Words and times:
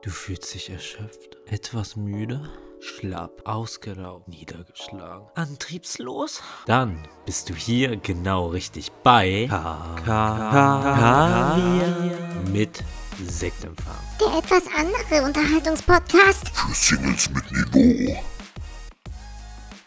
Du 0.00 0.10
fühlst 0.10 0.54
dich 0.54 0.70
erschöpft, 0.70 1.36
etwas 1.46 1.96
müde, 1.96 2.48
schlapp, 2.80 3.42
ausgelaugt, 3.44 4.28
niedergeschlagen, 4.28 5.26
antriebslos? 5.34 6.40
Dann 6.66 7.08
bist 7.26 7.50
du 7.50 7.54
hier 7.54 7.96
genau 7.96 8.46
richtig 8.46 8.92
bei 9.02 9.48
K 9.48 9.96
K 10.04 11.56
mit 12.52 12.84
Sektempfang. 13.26 13.96
Der 14.20 14.38
etwas 14.38 14.62
andere 14.72 15.26
Unterhaltungspodcast. 15.26 16.48
Für 16.50 16.74
Singles 16.74 17.28
mit 17.30 17.50
Niveau. 17.50 18.22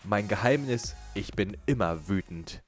Mein 0.04 0.28
Geheimnis, 0.28 0.93
ich 1.14 1.32
bin 1.32 1.55
immer 1.68 2.09
wütend. 2.09 2.62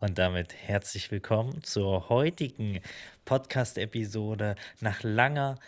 Und 0.00 0.18
damit 0.18 0.54
herzlich 0.54 1.10
willkommen 1.12 1.62
zur 1.62 2.08
heutigen 2.08 2.80
Podcast-Episode. 3.24 4.56
Nach 4.80 5.02
langer, 5.02 5.58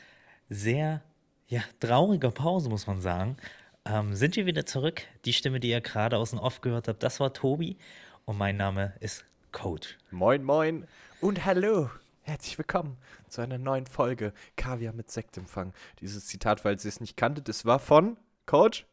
sehr 0.49 1.03
ja, 1.47 1.63
trauriger 1.79 2.33
Pause, 2.33 2.69
muss 2.69 2.89
man 2.89 3.01
sagen, 3.01 3.37
ähm, 3.85 4.15
sind 4.17 4.35
wir 4.35 4.45
wieder 4.47 4.67
zurück. 4.67 5.03
Die 5.25 5.33
Stimme, 5.33 5.61
die 5.61 5.71
ihr 5.71 5.81
gerade 5.81 6.19
aus 6.19 6.31
dem 6.31 6.41
Off 6.41 6.61
gehört 6.61 6.89
habt, 6.89 7.03
das 7.05 7.21
war 7.21 7.33
Tobi. 7.33 7.79
Und 8.25 8.37
mein 8.37 8.57
Name 8.57 8.95
ist 8.99 9.25
Coach. 9.53 9.97
Moin, 10.11 10.43
moin 10.43 10.87
und 11.21 11.45
hallo. 11.45 11.89
Herzlich 12.23 12.59
willkommen 12.59 12.99
zu 13.29 13.41
einer 13.41 13.59
neuen 13.59 13.87
Folge 13.87 14.33
Kaviar 14.57 14.93
mit 14.93 15.09
Sektempfang. 15.09 15.73
Dieses 16.01 16.27
Zitat, 16.27 16.61
falls 16.61 16.85
ihr 16.85 16.89
es 16.89 17.01
nicht 17.01 17.17
kanntet, 17.17 17.49
es 17.49 17.65
war 17.65 17.79
von 17.79 18.17
Coach? 18.45 18.87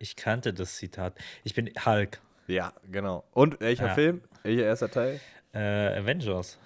Ich 0.00 0.16
kannte 0.16 0.52
das 0.52 0.74
Zitat. 0.76 1.16
Ich 1.44 1.54
bin 1.54 1.70
Hulk. 1.86 2.20
Ja, 2.48 2.72
genau. 2.90 3.22
Und 3.32 3.60
welcher 3.60 3.86
Ja. 3.88 3.94
Film? 3.94 4.22
Welcher 4.42 4.64
erster 4.64 4.90
Teil? 4.90 5.20
Äh, 5.52 5.58
Avengers. 6.00 6.58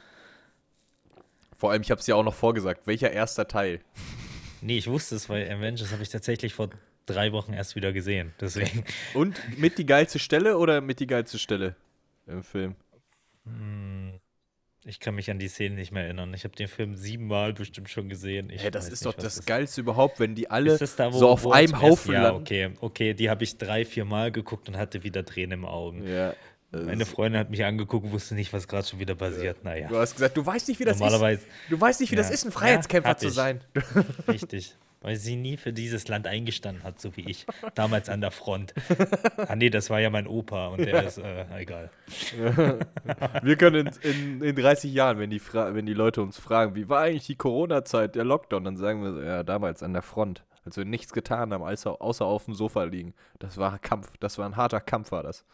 Vor 1.59 1.71
allem, 1.73 1.83
ich 1.83 1.91
habe 1.91 2.01
es 2.01 2.07
ja 2.07 2.15
auch 2.15 2.23
noch 2.25 2.35
vorgesagt. 2.35 2.87
Welcher 2.87 3.11
erster 3.11 3.47
Teil? 3.47 3.81
Nee, 4.65 4.79
ich 4.79 4.87
wusste 4.87 5.17
es, 5.17 5.29
weil 5.29 5.51
Avengers 5.51 5.91
habe 5.91 6.05
ich 6.05 6.09
tatsächlich 6.09 6.55
vor 6.55 6.71
drei 7.07 7.33
Wochen 7.33 7.53
erst 7.53 7.75
wieder 7.75 7.93
gesehen. 7.93 8.33
Deswegen. 8.41 8.85
Und 9.13 9.37
mit 9.59 9.77
die 9.77 9.85
geilste 9.87 10.21
Stelle 10.21 10.57
oder 10.57 10.81
mit 10.81 11.01
die 11.01 11.09
geilste 11.09 11.41
Stelle 11.41 11.75
im 12.29 12.45
Film? 12.45 12.77
Ich 14.85 14.99
kann 14.99 15.15
mich 15.15 15.31
an 15.31 15.39
die 15.39 15.47
Szene 15.47 15.77
nicht 15.77 15.93
mehr 15.93 16.03
erinnern. 16.05 16.35
Ich 16.35 16.43
habe 16.43 16.57
den 16.57 16.67
Film 16.67 16.95
siebenmal 16.95 17.53
bestimmt 17.53 17.89
schon 17.89 18.09
gesehen. 18.09 18.51
Ich 18.51 18.63
Hey, 18.65 18.71
das 18.73 18.87
ist 18.87 19.05
nicht, 19.05 19.07
doch 19.07 19.15
das 19.15 19.45
Geilste 19.47 19.81
überhaupt, 19.81 20.19
wenn 20.19 20.35
die 20.35 20.51
alle 20.51 20.77
das 20.77 20.97
da, 20.97 21.13
wo, 21.13 21.19
so 21.19 21.29
auf 21.29 21.49
einem 21.53 21.81
Haufen 21.81 22.13
Ja, 22.15 22.23
landen. 22.25 22.41
okay, 22.41 22.71
okay, 22.81 23.15
die 23.15 23.31
habe 23.31 23.45
ich 23.45 23.57
drei, 23.59 23.85
vier 23.85 24.05
Mal 24.05 24.33
geguckt 24.33 24.69
und 24.69 24.77
hatte 24.77 25.05
wieder 25.05 25.25
Tränen 25.25 25.61
im 25.61 25.65
Augen. 25.67 26.05
Ja. 26.05 26.35
das 26.73 26.85
Meine 26.85 27.07
Freundin 27.07 27.39
hat 27.39 27.51
mich 27.51 27.65
angeguckt 27.65 28.07
und 28.07 28.13
wusste 28.13 28.35
nicht, 28.35 28.53
was 28.53 28.67
gerade 28.67 28.87
schon 28.89 28.99
wieder 28.99 29.15
passiert. 29.15 29.63
Naja, 29.63 29.87
Du 29.87 29.97
hast 29.99 30.15
gesagt, 30.15 30.37
du 30.37 30.45
weißt 30.45 30.67
nicht, 30.67 30.81
wie 30.81 30.85
das 30.85 30.99
Normalerweise- 30.99 31.43
ist. 31.43 31.71
Du 31.71 31.81
weißt 31.81 32.01
nicht, 32.01 32.11
wie 32.11 32.17
das 32.17 32.29
Ja. 32.29 32.35
ist, 32.35 32.45
ein 32.47 32.51
Freiheitskämpfer 32.53 33.11
Ja, 33.11 33.17
zu 33.17 33.29
sein. 33.29 33.61
richtig. 34.27 34.75
Weil 35.03 35.17
sie 35.17 35.37
nie 35.37 35.57
für 35.57 35.73
dieses 35.73 36.07
Land 36.09 36.27
eingestanden 36.27 36.85
hat, 36.85 37.01
so 37.01 37.17
wie 37.17 37.29
ich. 37.29 37.45
Damals 37.75 38.09
an 38.09 38.21
der 38.21 38.31
Front. 38.31 38.73
Ah, 39.37 39.57
nee, 39.57 39.71
das 39.71 39.91
war 39.91 40.01
ja 40.01 40.11
mein 40.11 40.27
Opa 40.27 40.69
und 40.69 40.79
der 40.79 41.03
ist, 41.05 41.19
äh, 41.19 41.45
egal. 41.59 41.91
Wir 43.43 43.57
können 43.57 43.89
in, 44.03 44.11
in, 44.11 44.43
in 44.43 44.57
30 44.57 44.93
Jahren, 44.93 45.19
wenn 45.19 45.31
die, 45.31 45.41
Fra 45.41 45.75
wenn 45.75 45.87
die 45.87 45.95
Leute 45.95 46.23
uns 46.23 46.39
fragen, 46.39 46.75
wie 46.77 46.89
war 46.89 47.03
eigentlich 47.03 47.27
die 47.27 47.37
Corona-Zeit, 47.37 48.15
der 48.15 48.25
Lockdown, 48.25 48.65
dann 48.65 48.77
sagen 48.77 49.03
wir, 49.03 49.13
so, 49.13 49.23
ja, 49.23 49.43
damals 49.43 49.83
an 49.83 49.93
der 49.93 50.03
Front, 50.03 50.45
als 50.65 50.77
wir 50.77 50.85
nichts 50.85 51.13
getan 51.13 51.53
haben, 51.53 51.65
außer, 51.65 52.01
außer 52.01 52.25
auf 52.25 52.45
dem 52.45 52.55
Sofa 52.55 52.85
liegen. 52.85 53.15
Das 53.41 53.59
war 53.59 53.79
Kampf, 53.79 54.13
das 54.21 54.39
war 54.39 54.47
ein 54.47 54.57
harter 54.57 54.81
Kampf, 54.81 55.11
war 55.11 55.23
das. 55.23 55.45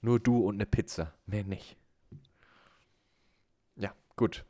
Nur 0.00 0.20
du 0.20 0.38
und 0.38 0.56
eine 0.56 0.66
Pizza, 0.66 1.12
mehr 1.26 1.44
nicht. 1.44 1.76
Ja, 3.76 3.92
gut. 4.16 4.44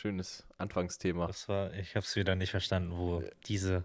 Schönes 0.00 0.46
Anfangsthema. 0.58 1.26
Das 1.26 1.48
war, 1.48 1.74
ich 1.74 1.96
habe 1.96 2.06
es 2.06 2.14
wieder 2.14 2.36
nicht 2.36 2.52
verstanden, 2.52 2.92
wo 2.96 3.20
diese 3.48 3.82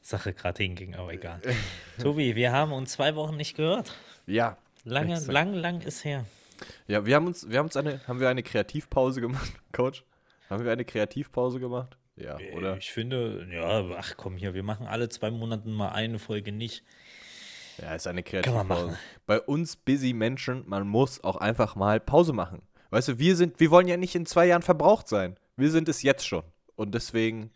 Sache 0.00 0.32
gerade 0.32 0.62
hinging, 0.62 0.94
aber 0.94 1.12
egal. 1.12 1.42
Tobi, 2.00 2.34
wir 2.34 2.52
haben 2.52 2.72
uns 2.72 2.92
zwei 2.92 3.14
Wochen 3.16 3.36
nicht 3.36 3.54
gehört. 3.54 3.94
Ja. 4.26 4.56
Lange, 4.84 5.12
exakt. 5.12 5.30
lang, 5.30 5.52
lang 5.52 5.82
ist 5.82 6.06
her. 6.06 6.24
Ja, 6.86 7.04
wir 7.04 7.14
haben 7.14 7.26
uns, 7.26 7.50
wir 7.50 7.58
haben 7.58 7.66
uns 7.66 7.76
eine, 7.76 8.00
haben 8.08 8.18
wir 8.18 8.30
eine 8.30 8.42
Kreativpause 8.42 9.20
gemacht, 9.20 9.52
Coach? 9.72 10.04
Haben 10.48 10.64
wir 10.64 10.72
eine 10.72 10.86
Kreativpause 10.86 11.60
gemacht? 11.60 11.98
Ja, 12.16 12.38
oder? 12.56 12.78
Ich 12.78 12.90
finde, 12.90 13.46
ja, 13.52 13.84
ach 13.98 14.14
komm 14.16 14.38
hier, 14.38 14.54
wir 14.54 14.62
machen 14.62 14.86
alle 14.86 15.10
zwei 15.10 15.30
Monate 15.30 15.68
mal 15.68 15.90
eine 15.90 16.18
Folge 16.18 16.50
nicht. 16.50 16.82
Ja, 17.76 17.94
ist 17.94 18.06
eine 18.06 18.22
Kann 18.22 18.40
man 18.54 18.68
Kreativpause. 18.68 18.86
machen. 18.86 18.98
Bei 19.26 19.38
uns 19.38 19.76
busy 19.76 20.14
Menschen, 20.14 20.66
man 20.66 20.88
muss 20.88 21.22
auch 21.22 21.36
einfach 21.36 21.76
mal 21.76 22.00
Pause 22.00 22.32
machen. 22.32 22.62
Weißt 22.88 23.08
du, 23.08 23.18
wir 23.18 23.36
sind, 23.36 23.60
wir 23.60 23.70
wollen 23.70 23.88
ja 23.88 23.98
nicht 23.98 24.14
in 24.14 24.24
zwei 24.24 24.46
Jahren 24.46 24.62
verbraucht 24.62 25.08
sein. 25.08 25.36
Wir 25.56 25.70
sind 25.70 25.88
es 25.88 26.02
jetzt 26.02 26.26
schon. 26.26 26.42
Und 26.76 26.94
deswegen, 26.94 27.50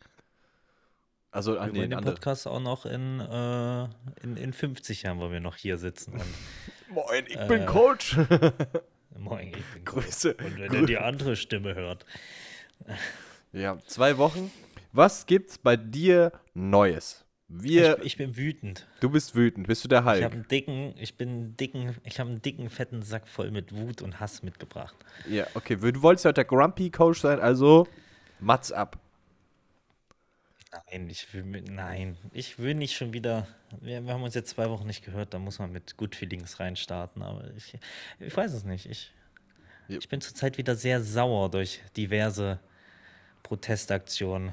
also 1.31 1.59
an 1.59 1.73
Wir 1.73 1.81
wollen 1.81 1.91
den 1.91 1.99
den. 1.99 2.05
Podcast 2.05 2.47
auch 2.47 2.61
noch 2.61 2.87
in, 2.87 3.21
äh, 3.21 3.85
in, 4.23 4.37
in 4.37 4.53
50 4.53 5.03
Jahren, 5.03 5.21
weil 5.21 5.33
wir 5.33 5.41
noch 5.41 5.57
hier 5.57 5.77
sitzen. 5.79 6.13
Und, 6.15 6.23
Moin, 6.95 7.25
ich 7.27 7.37
Äh, 7.37 7.49
bin 7.49 7.67
Coach. 7.67 8.17
moin, 9.19 9.49
ich 9.49 9.65
bin 9.75 9.85
Grüße. 9.85 10.35
Und 10.35 10.59
wenn 10.61 10.75
er 10.75 10.87
die 10.87 10.99
andere 10.99 11.37
Stimme 11.37 11.75
hört. 11.75 12.07
Ja, 13.53 13.79
zwei 13.87 14.19
Wochen. 14.19 14.51
Was 14.93 15.27
gibt's 15.27 15.59
bei 15.59 15.77
dir 15.77 16.33
Neues? 16.55 17.26
Wir, 17.49 17.99
Ich, 18.01 18.05
ich 18.07 18.17
bin 18.17 18.37
wütend. 18.37 18.87
du 19.01 19.09
bist 19.09 19.35
wütend. 19.37 19.69
Bist 19.69 19.85
du 19.85 19.89
der 19.89 20.01
Ich 20.01 20.07
habe 20.07 20.21
Hulk? 20.25 20.33
einen 20.33 20.49
dicken, 20.49 20.95
ich 20.99 21.17
bin 21.17 21.57
dicken, 21.57 21.97
ich 22.05 22.19
habe 22.19 22.31
einen 22.31 22.43
dicken, 22.43 22.69
fetten 22.71 23.03
Sack 23.03 23.29
voll 23.29 23.51
mit 23.53 23.73
Wut 23.75 24.03
und 24.03 24.19
Hass 24.19 24.43
mitgebracht. 24.43 24.97
Ja, 25.29 25.47
okay. 25.55 25.77
Du 25.77 26.03
wolltest 26.03 26.25
ja 26.25 26.31
heute 26.31 26.35
der 26.37 26.45
Grumpy 26.47 26.91
Coach 26.91 27.21
sein, 27.21 27.39
also 27.39 27.87
Mats 28.41 28.73
ab. 28.73 28.99
Nein, 30.91 31.09
ich 31.09 31.33
will 31.33 31.45
nein, 31.71 32.17
ich 32.33 32.59
will 32.59 32.75
nicht 32.75 32.97
schon 32.97 33.13
wieder. 33.13 33.47
Wir, 33.81 34.05
wir 34.05 34.13
haben 34.13 34.23
uns 34.25 34.35
jetzt 34.35 34.51
zwei 34.51 34.69
Wochen 34.69 34.87
nicht 34.87 35.05
gehört, 35.05 35.33
da 35.33 35.39
muss 35.39 35.59
man 35.59 35.71
mit 35.73 35.97
Good 35.97 36.15
Feelings 36.17 36.59
reinstarten, 36.61 37.23
aber 37.23 37.49
ich, 37.57 37.79
ich 38.19 38.37
weiß 38.37 38.53
es 38.53 38.65
nicht. 38.65 38.87
Ich, 38.87 39.13
Ja. 39.89 39.99
ich 39.99 40.09
bin 40.09 40.21
zurzeit 40.21 40.59
wieder 40.59 40.75
sehr 40.75 41.01
sauer 41.01 41.51
durch 41.51 41.81
diverse 41.97 42.59
Protestaktionen. 43.45 44.53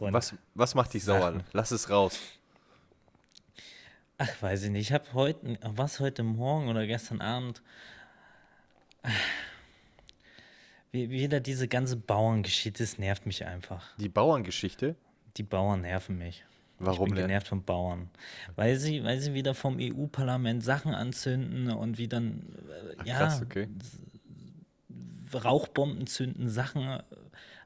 Und 0.00 0.12
Was, 0.12 0.34
was 0.54 0.74
macht 0.74 0.94
dich 0.94 1.04
sauer? 1.04 1.20
Sachen. 1.32 1.44
Lass 1.52 1.70
es 1.70 1.90
raus. 1.90 2.18
Ach, 4.18 4.42
weiß 4.42 4.64
ich 4.64 4.70
nicht. 4.70 4.88
Ich 4.88 4.92
habe 4.92 5.12
heute, 5.12 5.58
was 5.62 6.00
heute 6.00 6.22
Morgen 6.22 6.68
oder 6.68 6.86
gestern 6.86 7.20
Abend, 7.20 7.62
wie- 10.92 11.10
wieder 11.10 11.40
diese 11.40 11.68
ganze 11.68 11.96
Bauerngeschichte, 11.96 12.82
das 12.82 12.98
nervt 12.98 13.26
mich 13.26 13.44
einfach. 13.46 13.96
Die 13.98 14.08
Bauerngeschichte? 14.08 14.96
Die 15.36 15.42
Bauern 15.42 15.82
nerven 15.82 16.18
mich. 16.18 16.44
Warum 16.80 17.08
ich 17.08 17.14
bin 17.14 17.16
denn? 17.16 17.26
genervt 17.28 17.48
von 17.48 17.62
Bauern. 17.64 18.08
Weil 18.54 18.76
sie, 18.76 19.02
weil 19.02 19.18
sie 19.20 19.34
wieder 19.34 19.54
vom 19.54 19.78
EU-Parlament 19.80 20.62
Sachen 20.62 20.94
anzünden 20.94 21.70
und 21.72 21.98
wie 21.98 22.06
dann, 22.08 22.42
äh, 23.02 23.08
ja, 23.08 23.18
Krass, 23.18 23.42
okay. 23.42 23.68
Rauchbomben 25.34 26.06
zünden, 26.06 26.48
Sachen 26.48 27.00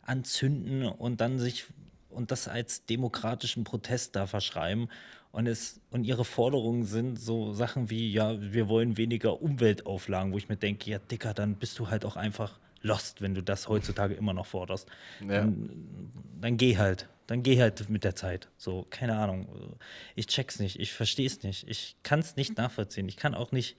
anzünden 0.03 0.84
und 0.87 1.20
dann 1.20 1.38
sich 1.38 1.66
und 2.12 2.30
das 2.30 2.48
als 2.48 2.84
demokratischen 2.84 3.64
Protest 3.64 4.16
da 4.16 4.26
verschreiben. 4.26 4.88
Und, 5.32 5.46
es, 5.46 5.80
und 5.90 6.04
ihre 6.04 6.24
Forderungen 6.24 6.84
sind 6.84 7.18
so 7.18 7.52
Sachen 7.54 7.88
wie, 7.88 8.12
ja, 8.12 8.38
wir 8.40 8.68
wollen 8.68 8.98
weniger 8.98 9.40
Umweltauflagen, 9.40 10.32
wo 10.32 10.38
ich 10.38 10.48
mir 10.48 10.56
denke, 10.56 10.90
ja, 10.90 10.98
Dicker, 10.98 11.32
dann 11.32 11.56
bist 11.56 11.78
du 11.78 11.88
halt 11.88 12.04
auch 12.04 12.16
einfach 12.16 12.58
lost, 12.82 13.22
wenn 13.22 13.34
du 13.34 13.42
das 13.42 13.68
heutzutage 13.68 14.14
immer 14.14 14.34
noch 14.34 14.46
forderst. 14.46 14.88
Ja. 15.20 15.40
Dann, 15.40 16.12
dann 16.40 16.56
geh 16.56 16.76
halt. 16.76 17.08
Dann 17.28 17.42
geh 17.42 17.60
halt 17.60 17.88
mit 17.88 18.04
der 18.04 18.14
Zeit. 18.14 18.48
So, 18.58 18.84
keine 18.90 19.16
Ahnung. 19.16 19.78
Ich 20.16 20.26
check's 20.26 20.58
nicht. 20.58 20.78
Ich 20.78 20.92
versteh's 20.92 21.42
nicht. 21.42 21.66
Ich 21.68 21.96
kann's 22.02 22.36
nicht 22.36 22.58
nachvollziehen. 22.58 23.08
Ich 23.08 23.16
kann 23.16 23.34
auch 23.34 23.52
nicht 23.52 23.76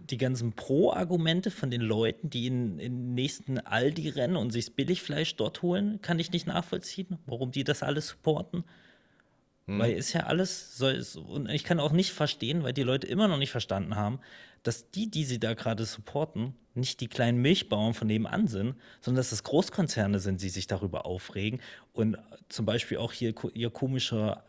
die 0.00 0.16
ganzen 0.16 0.52
Pro-Argumente 0.52 1.50
von 1.50 1.70
den 1.70 1.80
Leuten, 1.80 2.30
die 2.30 2.46
in, 2.46 2.78
in 2.78 2.92
den 2.92 3.14
nächsten 3.14 3.58
Aldi 3.58 4.10
rennen 4.10 4.36
und 4.36 4.50
sich 4.50 4.74
Billigfleisch 4.74 5.36
dort 5.36 5.62
holen, 5.62 6.00
kann 6.00 6.18
ich 6.18 6.32
nicht 6.32 6.46
nachvollziehen, 6.46 7.18
warum 7.26 7.50
die 7.50 7.64
das 7.64 7.82
alles 7.82 8.08
supporten. 8.08 8.64
Weil 9.70 9.92
ist 9.92 10.14
ja 10.14 10.22
alles, 10.22 10.78
soll, 10.78 10.94
es- 10.94 11.16
und 11.16 11.50
ich 11.50 11.62
kann 11.62 11.78
auch 11.78 11.92
nicht 11.92 12.12
verstehen, 12.12 12.62
weil 12.62 12.72
die 12.72 12.84
Leute 12.84 13.06
immer 13.06 13.28
noch 13.28 13.36
nicht 13.36 13.50
verstanden 13.50 13.96
haben, 13.96 14.18
dass 14.62 14.90
die, 14.90 15.10
die 15.10 15.24
sie 15.24 15.38
da 15.38 15.52
gerade 15.52 15.84
supporten, 15.84 16.54
nicht 16.74 17.02
die 17.02 17.08
kleinen 17.08 17.42
Milchbauern 17.42 17.92
von 17.92 18.06
nebenan 18.06 18.48
sind, 18.48 18.76
sondern 19.02 19.20
dass 19.20 19.30
es 19.32 19.42
Großkonzerne 19.42 20.20
sind, 20.20 20.40
die 20.40 20.48
sich 20.48 20.68
darüber 20.68 21.04
aufregen. 21.04 21.60
Und 21.92 22.16
zum 22.48 22.64
Beispiel 22.64 22.96
auch 22.96 23.12
hier 23.12 23.34
ihr 23.52 23.68
komischer 23.68 24.42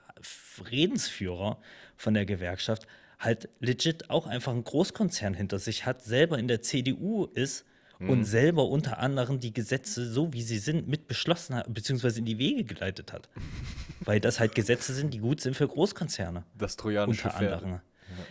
Redensführer 0.72 1.60
von 1.98 2.14
der 2.14 2.26
Gewerkschaft 2.26 2.88
halt 3.20 3.50
legit 3.60 4.10
auch 4.10 4.28
einfach 4.28 4.54
einen 4.54 4.64
Großkonzern 4.64 5.34
hinter 5.34 5.60
sich 5.60 5.86
hat, 5.86 6.02
selber 6.04 6.40
in 6.40 6.48
der 6.48 6.62
CDU 6.62 7.26
ist 7.26 7.66
und 8.00 8.24
selber 8.24 8.66
unter 8.70 9.00
anderem 9.00 9.42
die 9.42 9.54
Gesetze, 9.54 10.10
so 10.10 10.32
wie 10.32 10.42
sie 10.42 10.58
sind, 10.58 10.88
mit 10.88 11.08
beschlossen 11.08 11.56
hat, 11.56 11.74
beziehungsweise 11.74 12.20
in 12.20 12.26
die 12.26 12.38
Wege 12.38 12.64
geleitet 12.64 13.12
hat. 13.12 13.28
Weil 14.00 14.22
das 14.22 14.40
halt 14.40 14.56
Gesetze 14.56 14.94
sind, 14.94 15.14
die 15.14 15.20
gut 15.20 15.42
sind 15.42 15.56
für 15.56 15.68
Großkonzerne. 15.68 16.46
Das 16.58 16.78
trojanische 16.78 17.28
Unter 17.28 17.38
Pferd. 17.38 17.54
anderem. 17.62 17.82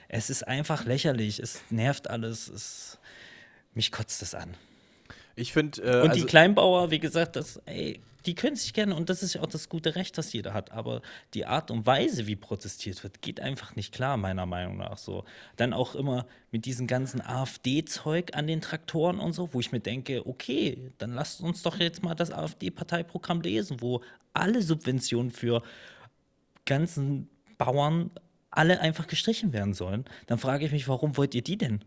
Es 0.09 0.31
ist 0.31 0.49
einfach 0.49 0.87
lächerlich, 0.87 1.39
es 1.39 1.61
nervt 1.71 2.09
alles, 2.09 2.49
es, 2.49 2.99
mich 3.75 3.93
kotzt 3.93 4.23
es 4.23 4.35
an. 4.35 4.55
Ich 5.37 5.53
finde, 5.53 5.83
äh, 5.83 6.03
Und 6.03 6.11
also, 6.11 6.15
die 6.15 6.27
Kleinbauer, 6.27 6.91
wie 6.91 6.99
gesagt, 6.99 7.37
das, 7.37 7.61
ey, 7.67 8.01
die 8.29 8.35
können 8.35 8.57
sich 8.57 8.75
gerne, 8.75 8.95
und 8.95 9.09
das 9.09 9.23
ist 9.23 9.33
ja 9.33 9.41
auch 9.41 9.47
das 9.47 9.71
gute 9.71 9.95
Recht, 9.95 10.19
das 10.19 10.35
jeder 10.35 10.53
hat, 10.53 10.71
aber 10.71 11.01
die 11.33 11.47
Art 11.47 11.71
und 11.71 11.87
Weise, 11.87 12.27
wie 12.27 12.37
protestiert 12.37 13.03
wird, 13.03 13.23
geht 13.23 13.41
einfach 13.41 13.75
nicht 13.75 13.95
klar, 13.95 14.19
meiner 14.19 14.45
Meinung 14.45 14.77
nach 14.77 14.99
so. 14.99 15.25
Dann 15.57 15.73
auch 15.73 15.95
immer 15.95 16.27
mit 16.51 16.67
diesem 16.67 16.87
ganzen 16.87 17.23
AfD-Zeug 17.23 18.35
an 18.35 18.47
den 18.47 18.61
Traktoren 18.61 19.19
und 19.19 19.33
so, 19.33 19.55
wo 19.55 19.61
ich 19.61 19.73
mir 19.73 19.81
denke, 19.81 20.27
okay, 20.27 20.93
dann 20.99 21.15
lasst 21.15 21.41
uns 21.41 21.63
doch 21.63 21.79
jetzt 21.79 22.03
mal 22.03 22.15
das 22.15 22.31
AfD-Parteiprogramm 22.31 23.41
lesen, 23.41 23.81
wo 23.81 24.03
alle 24.35 24.61
Subventionen 24.61 25.31
für 25.31 25.63
ganzen 26.67 27.31
Bauern 27.57 28.11
alle 28.51 28.81
einfach 28.81 29.07
gestrichen 29.07 29.55
werden 29.55 29.73
sollen. 29.73 30.05
Dann 30.27 30.37
frage 30.37 30.67
ich 30.67 30.73
mich, 30.73 30.87
warum 30.87 31.17
wollt 31.17 31.35
ihr 31.35 31.43
die 31.43 31.57
denn? 31.57 31.83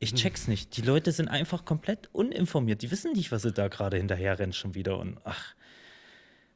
Ich 0.00 0.14
check's 0.14 0.48
nicht. 0.48 0.76
Die 0.76 0.82
Leute 0.82 1.12
sind 1.12 1.28
einfach 1.28 1.64
komplett 1.64 2.08
uninformiert. 2.12 2.82
Die 2.82 2.90
wissen 2.90 3.12
nicht, 3.12 3.30
was 3.30 3.42
sie 3.42 3.52
da 3.52 3.68
gerade 3.68 3.96
hinterher 3.96 4.38
rennen 4.40 4.52
schon 4.52 4.74
wieder. 4.74 4.98
Und 4.98 5.18
ach, 5.24 5.54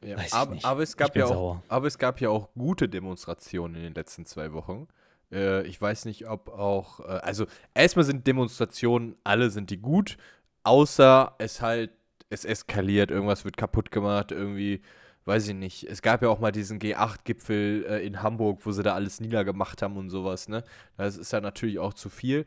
ja, 0.05 0.17
aber, 0.31 0.57
aber 0.63 0.81
es 0.81 0.97
gab 0.97 1.15
ja 1.15 1.25
auch, 1.25 1.29
sauer. 1.29 1.63
aber 1.67 1.87
es 1.87 1.97
gab 1.97 2.21
ja 2.21 2.29
auch 2.29 2.49
gute 2.53 2.89
Demonstrationen 2.89 3.75
in 3.75 3.83
den 3.83 3.93
letzten 3.93 4.25
zwei 4.25 4.53
Wochen. 4.53 4.87
Äh, 5.31 5.65
ich 5.67 5.81
weiß 5.81 6.05
nicht, 6.05 6.27
ob 6.27 6.49
auch, 6.49 6.99
äh, 6.99 7.03
also 7.03 7.45
erstmal 7.73 8.05
sind 8.05 8.27
Demonstrationen, 8.27 9.15
alle 9.23 9.49
sind 9.49 9.69
die 9.69 9.77
gut, 9.77 10.17
außer 10.63 11.35
es 11.39 11.61
halt, 11.61 11.91
es 12.29 12.45
eskaliert, 12.45 13.11
irgendwas 13.11 13.45
wird 13.45 13.57
kaputt 13.57 13.91
gemacht, 13.91 14.31
irgendwie, 14.31 14.81
weiß 15.25 15.47
ich 15.49 15.55
nicht. 15.55 15.83
Es 15.83 16.01
gab 16.01 16.21
ja 16.21 16.29
auch 16.29 16.39
mal 16.39 16.51
diesen 16.51 16.79
G8-Gipfel 16.79 17.85
äh, 17.87 18.05
in 18.05 18.21
Hamburg, 18.21 18.65
wo 18.65 18.71
sie 18.71 18.83
da 18.83 18.93
alles 18.93 19.19
niedergemacht 19.19 19.81
haben 19.81 19.97
und 19.97 20.09
sowas, 20.09 20.49
ne? 20.49 20.63
Das 20.97 21.17
ist 21.17 21.31
ja 21.31 21.41
natürlich 21.41 21.79
auch 21.79 21.93
zu 21.93 22.09
viel 22.09 22.45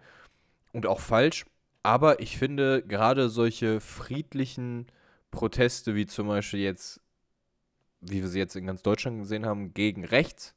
und 0.72 0.86
auch 0.86 1.00
falsch. 1.00 1.44
Aber 1.82 2.20
ich 2.20 2.36
finde 2.36 2.82
gerade 2.82 3.28
solche 3.28 3.80
friedlichen 3.80 4.86
Proteste, 5.30 5.94
wie 5.94 6.06
zum 6.06 6.26
Beispiel 6.26 6.60
jetzt, 6.60 7.00
wie 8.08 8.20
wir 8.22 8.28
sie 8.28 8.38
jetzt 8.38 8.56
in 8.56 8.66
ganz 8.66 8.82
Deutschland 8.82 9.20
gesehen 9.20 9.46
haben, 9.46 9.74
gegen 9.74 10.04
rechts, 10.04 10.54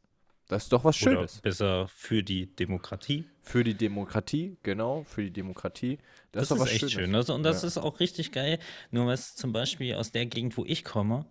das 0.47 0.63
ist 0.63 0.73
doch 0.73 0.83
was 0.83 0.99
oder 1.03 1.11
Schönes. 1.11 1.41
besser 1.41 1.87
für 1.87 2.23
die 2.23 2.47
Demokratie. 2.55 3.25
Für 3.43 3.63
die 3.63 3.75
Demokratie, 3.75 4.57
genau, 4.63 5.03
für 5.03 5.21
die 5.23 5.31
Demokratie. 5.31 5.97
Das, 6.31 6.49
Das, 6.49 6.51
ist 6.51 6.59
doch 6.59 6.65
ist 6.65 6.71
echt 6.71 6.79
Schönes. 6.91 6.93
schön. 6.93 7.15
Also, 7.15 7.33
und 7.35 7.43
das 7.43 7.61
Ja. 7.61 7.67
ist 7.67 7.77
auch 7.77 7.99
richtig 7.99 8.31
geil. 8.31 8.59
Nur 8.91 9.07
was 9.07 9.35
zum 9.35 9.53
Beispiel 9.53 9.93
aus 9.95 10.11
der 10.11 10.25
Gegend, 10.25 10.57
wo 10.57 10.65
ich 10.65 10.83
komme, 10.83 11.25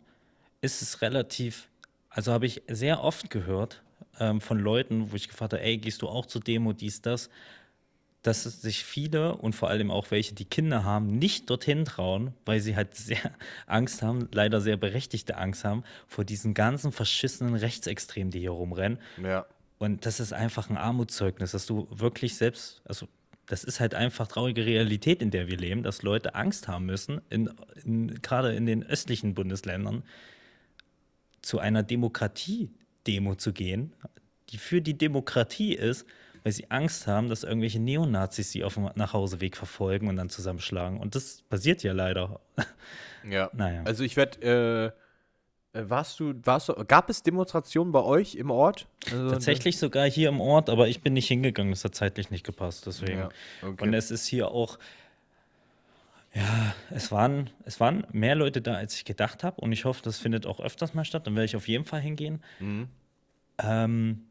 ist 0.60 0.82
es 0.82 1.02
relativ, 1.02 1.68
also 2.10 2.32
habe 2.32 2.46
ich 2.46 2.62
sehr 2.68 3.02
oft 3.02 3.30
gehört 3.30 3.82
ähm, 4.20 4.40
von 4.40 4.58
Leuten, 4.58 5.10
wo 5.12 5.16
ich 5.16 5.28
gefragt 5.28 5.52
habe, 5.52 5.62
ey, 5.62 5.78
gehst 5.78 6.02
du 6.02 6.08
auch 6.08 6.26
zur 6.26 6.40
Demo, 6.40 6.72
dies, 6.72 7.02
das, 7.02 7.28
dass 8.22 8.42
sich 8.42 8.84
viele 8.84 9.36
und 9.36 9.54
vor 9.54 9.70
allem 9.70 9.90
auch 9.90 10.10
welche, 10.10 10.34
die 10.34 10.44
Kinder 10.44 10.84
haben, 10.84 11.18
nicht 11.18 11.48
dorthin 11.48 11.84
trauen, 11.84 12.34
weil 12.44 12.60
sie 12.60 12.76
halt 12.76 12.94
sehr 12.94 13.32
Angst 13.66 14.02
haben, 14.02 14.28
leider 14.32 14.60
sehr 14.60 14.76
berechtigte 14.76 15.36
Angst 15.36 15.64
haben, 15.64 15.84
vor 16.06 16.24
diesen 16.24 16.54
ganzen 16.54 16.92
verschissenen 16.92 17.54
Rechtsextremen, 17.54 18.30
die 18.30 18.40
hier 18.40 18.50
rumrennen. 18.50 18.98
Ja. 19.22 19.46
Und 19.78 20.06
das 20.06 20.18
ist 20.18 20.32
einfach 20.32 20.68
ein 20.70 20.76
Armutszeugnis, 20.76 21.52
dass 21.52 21.66
du 21.66 21.86
wirklich 21.90 22.36
selbst, 22.36 22.82
also 22.84 23.06
das 23.46 23.64
ist 23.64 23.80
halt 23.80 23.94
einfach 23.94 24.26
traurige 24.26 24.66
Realität, 24.66 25.22
in 25.22 25.30
der 25.30 25.46
wir 25.48 25.56
leben, 25.56 25.82
dass 25.82 26.02
Leute 26.02 26.34
Angst 26.34 26.68
haben 26.68 26.86
müssen, 26.86 27.20
in, 27.30 27.50
in, 27.84 28.20
gerade 28.20 28.54
in 28.54 28.66
den 28.66 28.84
östlichen 28.84 29.34
Bundesländern, 29.34 30.02
zu 31.40 31.60
einer 31.60 31.84
Demokratie-Demo 31.84 33.36
zu 33.36 33.52
gehen, 33.52 33.94
die 34.50 34.58
für 34.58 34.82
die 34.82 34.98
Demokratie 34.98 35.74
ist, 35.74 36.04
weil 36.44 36.52
sie 36.52 36.70
Angst 36.70 37.06
haben, 37.06 37.28
dass 37.28 37.44
irgendwelche 37.44 37.80
Neonazis 37.80 38.52
sie 38.52 38.64
auf 38.64 38.74
dem 38.74 38.90
Nachhauseweg 38.94 39.56
verfolgen 39.56 40.08
und 40.08 40.16
dann 40.16 40.28
zusammenschlagen. 40.28 41.00
Und 41.00 41.14
das 41.14 41.42
passiert 41.48 41.82
ja 41.82 41.92
leider. 41.92 42.40
Ja. 43.28 43.50
Naja. 43.52 43.82
Also 43.84 44.04
ich 44.04 44.16
werde, 44.16 44.94
äh, 45.74 45.78
äh, 45.78 45.90
warst 45.90 46.18
du, 46.20 46.34
warst 46.44 46.68
du, 46.68 46.74
gab 46.86 47.10
es 47.10 47.22
Demonstrationen 47.22 47.92
bei 47.92 48.02
euch 48.02 48.34
im 48.34 48.50
Ort? 48.50 48.86
Also, 49.06 49.30
Tatsächlich 49.30 49.78
sogar 49.78 50.08
hier 50.08 50.28
im 50.28 50.40
Ort, 50.40 50.70
aber 50.70 50.88
ich 50.88 51.02
bin 51.02 51.12
nicht 51.12 51.28
hingegangen, 51.28 51.72
das 51.72 51.84
hat 51.84 51.94
zeitlich 51.94 52.30
nicht 52.30 52.44
gepasst, 52.44 52.86
deswegen. 52.86 53.18
Ja, 53.18 53.28
okay. 53.62 53.84
Und 53.84 53.94
es 53.94 54.10
ist 54.10 54.26
hier 54.26 54.50
auch, 54.50 54.78
ja, 56.34 56.74
es 56.90 57.12
waren, 57.12 57.50
es 57.64 57.80
waren 57.80 58.06
mehr 58.12 58.34
Leute 58.34 58.62
da, 58.62 58.74
als 58.74 58.94
ich 58.94 59.04
gedacht 59.04 59.44
habe 59.44 59.60
und 59.60 59.72
ich 59.72 59.84
hoffe, 59.84 60.02
das 60.02 60.18
findet 60.18 60.46
auch 60.46 60.60
öfters 60.60 60.94
mal 60.94 61.04
statt, 61.04 61.26
dann 61.26 61.34
werde 61.34 61.46
ich 61.46 61.56
auf 61.56 61.68
jeden 61.68 61.84
Fall 61.84 62.00
hingehen. 62.00 62.42
Mhm. 62.60 62.88
Ähm, 63.58 64.22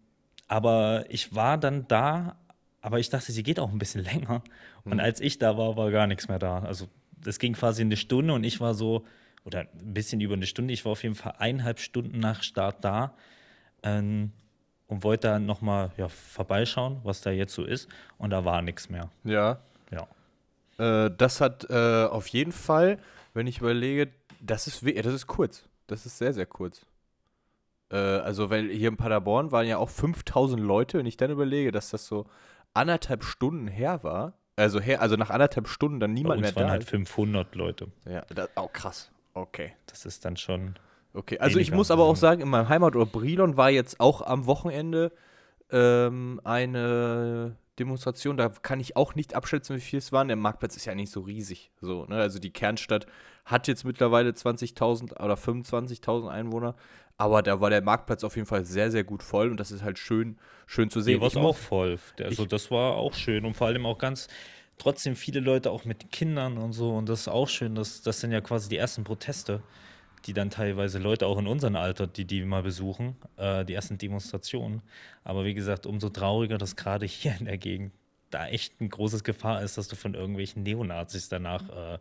aber 0.47 1.05
ich 1.09 1.35
war 1.35 1.57
dann 1.57 1.87
da, 1.87 2.37
aber 2.81 2.99
ich 2.99 3.09
dachte, 3.09 3.31
sie 3.31 3.43
geht 3.43 3.59
auch 3.59 3.71
ein 3.71 3.79
bisschen 3.79 4.03
länger. 4.11 4.43
Mhm. 4.83 4.93
Und 4.93 4.99
als 4.99 5.19
ich 5.19 5.39
da 5.39 5.57
war, 5.57 5.75
war 5.75 5.91
gar 5.91 6.07
nichts 6.07 6.27
mehr 6.27 6.39
da. 6.39 6.59
Also 6.59 6.87
das 7.21 7.39
ging 7.39 7.53
quasi 7.53 7.81
eine 7.81 7.97
Stunde 7.97 8.33
und 8.33 8.43
ich 8.43 8.59
war 8.59 8.73
so, 8.73 9.05
oder 9.43 9.61
ein 9.61 9.93
bisschen 9.93 10.21
über 10.21 10.35
eine 10.35 10.45
Stunde, 10.45 10.73
ich 10.73 10.85
war 10.85 10.93
auf 10.93 11.03
jeden 11.03 11.15
Fall 11.15 11.35
eineinhalb 11.39 11.79
Stunden 11.79 12.19
nach 12.19 12.43
Start 12.43 12.83
da 12.83 13.13
ähm, 13.83 14.31
und 14.87 15.03
wollte 15.03 15.27
dann 15.27 15.45
nochmal 15.45 15.91
ja, 15.97 16.07
vorbeischauen, 16.07 16.99
was 17.03 17.21
da 17.21 17.31
jetzt 17.31 17.53
so 17.53 17.63
ist. 17.63 17.89
Und 18.17 18.29
da 18.29 18.45
war 18.45 18.61
nichts 18.61 18.89
mehr. 18.89 19.09
Ja. 19.23 19.59
Ja. 19.91 20.07
Äh, 21.05 21.11
das 21.17 21.41
hat 21.41 21.69
äh, 21.69 22.05
auf 22.05 22.27
jeden 22.27 22.51
Fall, 22.51 22.99
wenn 23.33 23.47
ich 23.47 23.59
überlege, 23.59 24.11
das 24.39 24.67
ist, 24.67 24.83
das 24.85 25.13
ist 25.13 25.27
kurz. 25.27 25.67
Das 25.87 26.05
ist 26.05 26.17
sehr, 26.17 26.33
sehr 26.33 26.45
kurz. 26.45 26.85
Äh, 27.91 27.97
also, 27.97 28.49
weil 28.49 28.69
hier 28.69 28.89
in 28.89 28.97
Paderborn 28.97 29.51
waren 29.51 29.67
ja 29.67 29.77
auch 29.77 29.89
5000 29.89 30.61
Leute, 30.61 30.97
wenn 30.97 31.05
ich 31.05 31.17
dann 31.17 31.31
überlege, 31.31 31.71
dass 31.71 31.89
das 31.89 32.07
so 32.07 32.25
anderthalb 32.73 33.23
Stunden 33.23 33.67
her 33.67 34.03
war. 34.03 34.33
Also, 34.55 34.79
her, 34.79 35.01
also 35.01 35.15
nach 35.15 35.29
anderthalb 35.29 35.67
Stunden 35.67 35.99
dann 35.99 36.13
niemand 36.13 36.41
mehr 36.41 36.49
uns 36.49 36.55
waren 36.55 36.65
da 36.65 36.71
halt 36.71 36.83
ist. 36.83 36.89
500 36.89 37.55
Leute. 37.55 37.87
Ja, 38.05 38.25
das, 38.33 38.49
oh, 38.55 38.67
krass. 38.71 39.11
Okay. 39.33 39.73
Das 39.85 40.05
ist 40.05 40.25
dann 40.25 40.35
schon. 40.35 40.75
Okay, 41.13 41.39
also 41.39 41.57
ich 41.57 41.71
muss 41.71 41.89
aber 41.89 42.03
auch 42.03 42.15
sagen, 42.15 42.41
in 42.41 42.49
meinem 42.49 42.69
Heimatort 42.69 43.11
Brilon 43.11 43.57
war 43.57 43.69
jetzt 43.69 43.99
auch 43.99 44.21
am 44.21 44.45
Wochenende 44.45 45.11
ähm, 45.71 46.39
eine 46.43 47.55
Demonstration. 47.79 48.37
Da 48.37 48.49
kann 48.49 48.79
ich 48.79 48.95
auch 48.95 49.15
nicht 49.15 49.35
abschätzen, 49.35 49.75
wie 49.75 49.81
viel 49.81 49.99
es 49.99 50.11
waren. 50.11 50.27
Der 50.27 50.37
Marktplatz 50.37 50.75
ist 50.75 50.85
ja 50.85 50.93
nicht 50.93 51.11
so 51.11 51.21
riesig. 51.21 51.71
So, 51.81 52.05
ne? 52.05 52.17
Also 52.17 52.39
die 52.39 52.51
Kernstadt 52.51 53.07
hat 53.45 53.67
jetzt 53.67 53.83
mittlerweile 53.83 54.31
20.000 54.31 55.19
oder 55.23 55.35
25.000 55.35 56.29
Einwohner. 56.29 56.75
Aber 57.17 57.41
da 57.41 57.59
war 57.59 57.69
der 57.71 57.81
Marktplatz 57.81 58.23
auf 58.23 58.35
jeden 58.35 58.47
Fall 58.47 58.63
sehr, 58.63 58.91
sehr 58.91 59.03
gut 59.03 59.23
voll 59.23 59.49
und 59.49 59.59
das 59.59 59.71
ist 59.71 59.81
halt 59.83 59.97
schön, 59.97 60.37
schön 60.67 60.89
zu 60.89 61.01
sehen. 61.01 61.13
Hier 61.13 61.21
war 61.21 61.27
Ich 61.29 61.37
auch 61.37 61.55
voll. 61.57 61.97
Der- 62.17 62.27
Also 62.27 62.45
das 62.45 62.69
war 62.69 62.95
auch 62.95 63.13
schön 63.13 63.43
und 63.45 63.55
vor 63.55 63.67
allem 63.67 63.85
auch 63.87 63.97
ganz, 63.97 64.27
trotzdem 64.77 65.15
viele 65.15 65.39
Leute 65.39 65.71
auch 65.71 65.83
mit 65.85 66.11
Kindern 66.11 66.57
und 66.59 66.73
so 66.73 66.95
und 66.95 67.09
das 67.09 67.21
ist 67.21 67.27
auch 67.27 67.47
schön. 67.49 67.73
Das, 67.73 68.01
das 68.03 68.19
sind 68.19 68.31
ja 68.31 68.41
quasi 68.41 68.69
die 68.69 68.77
ersten 68.77 69.03
Proteste, 69.03 69.63
die 70.25 70.33
dann 70.33 70.51
teilweise 70.51 70.99
Leute 70.99 71.25
auch 71.25 71.39
in 71.39 71.47
unserem 71.47 71.75
Alter, 71.75 72.05
die 72.05 72.25
die 72.25 72.43
mal 72.45 72.61
besuchen, 72.61 73.15
äh, 73.37 73.65
die 73.65 73.73
ersten 73.73 73.97
Demonstrationen. 73.97 74.83
Aber 75.23 75.43
wie 75.43 75.53
gesagt, 75.55 75.87
umso 75.87 76.09
trauriger, 76.09 76.59
dass 76.59 76.75
gerade 76.75 77.05
hier 77.07 77.35
in 77.39 77.45
der 77.45 77.57
Gegend 77.57 77.93
da 78.29 78.47
echt 78.47 78.79
ein 78.79 78.89
großes 78.89 79.23
Gefahr 79.23 79.63
ist, 79.63 79.77
dass 79.77 79.87
du 79.87 79.95
von 79.95 80.13
irgendwelchen 80.13 80.61
Neonazis 80.63 81.29
danach 81.29 81.69
äh, 81.69 81.97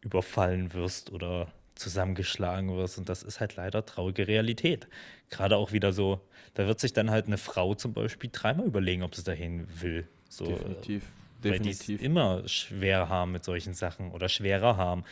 überfallen 0.00 0.72
wirst 0.72 1.12
oder 1.12 1.48
zusammengeschlagen 1.80 2.76
wirst. 2.76 2.98
Und 2.98 3.08
das 3.08 3.22
ist 3.22 3.40
halt 3.40 3.56
leider 3.56 3.84
traurige 3.84 4.28
Realität. 4.28 4.86
Gerade 5.30 5.56
auch 5.56 5.72
wieder 5.72 5.92
so, 5.92 6.20
da 6.54 6.66
wird 6.66 6.78
sich 6.80 6.92
dann 6.92 7.10
halt 7.10 7.26
eine 7.26 7.38
Frau 7.38 7.74
zum 7.74 7.92
Beispiel 7.92 8.30
dreimal 8.32 8.66
überlegen, 8.66 9.02
ob 9.02 9.14
sie 9.14 9.24
dahin 9.24 9.66
will. 9.80 10.06
So, 10.28 10.44
äh, 10.44 10.48
Definitiv. 10.54 11.02
weil 11.42 11.58
die 11.58 11.70
es 11.70 11.88
immer 11.88 12.46
schwer 12.46 13.08
haben 13.08 13.32
mit 13.32 13.44
solchen 13.44 13.74
Sachen 13.74 14.12
oder 14.12 14.28
schwerer 14.28 14.76
haben. 14.76 15.04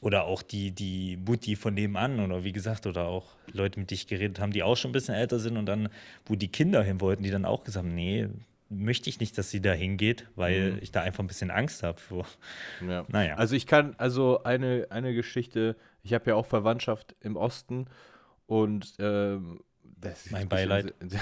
Oder 0.00 0.24
auch 0.24 0.42
die, 0.42 0.70
die 0.70 1.16
Mutti 1.16 1.56
von 1.56 1.72
nebenan 1.72 2.20
oder 2.20 2.44
wie 2.44 2.52
gesagt, 2.52 2.86
oder 2.86 3.06
auch 3.06 3.36
Leute, 3.50 3.80
mit 3.80 3.90
denen 3.90 3.96
ich 3.96 4.06
geredet 4.06 4.38
haben, 4.38 4.52
die 4.52 4.62
auch 4.62 4.76
schon 4.76 4.90
ein 4.90 4.92
bisschen 4.92 5.14
älter 5.14 5.38
sind 5.38 5.56
und 5.56 5.64
dann, 5.64 5.88
wo 6.26 6.34
die 6.34 6.48
Kinder 6.48 6.82
hin 6.82 7.00
wollten, 7.00 7.22
die 7.22 7.30
dann 7.30 7.46
auch 7.46 7.64
gesagt 7.64 7.86
haben, 7.86 7.94
nee, 7.94 8.28
möchte 8.68 9.08
ich 9.10 9.20
nicht, 9.20 9.36
dass 9.38 9.50
sie 9.50 9.60
da 9.60 9.72
hingeht, 9.72 10.28
weil 10.36 10.78
ich 10.80 10.90
da 10.90 11.02
einfach 11.02 11.22
ein 11.22 11.26
bisschen 11.26 11.50
Angst 11.50 11.82
habe 11.82 12.00
vor. 12.00 12.26
Ja. 12.86 13.04
Naja. 13.08 13.36
Also 13.36 13.54
ich 13.54 13.66
kann, 13.66 13.94
also 13.98 14.42
eine, 14.42 14.86
eine 14.90 15.14
Geschichte, 15.14 15.76
ich 16.02 16.14
habe 16.14 16.30
ja 16.30 16.36
auch 16.36 16.46
Verwandtschaft 16.46 17.14
im 17.20 17.36
Osten 17.36 17.86
und 18.46 18.94
ähm, 18.98 19.60
das 19.82 20.26
ist 20.26 20.32
Mein 20.32 20.42
ein 20.42 20.48
bisschen 20.48 20.68
Beileid. 20.68 20.94
Sehr, 21.00 21.20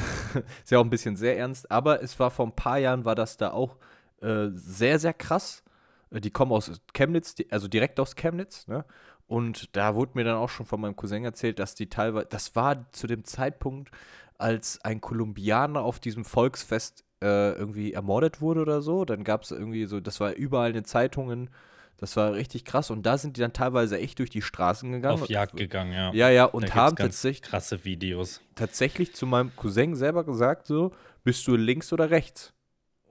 ist 0.62 0.70
ja 0.70 0.78
auch 0.78 0.84
ein 0.84 0.90
bisschen 0.90 1.16
sehr 1.16 1.38
ernst, 1.38 1.70
aber 1.70 2.02
es 2.02 2.18
war 2.18 2.30
vor 2.30 2.46
ein 2.46 2.54
paar 2.54 2.78
Jahren, 2.78 3.04
war 3.04 3.14
das 3.14 3.36
da 3.36 3.50
auch 3.52 3.76
äh, 4.20 4.48
sehr, 4.52 4.98
sehr 4.98 5.14
krass. 5.14 5.62
Äh, 6.10 6.20
Die 6.20 6.30
kommen 6.30 6.52
aus 6.52 6.80
Chemnitz, 6.92 7.36
also 7.50 7.68
direkt 7.68 8.00
aus 8.00 8.16
Chemnitz, 8.16 8.66
ne? 8.68 8.84
Und 9.26 9.74
da 9.76 9.94
wurde 9.94 10.12
mir 10.14 10.24
dann 10.24 10.36
auch 10.36 10.50
schon 10.50 10.66
von 10.66 10.80
meinem 10.80 10.94
Cousin 10.96 11.24
erzählt, 11.24 11.58
dass 11.58 11.74
die 11.74 11.88
teilweise, 11.88 12.26
das 12.28 12.54
war 12.54 12.92
zu 12.92 13.06
dem 13.06 13.24
Zeitpunkt, 13.24 13.90
als 14.36 14.84
ein 14.84 15.00
Kolumbianer 15.00 15.80
auf 15.80 16.00
diesem 16.00 16.24
Volksfest 16.26 17.04
äh, 17.22 17.52
irgendwie 17.52 17.92
ermordet 17.92 18.40
wurde 18.40 18.60
oder 18.60 18.82
so. 18.82 19.04
Dann 19.04 19.24
gab 19.24 19.44
es 19.44 19.52
irgendwie 19.52 19.86
so, 19.86 20.00
das 20.00 20.20
war 20.20 20.32
überall 20.32 20.68
in 20.70 20.74
den 20.74 20.84
Zeitungen, 20.84 21.50
das 21.96 22.16
war 22.16 22.34
richtig 22.34 22.64
krass. 22.64 22.90
Und 22.90 23.06
da 23.06 23.16
sind 23.16 23.36
die 23.36 23.40
dann 23.40 23.52
teilweise 23.52 23.98
echt 23.98 24.18
durch 24.18 24.28
die 24.28 24.42
Straßen 24.42 24.90
gegangen. 24.90 25.22
Auf 25.22 25.28
Jagd 25.28 25.56
gegangen, 25.56 25.92
ja. 25.92 26.12
Ja, 26.12 26.30
ja, 26.30 26.44
und 26.46 26.74
haben 26.74 26.96
tatsächlich, 26.96 27.42
krasse 27.42 27.84
Videos. 27.84 28.40
tatsächlich 28.56 29.14
zu 29.14 29.24
meinem 29.26 29.54
Cousin 29.54 29.94
selber 29.94 30.24
gesagt, 30.24 30.66
so, 30.66 30.92
bist 31.22 31.46
du 31.46 31.54
links 31.54 31.92
oder 31.92 32.10
rechts? 32.10 32.52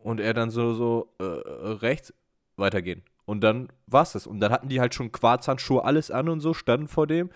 Und 0.04 0.20
er 0.20 0.34
dann 0.34 0.50
so, 0.50 0.74
so, 0.74 1.14
äh, 1.20 1.24
rechts, 1.24 2.14
weitergehen. 2.58 3.04
Und 3.26 3.42
dann 3.42 3.70
war's 3.88 4.12
das. 4.12 4.28
Und 4.28 4.42
dann 4.42 4.52
hatten 4.52 4.68
die 4.68 4.82
halt 4.82 4.94
schon 4.94 5.12
Quarzhandschuhe, 5.12 5.86
alles 5.86 6.12
an 6.12 6.28
und 6.28 6.42
so, 6.42 6.54
standen 6.54 6.90
vor 6.90 7.08
dem. 7.08 7.30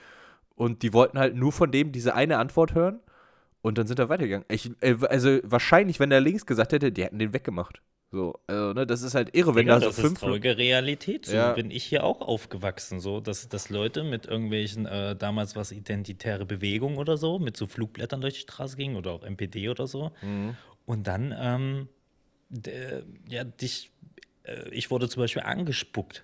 Und 0.55 0.83
die 0.83 0.91
wollten 0.91 1.17
halt 1.19 1.35
nur 1.35 1.53
von 1.53 1.71
dem 1.71 1.93
diese 1.93 2.15
eine 2.15 2.37
Antwort 2.37 2.73
hören. 2.73 2.99
Und 3.65 3.79
dann 3.79 3.87
sind 3.87 3.97
er 3.97 4.09
weitergegangen. 4.09 4.45
Ich, 4.47 4.69
äh, 4.81 4.95
also 5.09 5.39
wahrscheinlich, 5.41 5.99
wenn 5.99 6.11
er 6.11 6.21
links 6.21 6.45
gesagt 6.45 6.71
hätte, 6.71 6.91
die 6.91 7.03
hätten 7.03 7.17
den 7.17 7.33
weggemacht. 7.33 7.81
So, 8.11 8.39
also, 8.45 8.73
ne, 8.73 8.85
das 8.85 9.01
ist 9.01 9.15
halt 9.15 9.35
irre, 9.35 9.55
wenn 9.55 9.63
Digga, 9.65 9.73
da 9.73 9.79
so 9.79 9.85
das 9.87 9.97
ist 9.97 10.01
fünf. 10.05 10.19
traurige 10.19 10.55
Realität. 10.55 11.25
So 11.25 11.35
Ja. 11.35 11.53
bin 11.53 11.71
ich 11.71 11.83
hier 11.83 12.03
auch 12.03 12.21
aufgewachsen, 12.21 12.99
so 12.99 13.19
dass, 13.21 13.49
dass 13.49 13.71
Leute 13.71 14.03
mit 14.03 14.27
irgendwelchen, 14.27 14.85
äh, 14.85 15.15
damals 15.15 15.55
was 15.55 15.71
identitäre 15.71 16.45
Bewegungen 16.45 16.99
oder 16.99 17.17
so, 17.17 17.39
mit 17.39 17.57
so 17.57 17.65
Flugblättern 17.65 18.21
durch 18.21 18.35
die 18.35 18.41
Straße 18.41 18.77
gingen 18.77 18.97
oder 18.97 19.09
auch 19.13 19.23
MPD 19.23 19.67
oder 19.69 19.87
so. 19.87 20.11
Mhm. 20.21 20.55
Und 20.85 21.07
dann, 21.07 21.33
ähm, 21.35 21.89
d- 22.49 23.01
ja, 23.27 23.43
dich, 23.45 23.89
äh, 24.43 24.69
ich 24.69 24.91
wurde 24.91 25.09
zum 25.09 25.23
Beispiel 25.23 25.41
angespuckt 25.41 26.23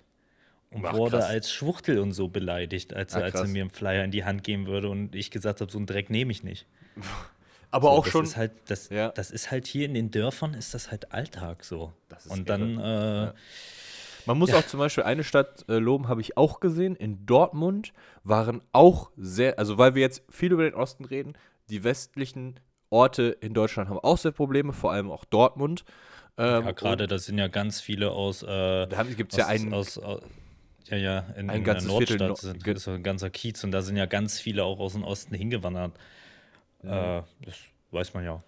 und 0.70 0.86
Ach, 0.86 0.92
wurde 0.92 1.16
krass. 1.16 1.24
als 1.28 1.52
Schwuchtel 1.52 1.98
und 1.98 2.12
so 2.12 2.28
beleidigt, 2.28 2.94
als, 2.94 3.14
er- 3.16 3.24
als 3.24 3.34
er 3.34 3.48
mir 3.48 3.62
einen 3.62 3.70
Flyer 3.70 4.04
in 4.04 4.12
die 4.12 4.24
Hand 4.24 4.44
geben 4.44 4.66
würde 4.68 4.88
und 4.88 5.16
ich 5.16 5.32
gesagt 5.32 5.60
habe, 5.60 5.72
so 5.72 5.78
einen 5.78 5.86
Dreck 5.86 6.08
nehme 6.08 6.30
ich 6.30 6.44
nicht. 6.44 6.66
aber 7.70 7.88
So, 7.88 7.92
auch 7.94 8.04
das 8.04 8.12
schon. 8.12 8.24
Ist 8.24 8.36
halt, 8.36 8.52
das, 8.66 8.88
Ja. 8.90 9.10
das 9.10 9.30
ist 9.30 9.50
halt 9.50 9.66
hier 9.66 9.84
in 9.86 9.94
den 9.94 10.10
Dörfern, 10.10 10.54
ist 10.54 10.74
das 10.74 10.90
halt 10.90 11.12
Alltag 11.12 11.64
so. 11.64 11.92
Das 12.08 12.26
ist 12.26 12.32
und 12.32 12.48
dann, 12.48 12.78
äh, 12.78 13.32
Man 14.24 14.38
muss 14.38 14.50
Ja. 14.50 14.58
auch 14.58 14.66
zum 14.66 14.78
Beispiel 14.78 15.02
eine 15.04 15.24
Stadt 15.24 15.64
äh, 15.68 15.78
loben, 15.78 16.06
habe 16.08 16.20
ich 16.20 16.36
auch 16.36 16.60
gesehen. 16.60 16.94
In 16.94 17.26
Dortmund 17.26 17.92
waren 18.22 18.62
auch 18.72 19.10
sehr, 19.16 19.58
also 19.58 19.78
weil 19.78 19.94
wir 19.96 20.02
jetzt 20.02 20.22
viel 20.30 20.52
über 20.52 20.62
den 20.62 20.74
Osten 20.74 21.04
reden, 21.04 21.32
die 21.70 21.82
westlichen 21.82 22.60
Orte 22.88 23.36
in 23.40 23.52
Deutschland 23.52 23.88
haben 23.88 23.98
auch 23.98 24.18
sehr 24.18 24.30
Probleme, 24.32 24.72
vor 24.72 24.92
allem 24.92 25.10
auch 25.10 25.24
Dortmund. 25.24 25.84
Ähm, 26.36 26.64
Ja, 26.66 26.70
gerade 26.72 27.08
das 27.08 27.24
sind 27.24 27.38
ja 27.38 27.48
ganz 27.48 27.80
viele 27.80 28.10
aus. 28.12 28.42
Äh, 28.44 28.46
Da 28.86 29.02
gibt 29.16 29.32
es 29.32 29.38
ja 29.38 29.46
einen, 29.48 29.74
aus, 29.74 29.98
aus, 29.98 30.20
ja, 30.88 30.96
ja, 30.98 31.18
in, 31.36 31.50
ein 31.50 31.56
in 31.58 31.64
der 31.64 31.80
Viertel 31.80 31.88
Nordstadt 31.88 32.28
Nord- 32.28 32.38
sind, 32.38 32.66
ist 32.66 32.86
ein 32.88 33.02
ganzer 33.02 33.30
Kiez 33.30 33.64
und 33.64 33.72
da 33.72 33.82
sind 33.82 33.96
ja 33.96 34.06
ganz 34.06 34.38
viele 34.38 34.62
auch 34.64 34.78
aus 34.78 34.92
dem 34.92 35.02
Osten 35.04 35.34
hingewandert. 35.34 35.94
Äh, 36.82 37.22
das 37.44 37.56
weiß 37.90 38.14
man 38.14 38.24
ja. 38.24 38.42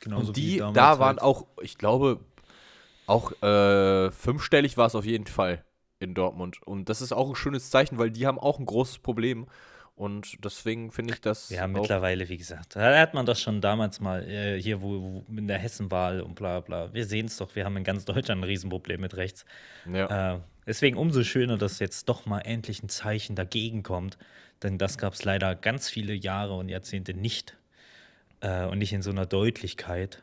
Genauso 0.00 0.28
und 0.28 0.36
die, 0.36 0.58
da 0.58 0.98
waren 0.98 1.16
halt- 1.16 1.22
auch, 1.22 1.46
ich 1.62 1.78
glaube, 1.78 2.20
auch 3.06 3.32
äh, 3.42 4.10
fünfstellig 4.10 4.76
war 4.76 4.86
es 4.86 4.94
auf 4.94 5.04
jeden 5.04 5.26
Fall 5.26 5.64
in 5.98 6.14
Dortmund. 6.14 6.62
Und 6.62 6.88
das 6.88 7.00
ist 7.00 7.12
auch 7.12 7.28
ein 7.28 7.34
schönes 7.36 7.70
Zeichen, 7.70 7.98
weil 7.98 8.10
die 8.10 8.26
haben 8.26 8.38
auch 8.38 8.58
ein 8.58 8.66
großes 8.66 8.98
Problem. 8.98 9.46
Und 9.94 10.44
deswegen 10.44 10.90
finde 10.92 11.14
ich 11.14 11.22
das. 11.22 11.48
Ja, 11.48 11.64
auch, 11.64 11.68
mittlerweile, 11.68 12.28
wie 12.28 12.36
gesagt. 12.36 12.76
Da 12.76 12.98
hat 12.98 13.14
man 13.14 13.24
das 13.24 13.40
schon 13.40 13.62
damals 13.62 13.98
mal 13.98 14.28
äh, 14.28 14.60
hier, 14.60 14.82
wo, 14.82 15.00
wo 15.00 15.24
in 15.34 15.48
der 15.48 15.56
Hessenwahl 15.56 16.20
und 16.20 16.34
bla 16.34 16.60
bla. 16.60 16.92
Wir 16.92 17.06
sehen 17.06 17.26
es 17.26 17.38
doch, 17.38 17.54
wir 17.56 17.64
haben 17.64 17.78
in 17.78 17.84
ganz 17.84 18.04
Deutschland 18.04 18.42
ein 18.42 18.44
Riesenproblem 18.44 19.00
mit 19.00 19.16
rechts. 19.16 19.46
Ja. 19.90 20.34
Äh, 20.34 20.40
deswegen 20.66 20.98
umso 20.98 21.22
schöner, 21.24 21.56
dass 21.56 21.78
jetzt 21.78 22.10
doch 22.10 22.26
mal 22.26 22.40
endlich 22.40 22.82
ein 22.82 22.90
Zeichen 22.90 23.36
dagegen 23.36 23.82
kommt. 23.82 24.18
Denn 24.62 24.76
das 24.76 24.98
gab 24.98 25.14
es 25.14 25.24
leider 25.24 25.54
ganz 25.54 25.88
viele 25.88 26.12
Jahre 26.12 26.54
und 26.54 26.68
Jahrzehnte 26.68 27.14
nicht. 27.14 27.56
Äh, 28.40 28.64
und 28.66 28.78
nicht 28.78 28.92
in 28.92 29.02
so 29.02 29.10
einer 29.10 29.26
Deutlichkeit. 29.26 30.22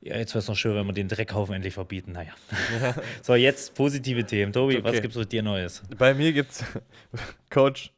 Ja, 0.00 0.16
jetzt 0.16 0.34
wäre 0.34 0.40
es 0.40 0.48
noch 0.48 0.56
schön, 0.56 0.74
wenn 0.74 0.86
wir 0.86 0.92
den 0.92 1.08
Dreckhaufen 1.08 1.54
endlich 1.54 1.74
verbieten. 1.74 2.12
Naja. 2.12 2.32
so, 3.22 3.34
jetzt 3.34 3.74
positive 3.74 4.24
Themen. 4.26 4.52
Tobi, 4.52 4.82
was 4.82 4.92
Okay. 4.92 5.00
gibt's 5.02 5.16
mit 5.16 5.30
dir 5.30 5.42
Neues? 5.42 5.82
Bei 5.96 6.12
mir 6.12 6.32
gibt's, 6.32 6.64
Coach, 7.50 7.92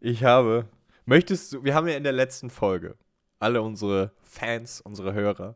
ich 0.00 0.24
habe, 0.24 0.66
möchtest 1.04 1.52
du, 1.52 1.64
wir 1.64 1.74
haben 1.74 1.86
ja 1.88 1.96
in 1.96 2.02
der 2.02 2.12
letzten 2.12 2.50
Folge, 2.50 2.96
alle 3.38 3.62
unsere 3.62 4.10
Fans, 4.22 4.80
unsere 4.80 5.12
Hörer, 5.14 5.54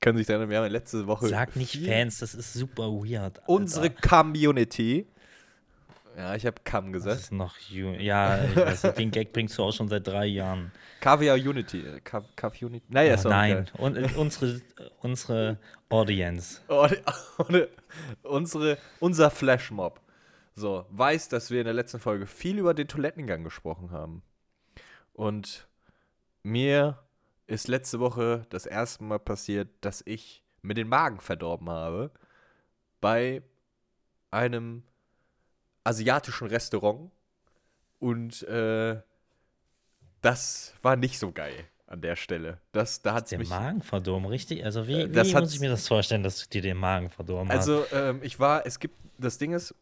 können 0.00 0.18
sich 0.18 0.28
erinnern, 0.28 0.50
wir 0.50 0.58
haben 0.58 0.70
letzte 0.70 1.06
Woche 1.08 1.26
Sag 1.28 1.56
nicht 1.56 1.76
Fans, 1.84 2.18
das 2.18 2.34
ist 2.34 2.52
super 2.52 2.84
weird. 2.92 3.40
Alter. 3.40 3.48
unsere 3.48 3.90
Community, 3.90 5.06
ja, 6.16 6.34
ich 6.34 6.46
habe 6.46 6.56
Das 6.64 6.92
gesagt, 6.92 7.20
ist 7.20 7.32
noch 7.32 7.56
ju- 7.58 7.98
Ja, 8.00 8.36
nicht, 8.46 8.56
den 8.98 9.10
Gag 9.10 9.32
bringst 9.32 9.58
du 9.58 9.62
auch 9.64 9.72
schon 9.72 9.88
seit 9.88 10.06
drei 10.06 10.26
Jahren. 10.26 10.72
Kaviar 11.00 11.36
Unity, 11.36 11.80
äh, 11.80 12.00
Kav- 12.00 12.24
Kav 12.36 12.54
Unity, 12.62 12.86
naja, 12.88 13.12
Ah, 13.12 13.14
ist 13.16 13.24
nein, 13.24 13.70
und, 13.78 13.96
äh, 13.96 14.08
unsere, 14.16 14.60
unsere 15.00 15.58
Audience. 15.88 16.60
Oh, 16.68 16.86
die- 16.90 16.96
oh, 17.38 17.44
die- 17.50 17.66
unsere, 18.22 18.78
unser 19.00 19.30
Flashmob, 19.30 20.00
so, 20.54 20.86
weiß, 20.90 21.28
dass 21.28 21.50
wir 21.50 21.60
in 21.60 21.64
der 21.66 21.74
letzten 21.74 21.98
Folge 22.00 22.26
viel 22.26 22.58
über 22.58 22.74
den 22.74 22.88
Toilettengang 22.88 23.42
gesprochen 23.44 23.90
haben. 23.90 24.22
Und 25.12 25.68
mir 26.42 26.98
ist 27.46 27.68
letzte 27.68 28.00
Woche 28.00 28.46
das 28.50 28.66
erste 28.66 29.04
Mal 29.04 29.18
passiert, 29.18 29.68
dass 29.80 30.02
ich 30.06 30.42
mir 30.62 30.74
den 30.74 30.88
Magen 30.88 31.20
verdorben 31.20 31.68
habe 31.70 32.10
bei 33.00 33.42
einem 34.30 34.82
asiatischen 35.84 36.48
Restaurant. 36.48 37.10
Und 38.00 38.42
äh, 38.42 39.00
das 40.20 40.74
war 40.82 40.96
nicht 40.96 41.18
so 41.18 41.32
geil 41.32 41.54
an 41.86 42.00
der 42.00 42.16
Stelle. 42.16 42.58
Das, 42.72 43.02
da 43.02 43.14
hat 43.14 43.30
Den 43.30 43.40
mich. 43.40 43.50
Magen 43.50 43.82
verdorben, 43.82 44.26
richtig? 44.26 44.64
Also 44.64 44.86
wie, 44.88 45.02
Äh, 45.02 45.14
wie 45.14 45.34
muss 45.34 45.54
ich 45.54 45.60
mir 45.60 45.70
das 45.70 45.86
vorstellen, 45.86 46.22
dass 46.22 46.42
du 46.42 46.48
dir 46.48 46.62
den 46.62 46.76
Magen 46.76 47.10
verdorben? 47.10 47.50
Also, 47.50 47.84
ähm, 47.92 48.20
ich 48.22 48.40
war, 48.40 48.66
es 48.66 48.78
gibt, 48.78 48.96
das 49.18 49.38
Ding 49.38 49.52
ist, 49.52 49.74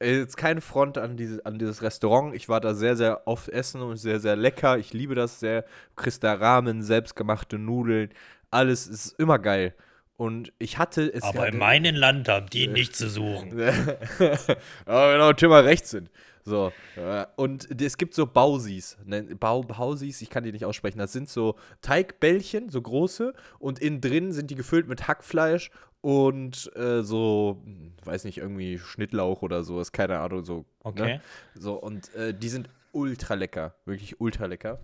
äh, 0.00 0.18
jetzt 0.18 0.36
keine 0.36 0.60
Front 0.60 0.96
an, 0.96 1.16
diese, 1.16 1.44
an 1.44 1.58
dieses 1.58 1.82
Restaurant. 1.82 2.34
Ich 2.34 2.48
war 2.48 2.60
da 2.60 2.74
sehr, 2.74 2.96
sehr 2.96 3.26
oft 3.26 3.48
essen 3.48 3.82
und 3.82 3.96
sehr, 3.96 4.20
sehr 4.20 4.36
lecker. 4.36 4.78
Ich 4.78 4.92
liebe 4.92 5.14
das 5.14 5.40
sehr. 5.40 5.62
Du 5.62 6.02
kriegst 6.02 6.22
da 6.22 6.34
Ramen, 6.34 6.82
selbstgemachte 6.82 7.58
Nudeln, 7.58 8.10
alles 8.50 8.86
ist 8.86 9.18
immer 9.18 9.38
geil. 9.38 9.74
Und 10.18 10.52
ich 10.58 10.78
hatte 10.78 11.12
es. 11.14 11.22
Aber 11.22 11.44
ja, 11.44 11.52
in 11.52 11.58
meinem 11.58 11.94
Land 11.94 12.28
haben 12.28 12.50
die 12.50 12.66
nichts 12.66 12.98
zu 12.98 13.08
suchen. 13.08 13.52
Aber 14.84 15.12
genau, 15.12 15.32
Timmer 15.32 15.64
rechts 15.64 15.90
sind. 15.90 16.10
So. 16.42 16.72
äh, 16.96 17.24
Und 17.36 17.80
es 17.80 17.96
gibt 17.96 18.14
so 18.14 18.26
Bausis. 18.26 18.98
Ne, 19.04 19.22
Bau, 19.22 19.62
Bausis, 19.62 20.20
ich 20.20 20.28
kann 20.28 20.42
die 20.42 20.50
nicht 20.50 20.64
aussprechen. 20.64 20.98
Das 20.98 21.12
sind 21.12 21.28
so 21.28 21.54
Teigbällchen, 21.82 22.68
so 22.68 22.82
große. 22.82 23.32
Und 23.60 23.78
innen 23.78 24.00
drin 24.00 24.32
sind 24.32 24.50
die 24.50 24.56
gefüllt 24.56 24.88
mit 24.88 25.06
Hackfleisch 25.06 25.70
und 26.00 26.68
äh, 26.74 27.02
so, 27.04 27.62
weiß 28.04 28.24
nicht, 28.24 28.38
irgendwie 28.38 28.80
Schnittlauch 28.80 29.42
oder 29.42 29.62
so. 29.62 29.80
Ist 29.80 29.92
keine 29.92 30.18
Ahnung, 30.18 30.44
so. 30.44 30.64
Okay. 30.82 31.14
Ne? 31.14 31.20
So, 31.54 31.74
und 31.74 32.12
äh, 32.16 32.34
die 32.34 32.48
sind 32.48 32.68
ultra 32.90 33.34
lecker. 33.34 33.76
Wirklich 33.84 34.20
ultra 34.20 34.46
lecker. 34.46 34.80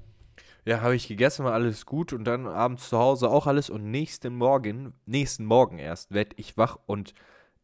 Ja, 0.66 0.80
habe 0.80 0.96
ich 0.96 1.08
gegessen, 1.08 1.44
war 1.44 1.52
alles 1.52 1.84
gut 1.84 2.12
und 2.12 2.24
dann 2.24 2.46
abends 2.46 2.88
zu 2.88 2.98
Hause 2.98 3.28
auch 3.28 3.46
alles 3.46 3.68
und 3.68 3.90
nächsten 3.90 4.34
Morgen, 4.34 4.94
nächsten 5.04 5.44
Morgen 5.44 5.78
erst, 5.78 6.12
werd 6.12 6.32
ich 6.36 6.56
wach 6.56 6.78
und 6.86 7.14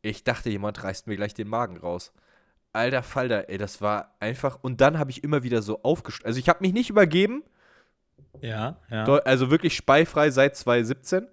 ich 0.03 0.23
dachte, 0.25 0.51
jemand 0.51 0.83
reißt 0.85 1.07
mir 1.07 1.17
gleich 1.17 1.35
den 1.35 1.49
Magen 1.49 1.79
raus. 1.79 2.13
Alter 2.73 3.03
Falter, 3.03 3.49
ey, 3.49 3.59
das 3.59 3.81
war 3.81 4.15
einfach 4.21 4.59
und 4.63 4.81
dann 4.81 4.99
habe 4.99 5.11
ich 5.11 5.25
immer 5.25 5.43
wieder 5.43 5.63
so 5.63 5.83
aufgestellt. 5.83 6.27
Also 6.27 6.39
ich 6.39 6.49
habe 6.49 6.61
mich 6.61 6.73
nicht 6.73 6.91
übergeben, 6.91 7.43
Ja, 8.41 8.77
ja. 8.91 9.05
also 9.05 9.51
wirklich 9.51 9.75
speifrei 9.77 10.31
seit 10.31 10.57
2017. 10.57 11.27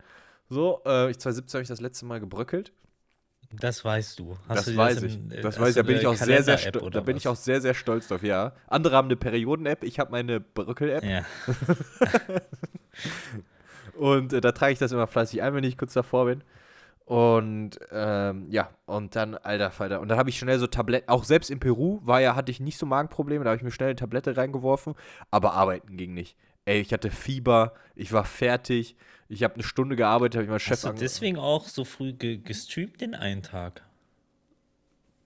So, 0.49 0.81
äh, 0.85 1.11
ich 1.11 1.19
2017 1.19 1.57
habe 1.59 1.63
ich 1.63 1.67
das 1.69 1.81
letzte 1.81 2.05
Mal 2.05 2.19
gebröckelt. 2.19 2.71
Das 3.51 3.83
weißt 3.85 4.19
du. 4.19 4.35
Hast 4.49 4.57
das 4.59 4.65
du 4.65 4.75
weiß 4.75 5.01
im- 5.03 5.29
ich. 5.31 5.37
äh, 5.37 5.41
Das 5.41 5.59
weiß 5.59 5.69
ich. 5.69 5.75
Da 5.75 5.83
bin 5.83 5.97
ich 5.97 6.07
auch 6.07 6.15
sehr, 6.15 6.43
sehr 6.43 6.57
stolz. 6.57 6.93
Da 6.93 6.99
bin 7.01 7.15
ich 7.17 7.25
was? 7.25 7.31
auch 7.31 7.35
sehr, 7.41 7.61
sehr 7.61 7.73
stolz 7.73 8.07
drauf, 8.07 8.23
ja. 8.23 8.53
Andere 8.67 8.95
haben 8.95 9.07
eine 9.07 9.15
Perioden-App, 9.15 9.83
ich 9.83 9.99
habe 9.99 10.11
meine 10.11 10.39
Bröckel-App. 10.41 11.03
Ja. 11.03 11.23
Und 13.97 14.33
äh, 14.33 14.41
da 14.41 14.51
trage 14.51 14.73
ich 14.73 14.79
das 14.79 14.91
immer 14.91 15.07
fleißig 15.07 15.41
ein, 15.41 15.53
wenn 15.55 15.63
ich 15.63 15.77
kurz 15.77 15.93
davor 15.93 16.25
bin. 16.25 16.43
Und 17.05 17.79
ähm, 17.91 18.47
ja, 18.49 18.69
und 18.85 19.15
dann, 19.15 19.35
alter 19.35 19.71
Falter. 19.71 20.01
Und 20.01 20.09
dann 20.09 20.17
habe 20.17 20.29
ich 20.29 20.37
schnell 20.37 20.59
so 20.59 20.67
Tabletten, 20.67 21.07
auch 21.07 21.23
selbst 21.23 21.49
in 21.49 21.59
Peru 21.59 22.01
war 22.03 22.19
ja, 22.19 22.35
hatte 22.35 22.51
ich 22.51 22.59
nicht 22.59 22.77
so 22.77 22.85
Magenprobleme, 22.85 23.45
da 23.45 23.51
habe 23.51 23.57
ich 23.57 23.63
mir 23.63 23.71
schnell 23.71 23.89
eine 23.89 23.95
Tablette 23.95 24.35
reingeworfen, 24.35 24.93
aber 25.31 25.53
arbeiten 25.53 25.95
ging 25.95 26.13
nicht. 26.13 26.35
Ey, 26.65 26.81
ich 26.81 26.91
hatte 26.91 27.09
Fieber, 27.09 27.73
ich 27.95 28.11
war 28.11 28.25
fertig, 28.25 28.97
ich 29.29 29.43
habe 29.43 29.55
eine 29.55 29.63
Stunde 29.63 29.95
gearbeitet, 29.95 30.35
habe 30.35 30.43
ich 30.45 30.49
meinen 30.49 30.59
Chef 30.59 30.71
Hast 30.71 30.85
du 30.85 30.91
deswegen 30.93 31.37
auch 31.37 31.67
so 31.67 31.83
früh 31.85 32.13
ge 32.13 32.37
gestreamt 32.37 33.01
den 33.01 33.13
einen 33.15 33.43
Tag? 33.43 33.83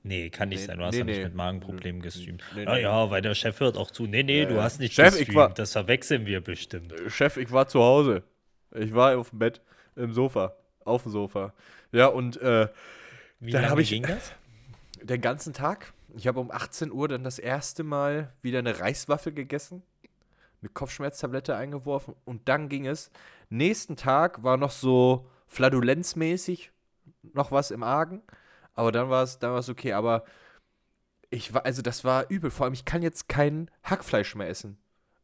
Nee, 0.03 0.31
kann 0.31 0.49
nicht 0.49 0.61
Nee, 0.61 0.65
sein. 0.65 0.77
Du 0.79 0.83
hast 0.85 0.93
nee, 0.93 0.99
ja 0.99 1.03
nicht 1.05 1.17
nee. 1.17 1.23
mit 1.25 1.35
Magenproblemen 1.35 2.01
gestreamt. 2.01 2.43
Nee, 2.55 2.65
ah 2.65 2.77
ja, 2.77 3.09
weil 3.11 3.21
der 3.21 3.35
Chef 3.35 3.59
hört 3.59 3.77
auch 3.77 3.91
zu. 3.91 4.07
Nee, 4.07 4.23
nee, 4.23 4.45
du 4.45 4.55
ja. 4.55 4.63
hast 4.63 4.79
nicht 4.79 4.93
Chef, 4.95 5.13
ich 5.13 5.27
gestreamt. 5.27 5.35
war- 5.37 5.49
Das 5.53 5.73
verwechseln 5.73 6.25
wir 6.25 6.41
bestimmt. 6.41 6.91
Chef, 7.07 7.37
ich 7.37 7.51
war 7.51 7.67
zu 7.67 7.81
Hause. 7.81 8.23
Ich 8.73 8.93
war 8.95 9.17
auf 9.17 9.29
dem 9.29 9.39
Bett, 9.39 9.61
im 9.95 10.11
Sofa, 10.13 10.55
auf 10.85 11.03
dem 11.03 11.11
Sofa. 11.11 11.53
Ja, 11.91 12.07
und 12.07 12.37
äh, 12.41 12.67
Wie 13.39 13.51
Dann 13.51 13.61
lange 13.63 13.71
hab 13.73 13.79
ich- 13.79 13.89
ging 13.89 14.03
das? 14.03 14.31
den 15.03 15.21
ganzen 15.21 15.53
Tag. 15.53 15.93
Ich 16.15 16.25
habe 16.27 16.39
um 16.39 16.51
18 16.51 16.91
Uhr 16.91 17.07
dann 17.07 17.23
das 17.23 17.37
erste 17.39 17.83
Mal 17.83 18.31
wieder 18.41 18.59
eine 18.59 18.79
Reiswaffel 18.79 19.33
gegessen, 19.33 19.81
eine 20.61 20.69
Kopfschmerztablette 20.69 21.55
eingeworfen 21.55 22.15
und 22.25 22.47
dann 22.47 22.69
ging 22.69 22.87
es. 22.87 23.11
Nächsten 23.49 23.95
Tag 23.95 24.43
war 24.43 24.57
noch 24.57 24.71
so 24.71 25.27
fladulenzmäßig 25.47 26.71
noch 27.33 27.51
was 27.51 27.71
im 27.71 27.83
Argen, 27.83 28.21
aber 28.73 28.91
dann 28.91 29.09
war 29.09 29.23
es 29.23 29.39
dann 29.39 29.51
war 29.51 29.59
es 29.59 29.69
okay, 29.69 29.93
aber 29.93 30.23
ich 31.29 31.53
war 31.53 31.65
also 31.65 31.81
das 31.81 32.03
war 32.03 32.29
übel, 32.29 32.51
vor 32.51 32.65
allem 32.65 32.73
ich 32.73 32.85
kann 32.85 33.01
jetzt 33.01 33.27
kein 33.27 33.69
Hackfleisch 33.83 34.35
mehr 34.35 34.49
essen 34.49 34.77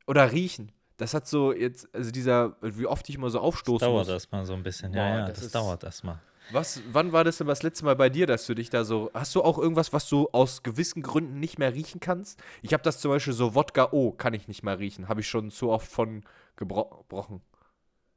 oder 0.05 0.31
riechen. 0.31 0.71
Das 0.97 1.13
hat 1.13 1.27
so 1.27 1.53
jetzt 1.53 1.93
also 1.93 2.11
dieser 2.11 2.55
wie 2.61 2.87
oft 2.87 3.07
ich 3.09 3.15
immer 3.15 3.29
so 3.29 3.39
aufstoßen 3.39 3.87
Dauert 3.87 4.07
muss. 4.07 4.07
das 4.07 4.31
mal 4.31 4.45
so 4.45 4.53
ein 4.53 4.63
bisschen. 4.63 4.91
Boah, 4.91 4.97
ja, 4.97 5.19
ja, 5.19 5.27
das 5.27 5.41
das, 5.41 5.51
dauert 5.51 5.83
erst 5.83 6.03
mal. 6.03 6.19
Was, 6.51 6.81
wann 6.91 7.11
war 7.11 7.23
das 7.23 7.37
denn 7.37 7.47
das 7.47 7.63
letzte 7.63 7.83
Mal 7.85 7.95
bei 7.95 8.09
dir, 8.09 8.25
dass 8.27 8.45
du 8.45 8.53
dich 8.53 8.69
da 8.69 8.83
so. 8.85 9.11
Hast 9.13 9.35
du 9.35 9.41
auch 9.43 9.57
irgendwas, 9.57 9.91
was 9.93 10.07
du 10.07 10.29
aus 10.31 10.63
gewissen 10.63 11.01
Gründen 11.01 11.39
nicht 11.39 11.59
mehr 11.59 11.73
riechen 11.73 11.99
kannst? 11.99 12.39
Ich 12.61 12.73
habe 12.73 12.83
das 12.83 12.99
zum 12.99 13.11
Beispiel 13.11 13.33
so 13.33 13.53
Wodka 13.55 13.89
O, 13.91 14.11
kann 14.11 14.33
ich 14.33 14.47
nicht 14.47 14.63
mehr 14.63 14.79
riechen. 14.79 15.07
Habe 15.09 15.21
ich 15.21 15.27
schon 15.27 15.51
zu 15.51 15.69
oft 15.69 15.91
von 15.91 16.23
gebro- 16.57 16.97
gebrochen. 16.99 17.41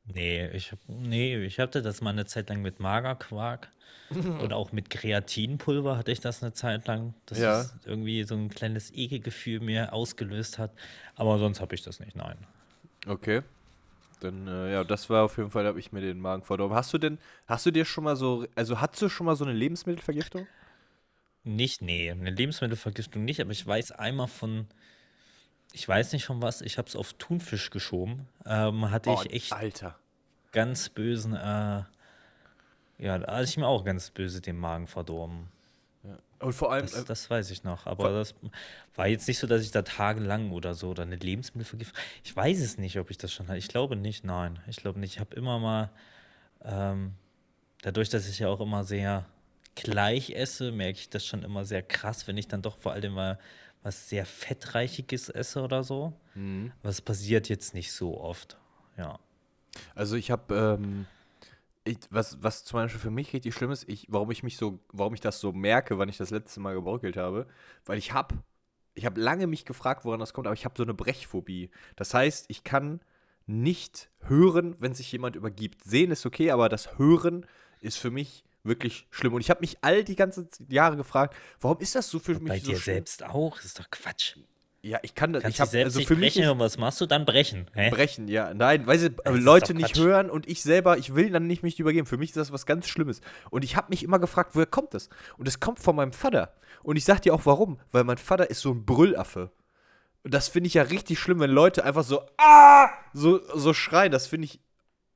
Nee, 0.05 0.49
ich, 0.51 0.73
hab- 0.73 0.79
nee, 0.89 1.37
ich 1.45 1.59
hatte 1.61 1.83
das 1.83 2.01
mal 2.01 2.11
eine 2.11 2.25
Zeit 2.27 2.49
lang 2.49 2.63
mit 2.63 2.81
Magerquark 2.81 3.71
und 4.11 4.53
auch 4.53 4.73
mit 4.73 4.91
Kreatinpulver 4.91 5.97
hatte 5.97 6.11
ich 6.13 6.21
das 6.21 6.43
eine 6.43 6.53
Zeit 6.53 6.87
lang, 6.87 7.15
dass 7.27 7.39
Ja. 7.39 7.61
es 7.61 7.75
irgendwie 7.85 8.23
so 8.25 8.35
ein 8.35 8.49
kleines 8.49 8.93
Ekelgefühl 8.93 9.61
mir 9.61 9.93
ausgelöst 9.93 10.59
hat. 10.59 10.73
Aber 11.17 11.39
sonst 11.39 11.61
habe 11.61 11.75
ich 11.75 11.83
das 11.83 12.01
nicht, 12.01 12.17
nein. 12.17 12.39
Okay. 13.07 13.43
Dann, 14.21 14.47
äh, 14.47 14.73
ja, 14.73 14.85
das 14.85 15.09
war 15.11 15.25
auf 15.25 15.37
jeden 15.39 15.51
Fall, 15.51 15.65
da 15.65 15.71
habe 15.71 15.81
ich 15.81 15.93
mir 15.93 16.01
den 16.01 16.21
Magen 16.21 16.43
verdorben. 16.45 16.77
Hast 16.77 16.93
du 16.93 16.99
denn, 16.99 17.19
hast 17.47 17.67
du 17.67 17.71
dir 17.71 17.85
schon 17.85 18.05
mal 18.05 18.17
so, 18.17 18.47
also 18.55 18.81
hattest 18.81 19.03
du 19.03 19.09
schon 19.09 19.27
mal 19.27 19.37
so 19.37 19.45
eine 19.45 19.55
Lebensmittelvergiftung? 19.55 20.47
Nicht, 21.43 21.81
nee, 21.83 22.11
eine 22.11 22.31
Lebensmittelvergiftung 22.31 23.25
nicht, 23.25 23.41
aber 23.41 23.51
ich 23.51 23.67
weiß 23.67 23.93
einmal 23.93 24.29
von, 24.29 24.67
ich 25.73 25.89
weiß 25.89 26.13
nicht 26.13 26.25
von 26.27 26.43
was, 26.43 26.61
ich 26.61 26.79
habe 26.79 26.89
es 26.89 26.97
auf 26.97 27.15
Thunfisch 27.15 27.71
geschoben. 27.71 28.29
Ähm, 28.45 28.91
hatte 28.91 29.11
Oh, 29.11 29.15
ich 29.23 29.33
echt 29.33 29.53
Alter. 29.53 29.99
ganz 30.53 30.89
bösen, 30.91 31.35
äh, 31.35 31.85
ja, 32.99 33.19
da 33.19 33.33
hatte 33.33 33.45
ich 33.45 33.57
mir 33.57 33.67
auch 33.67 33.85
ganz 33.85 34.11
böse 34.11 34.41
den 34.41 34.59
Magen 34.59 34.87
verdorben. 34.87 35.49
Und 36.41 36.55
vor 36.55 36.73
allem, 36.73 36.87
Das, 36.87 36.95
äh, 36.95 37.05
das 37.05 37.29
weiß 37.29 37.51
ich 37.51 37.65
noch. 37.65 37.87
Aber 37.87 38.11
das 38.11 38.35
war 38.95 39.07
jetzt 39.07 39.29
nicht 39.29 39.39
so, 39.39 39.47
dass 39.47 39.63
ich 39.63 39.71
da 39.71 39.83
tagelang 39.83 40.53
oder 40.53 40.75
so 40.75 40.89
oder 40.89 41.03
eine 41.03 41.17
Lebensmittelvergiftung. 41.17 41.99
Ich 42.25 42.35
weiß 42.35 42.61
es 42.61 42.79
nicht, 42.79 42.99
ob 42.99 43.11
ich 43.11 43.19
das 43.19 43.33
schon 43.33 43.47
hatte. 43.49 43.59
Ich 43.59 43.69
glaube 43.69 43.95
nicht, 43.95 44.25
nein. 44.25 44.59
Ich 44.67 44.77
glaube 44.77 44.99
nicht. 44.99 45.15
Ich 45.15 45.21
habe 45.21 45.37
immer 45.37 45.59
mal, 45.59 45.91
ähm, 46.65 47.13
dadurch, 47.83 48.09
dass 48.09 48.29
ich 48.29 48.39
ja 48.39 48.49
auch 48.49 48.61
immer 48.61 48.85
sehr 48.85 49.27
gleich 49.75 50.31
esse, 50.31 50.73
merke 50.73 50.99
ich 50.99 51.11
das 51.11 51.27
schon 51.27 51.43
immer 51.43 51.65
sehr 51.65 51.83
krass, 51.83 52.27
wenn 52.27 52.37
ich 52.37 52.49
dann 52.49 52.63
doch 52.63 52.79
vor 52.79 52.93
allem 52.93 53.13
mal 53.13 53.39
was 53.83 54.09
sehr 54.09 54.27
Fettreichiges 54.27 55.29
esse 55.29 55.63
oder 55.63 55.85
so. 55.85 56.13
Mhm. 56.35 56.73
Aber 56.81 56.91
es 56.91 57.01
passiert 57.01 57.49
jetzt 57.49 57.75
nicht 57.75 57.93
so 57.93 58.19
oft. 58.21 58.59
Ja. 58.97 59.19
Also 59.95 60.17
ich 60.17 60.31
habe, 60.31 60.79
ähm, 60.81 61.07
ich, 61.85 61.99
was, 62.11 62.43
was 62.43 62.65
zum 62.65 62.79
Beispiel 62.79 63.01
für 63.01 63.11
mich 63.11 63.33
richtig 63.33 63.55
schlimm 63.55 63.71
ist, 63.71 63.89
ich, 63.89 64.07
warum 64.11 64.31
ich 64.31 64.43
mich 64.43 64.57
so, 64.57 64.81
warum 64.93 65.15
ich 65.15 65.21
das 65.21 65.41
so 65.41 65.53
merke, 65.53 65.99
wann 65.99 66.09
ich 66.09 66.19
das 66.19 66.31
letzte 66.31 66.61
Mal 66.61 66.75
gebröckelt 66.75 67.17
habe, 67.17 67.47
weil 67.87 67.99
ich 67.99 68.13
habe, 68.13 68.37
ich 68.95 69.07
habe 69.07 69.21
lange 69.21 69.47
mich 69.47 69.65
gefragt, 69.65 70.05
woran 70.05 70.21
das 70.21 70.33
kommt, 70.33 70.47
aber 70.47 70.55
ich 70.55 70.65
habe 70.65 70.75
so 70.77 70.83
eine 70.83 70.95
Brechphobie. 70.95 71.71
Das 71.97 72.13
heißt, 72.15 72.47
ich 72.49 72.65
kann 72.65 73.01
nicht 73.47 74.11
hören, 74.21 74.77
wenn 74.79 74.95
sich 74.95 75.11
jemand 75.11 75.37
übergibt. 75.37 75.83
Sehen 75.85 76.11
ist 76.11 76.27
okay, 76.27 76.51
aber 76.51 76.69
das 76.69 76.99
Hören 76.99 77.47
ist 77.81 77.97
für 77.99 78.11
mich 78.11 78.45
wirklich 78.63 79.07
schlimm. 79.11 79.33
Und 79.35 79.41
ich 79.41 79.51
habe 79.51 79.61
mich 79.61 79.79
all 79.81 80.05
die 80.05 80.17
ganzen 80.17 80.49
Jahre 80.69 80.97
gefragt, 80.97 81.35
warum 81.61 81.79
ist 81.79 81.95
das 81.95 82.11
so 82.11 82.19
für 82.19 82.39
mich 82.39 82.49
Bei 82.49 82.59
so 82.59 82.71
dir 82.71 82.77
schlimm? 82.77 82.97
selbst 82.97 83.25
auch? 83.25 83.57
Das 83.57 83.65
ist 83.65 83.79
doch 83.79 83.91
Quatsch. 83.91 84.37
Ja, 84.83 84.99
ich 85.03 85.15
kann 85.15 85.33
das. 85.33 85.43
Kannst 85.43 85.57
ich 85.57 85.61
habe 85.61 85.71
selbst 85.71 85.87
also 85.89 85.99
nicht 85.99 86.09
für 86.09 86.17
mich 86.17 86.35
brechen 86.35 86.45
ist, 86.45 86.51
und 86.51 86.59
was 86.59 86.79
machst 86.79 87.01
du 87.01 87.07
dann 87.07 87.27
brechen? 87.27 87.67
Hä? 87.75 87.91
Brechen, 87.91 88.29
ja. 88.29 88.55
Nein, 88.55 88.87
weil 88.87 88.99
sie 88.99 89.11
Das 89.11 89.35
ist 89.35 89.43
Leute 89.43 89.75
nicht 89.75 89.99
hören 89.99 90.31
und 90.31 90.49
ich 90.49 90.63
selber, 90.63 90.97
ich 90.97 91.15
will 91.15 91.31
dann 91.31 91.47
nicht 91.47 91.63
mich 91.63 91.79
übergeben. 91.79 92.07
Für 92.07 92.17
mich 92.17 92.31
ist 92.31 92.37
das 92.37 92.51
was 92.51 92.65
ganz 92.65 92.89
Schlimmes. 92.89 93.21
Und 93.51 93.63
ich 93.63 93.77
habe 93.77 93.89
mich 93.91 94.03
immer 94.03 94.19
gefragt, 94.19 94.55
woher 94.55 94.67
kommt 94.67 94.95
das? 94.95 95.11
Und 95.37 95.47
es 95.47 95.61
kommt 95.61 95.81
von 95.81 95.97
meinem 95.97 96.13
Vater. 96.13 96.55
Und 96.83 96.97
ich 96.97 97.05
sag 97.05 97.21
dir 97.21 97.35
auch 97.35 97.45
warum. 97.45 97.79
Weil 97.93 98.05
mein 98.05 98.17
Vater 98.17 98.49
ist 98.49 98.61
so 98.61 98.73
ein 98.73 98.87
Brüllaffe. 98.87 99.51
Und 100.23 100.33
das 100.33 100.49
finde 100.49 100.69
ich 100.69 100.75
ja 100.75 100.83
richtig 100.83 101.19
schlimm, 101.19 101.41
wenn 101.41 101.51
Leute 101.51 101.85
einfach 101.85 102.05
so, 102.05 102.23
ah, 102.39 102.89
so, 103.13 103.41
so 103.55 103.75
schreien. 103.75 104.13
Das 104.13 104.27
finde 104.29 104.47
ich 104.47 104.61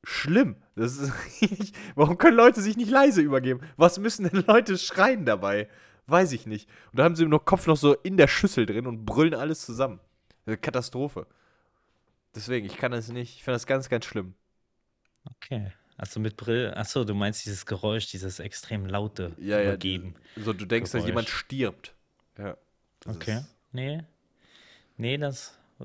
schlimm. 0.02 0.56
Das 0.76 0.98
ist 0.98 1.12
warum 1.94 2.18
können 2.18 2.36
Leute 2.36 2.60
sich 2.60 2.76
nicht 2.76 2.90
leise 2.90 3.22
übergeben? 3.22 3.60
Was 3.76 3.98
müssen 3.98 4.28
denn 4.28 4.44
Leute 4.46 4.76
schreien 4.76 5.24
dabei? 5.24 5.68
Weiß 6.06 6.32
ich 6.32 6.46
nicht. 6.46 6.68
Und 6.92 6.98
da 6.98 7.04
haben 7.04 7.16
sie 7.16 7.24
noch 7.26 7.44
Kopf 7.44 7.66
noch 7.66 7.76
so 7.76 7.94
in 7.94 8.16
der 8.16 8.28
Schüssel 8.28 8.66
drin 8.66 8.86
und 8.86 9.04
brüllen 9.04 9.34
alles 9.34 9.64
zusammen. 9.64 10.00
Eine 10.46 10.56
Katastrophe. 10.58 11.26
Deswegen, 12.34 12.66
ich 12.66 12.76
kann 12.76 12.92
das 12.92 13.08
nicht. 13.08 13.36
Ich 13.36 13.44
finde 13.44 13.54
das 13.56 13.66
ganz, 13.66 13.88
ganz 13.88 14.04
schlimm. 14.04 14.34
Okay. 15.24 15.72
Also 15.96 16.18
mit 16.20 16.36
Brill, 16.36 16.72
achso, 16.74 17.04
du 17.04 17.14
meinst 17.14 17.44
dieses 17.46 17.64
Geräusch, 17.66 18.08
dieses 18.08 18.40
extrem 18.40 18.84
laute 18.86 19.32
Ja, 19.38 19.58
ja. 19.60 19.68
Übergeben. 19.68 20.16
So, 20.36 20.52
du 20.52 20.66
denkst, 20.66 20.90
dass 20.90 20.98
Geräusch. 20.98 21.06
jemand 21.08 21.28
stirbt. 21.28 21.94
Ja. 22.36 22.56
Okay. 23.06 23.38
ist- 23.38 23.54
Nee. 23.72 24.02
Nee, 24.96 25.16
das 25.18 25.58
äh, 25.80 25.84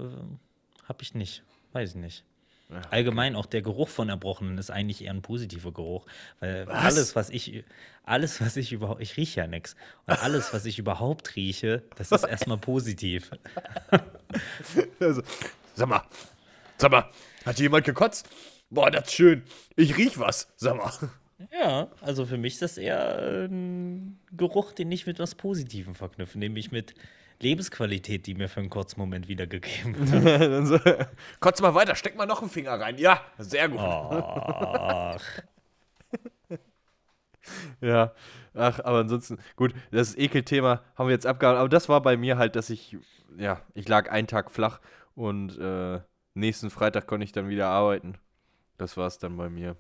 habe 0.86 1.02
ich 1.02 1.14
nicht. 1.14 1.44
Weiß 1.74 1.92
ich 1.92 1.96
nicht. 1.96 2.26
Ja, 2.70 2.82
Allgemein 2.92 3.36
auch 3.36 3.48
der 3.48 3.62
Geruch 3.62 3.90
von 3.90 4.10
Erbrochenen 4.10 4.58
ist 4.58 4.70
eigentlich 4.70 5.04
eher 5.04 5.12
ein 5.12 5.22
positiver 5.24 5.72
Geruch. 5.72 6.06
Weil 6.40 6.68
Was? 6.68 6.86
alles, 6.86 7.16
was 7.16 7.30
ich, 7.32 7.64
alles, 8.04 8.42
was 8.42 8.58
ich 8.58 8.72
überhaupt, 8.72 9.02
ich 9.02 9.18
rieche 9.18 9.42
ja 9.42 9.48
nichts. 9.48 9.76
Und 10.06 10.22
alles, 10.22 10.54
was 10.54 10.66
ich 10.66 10.78
überhaupt 10.78 11.36
rieche, 11.36 11.84
das 11.96 12.12
ist 12.12 12.24
erstmal 12.28 12.58
positiv. 12.58 13.32
Also, 15.00 15.24
sag 15.74 15.90
mal, 15.90 16.04
sag 16.78 16.92
mal, 16.92 17.10
hat 17.44 17.56
hier 17.56 17.64
jemand 17.64 17.86
gekotzt? 17.86 18.30
Boah, 18.70 18.92
das 18.92 19.06
ist 19.06 19.14
schön. 19.14 19.42
Ich 19.76 19.98
riech 19.98 20.20
was. 20.20 20.48
Sag 20.56 20.78
mal. 20.78 20.92
Ja, 21.52 21.88
also 22.02 22.26
für 22.26 22.38
mich 22.38 22.54
ist 22.54 22.62
das 22.62 22.78
eher 22.78 23.18
äh, 23.18 23.46
ein 23.46 24.20
Geruch, 24.36 24.74
den 24.74 24.92
ich 24.92 25.08
mit 25.08 25.18
was 25.18 25.34
Positivem 25.34 25.96
verknüpfe, 25.96 26.38
nämlich 26.38 26.72
mit 26.72 26.94
Lebensqualität, 27.42 28.28
die 28.28 28.36
mir 28.36 28.50
für 28.50 28.60
einen 28.60 28.70
kurzen 28.70 29.00
Moment 29.00 29.28
wiedergegeben 29.28 29.96
wird. 30.12 30.68
So, 30.68 30.80
Kotz 31.40 31.62
mal 31.62 31.74
weiter, 31.74 31.96
steck 31.96 32.16
mal 32.18 32.26
noch 32.26 32.42
einen 32.42 32.50
Finger 32.50 32.80
rein. 32.80 32.98
Ja, 32.98 33.22
sehr 33.38 33.70
gut. 33.70 33.80
Ach, 33.80 35.22
Ja, 37.82 38.14
ach, 38.54 38.80
aber 38.82 39.00
ansonsten, 39.00 39.40
gut, 39.56 39.74
das 39.92 40.16
Ekelthema 40.18 40.84
haben 40.96 41.08
wir 41.08 41.14
jetzt 41.14 41.26
abgehandelt. 41.26 41.60
Aber 41.62 41.70
das 41.70 41.90
war 41.90 42.02
bei 42.02 42.18
mir 42.18 42.38
halt, 42.38 42.56
dass 42.56 42.70
ich, 42.70 42.98
ja, 43.38 43.62
ich 43.74 43.88
lag 43.88 44.12
einen 44.12 44.28
Tag 44.28 44.52
flach 44.52 44.80
und 45.16 45.58
äh, 45.58 46.00
nächsten 46.34 46.70
Freitag 46.70 47.08
konnte 47.08 47.24
ich 47.24 47.32
dann 47.32 47.50
wieder 47.50 47.68
arbeiten. 47.68 48.18
Das 48.78 48.98
war 48.98 49.08
es 49.08 49.18
dann 49.18 49.36
bei 49.38 49.50
mir. 49.50 49.76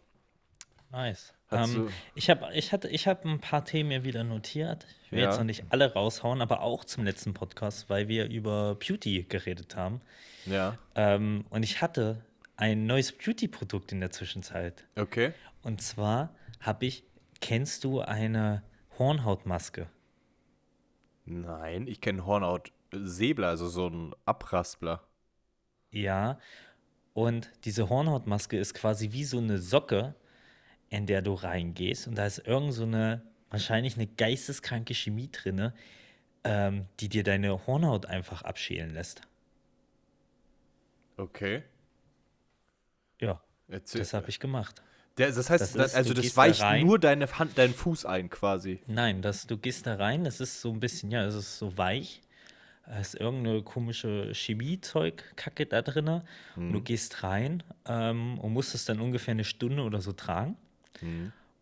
Nice. 0.91 1.34
Hast 1.49 1.73
Ähm, 1.75 1.89
ich 2.15 2.30
habe 2.30 2.54
ich 2.54 2.71
hatte, 2.71 2.88
ich 2.89 3.08
hab 3.08 3.25
ein 3.25 3.39
paar 3.39 3.65
Themen 3.65 3.89
mir 3.89 4.04
wieder 4.04 4.23
notiert. 4.23 4.86
Ich 5.06 5.12
will 5.12 5.19
Ja. 5.19 5.25
jetzt 5.30 5.38
noch 5.38 5.43
nicht 5.45 5.63
alle 5.69 5.93
raushauen, 5.93 6.41
aber 6.41 6.62
auch 6.62 6.86
zum 6.86 7.04
letzten 7.04 7.34
Podcast, 7.34 7.89
weil 7.89 8.08
wir 8.08 8.28
über 8.30 8.75
Beauty 8.75 9.23
geredet 9.28 9.75
haben. 9.75 10.02
Ja, 10.45 10.78
Ähm, 10.95 11.45
und 11.49 11.63
ich 11.63 11.82
hatte 11.82 12.23
ein 12.56 12.86
neues 12.86 13.12
Beauty-Produkt 13.12 13.91
in 13.91 13.99
der 13.99 14.12
Zwischenzeit. 14.12 14.86
okay. 14.95 15.34
Und 15.63 15.82
zwar 15.82 16.34
habe 16.62 16.86
ich, 16.86 17.04
kennst 17.41 17.84
du 17.84 17.99
eine 18.02 18.63
Hornhautmaske? 18.97 19.88
Nein, 21.25 21.88
ich 21.88 22.02
kenne 22.02 22.25
Hornhaut-Säbler, 22.25 23.47
also 23.49 23.67
so 23.67 23.88
ein 23.88 24.13
Abraspler. 24.25 25.04
Ja. 25.91 26.39
Und 27.13 27.52
diese 27.65 27.89
Hornhautmaske 27.89 28.58
ist 28.58 28.73
quasi 28.73 29.12
wie 29.12 29.25
so 29.25 29.38
eine 29.39 29.58
Socke, 29.58 30.15
in 30.89 31.06
der 31.06 31.21
du 31.21 31.34
reingehst. 31.34 32.08
Und 32.08 32.15
da 32.15 32.25
ist 32.25 32.39
irgend 32.39 32.73
so 32.73 32.84
eine, 32.84 33.21
wahrscheinlich 33.49 33.95
eine 33.95 34.08
geisteskranke 34.08 34.93
Chemie 34.93 35.30
drinne, 35.32 35.73
ähm, 36.43 36.86
die 36.99 37.10
dir 37.10 37.23
deine 37.23 37.67
Hornhaut 37.67 38.06
einfach 38.06 38.41
abschälen 38.43 38.93
lässt. 38.93 39.21
Okay. 41.17 41.63
Ja, 43.19 43.41
Erzähl. 43.67 43.99
das 43.99 44.13
habe 44.13 44.30
ich 44.30 44.39
gemacht. 44.39 44.82
Der, 45.17 45.32
das 45.32 45.49
heißt, 45.49 45.75
Das 45.75 45.91
ist, 45.91 45.95
also 45.95 46.13
das 46.13 46.30
da 46.30 46.38
weicht 46.38 46.62
rein. 46.62 46.86
nur 46.86 46.97
deine 46.97 47.28
Hand, 47.38 47.58
deinen 47.58 47.73
Fuß 47.73 48.06
ein 48.06 48.30
quasi. 48.30 48.80
Nein, 48.88 49.21
das, 49.21 49.47
du 49.47 49.58
gehst 49.58 49.86
da 49.86 49.95
rein, 49.95 50.23
das 50.23 50.39
ist 50.39 50.62
so 50.62 50.71
ein 50.71 50.80
bisschen, 50.80 51.12
ja, 51.12 51.25
es 51.25 51.36
ist 51.36 51.58
so 51.58 51.78
weich. 51.78 52.21
Es 52.86 53.13
ist 53.13 53.21
irgendeine 53.21 53.62
komische 53.62 54.32
Chemiezeug, 54.34 55.23
Kacke 55.36 55.67
da 55.67 55.82
drinne. 55.84 56.23
Und 56.56 56.71
du 56.71 56.82
gehst 56.82 57.21
rein 57.21 57.62
ähm, 57.86 58.39
und 58.39 58.54
musst 58.54 58.73
es 58.73 58.86
dann 58.86 58.99
ungefähr 58.99 59.34
eine 59.34 59.43
Stunde 59.43 59.84
oder 59.84 60.02
so 60.02 60.12
tragen. 60.13 60.58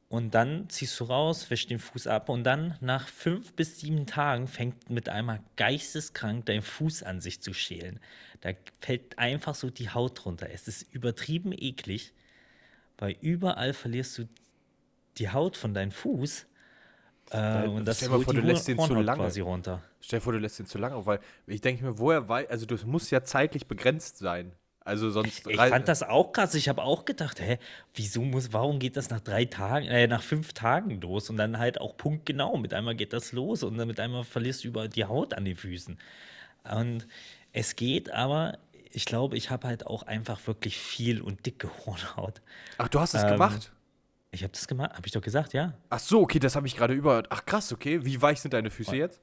Und 0.09 0.35
dann 0.35 0.69
ziehst 0.69 0.97
du 0.99 1.03
raus, 1.05 1.49
wäschst 1.49 1.69
den 1.69 1.79
Fuß 1.79 2.07
ab 2.07 2.29
und 2.29 2.45
dann 2.45 2.77
nach 2.79 3.09
fünf 3.09 3.53
bis 3.53 3.79
sieben 3.79 4.05
Tagen 4.05 4.47
fängt 4.47 4.89
mit 4.89 5.09
einmal 5.09 5.41
geisteskrank 5.57 6.45
dein 6.45 6.61
Fuß 6.61 7.03
an 7.03 7.19
sich 7.19 7.41
zu 7.41 7.53
schälen. 7.53 7.99
Da 8.39 8.51
fällt 8.79 9.19
einfach 9.19 9.53
so 9.53 9.69
die 9.69 9.89
Haut 9.89 10.25
runter. 10.25 10.49
Es 10.49 10.69
ist 10.69 10.83
übertrieben 10.93 11.51
eklig, 11.51 12.13
weil 12.97 13.17
überall 13.19 13.73
verlierst 13.73 14.17
du 14.17 14.29
die 15.17 15.29
Haut 15.29 15.57
von 15.57 15.73
deinem 15.73 15.91
Fuß. 15.91 16.47
Äh, 17.31 17.67
und 17.67 17.85
das 17.85 17.97
stell 17.97 18.09
holt 18.09 18.23
vor, 18.23 18.33
die 18.33 18.39
du 18.39 18.47
lässt 18.47 18.67
den 18.69 18.79
zu 18.79 18.93
lange. 18.93 19.23
quasi 19.23 19.41
runter. 19.41 19.83
Stell 19.99 20.19
dir 20.19 20.23
vor, 20.23 20.33
du 20.33 20.39
lässt 20.39 20.57
den 20.59 20.67
zu 20.67 20.77
lange 20.77 20.95
auf, 20.95 21.05
weil 21.05 21.19
ich 21.47 21.59
denke 21.59 21.83
mir, 21.83 21.99
woher 21.99 22.29
weiß, 22.29 22.49
also 22.49 22.65
das 22.65 22.85
muss 22.85 23.09
ja 23.09 23.23
zeitlich 23.23 23.67
begrenzt 23.67 24.19
sein. 24.19 24.53
Also 24.87 25.09
sonst 25.09 25.45
Ich 25.47 25.57
fand 25.57 25.87
das 25.89 26.01
auch 26.01 26.31
krass. 26.31 26.55
Ich 26.55 26.69
habe 26.69 26.81
auch 26.81 27.03
gedacht, 27.03 27.41
hä, 27.41 27.59
wieso 27.93 28.21
muss, 28.21 28.53
warum 28.53 28.79
geht 28.79 28.95
das 28.95 29.09
nach 29.09 29.19
drei 29.19 29.43
Tagen, 29.43 29.85
äh, 29.85 30.07
nach 30.07 30.23
fünf 30.23 30.53
Tagen 30.53 31.01
los? 31.01 31.29
Und 31.29 31.35
dann 31.35 31.59
halt 31.59 31.81
auch 31.81 31.97
punktgenau. 31.97 32.55
Mit 32.57 32.73
einmal 32.73 32.95
geht 32.95 33.11
das 33.11 33.33
los 33.33 33.63
und 33.63 33.77
dann 33.77 33.89
mit 33.89 33.99
einmal 33.99 34.23
verlierst 34.23 34.63
du 34.63 34.69
über 34.69 34.87
die 34.87 35.03
Haut 35.03 35.33
an 35.33 35.43
den 35.43 35.57
Füßen. 35.57 35.99
Und 36.63 37.05
es 37.51 37.75
geht, 37.75 38.11
aber 38.11 38.59
ich 38.91 39.03
glaube, 39.03 39.35
ich 39.35 39.49
habe 39.49 39.67
halt 39.67 39.85
auch 39.85 40.03
einfach 40.03 40.47
wirklich 40.47 40.77
viel 40.77 41.21
und 41.21 41.45
dicke 41.45 41.69
Hornhaut. 41.85 42.41
Ach, 42.77 42.87
du 42.87 42.99
hast 43.01 43.13
es 43.13 43.23
ähm, 43.23 43.29
gemacht? 43.31 43.73
Ich 44.31 44.43
habe 44.43 44.53
das 44.53 44.67
gemacht, 44.67 44.91
habe 44.93 45.05
ich 45.05 45.11
doch 45.11 45.21
gesagt, 45.21 45.53
ja. 45.53 45.73
Ach 45.89 45.99
so, 45.99 46.21
okay, 46.21 46.39
das 46.39 46.55
habe 46.55 46.65
ich 46.65 46.77
gerade 46.77 46.93
über. 46.93 47.23
Ach 47.29 47.45
krass, 47.45 47.73
okay. 47.73 48.05
Wie 48.05 48.21
weich 48.21 48.39
sind 48.39 48.53
deine 48.53 48.71
Füße 48.71 48.95
jetzt? 48.95 49.21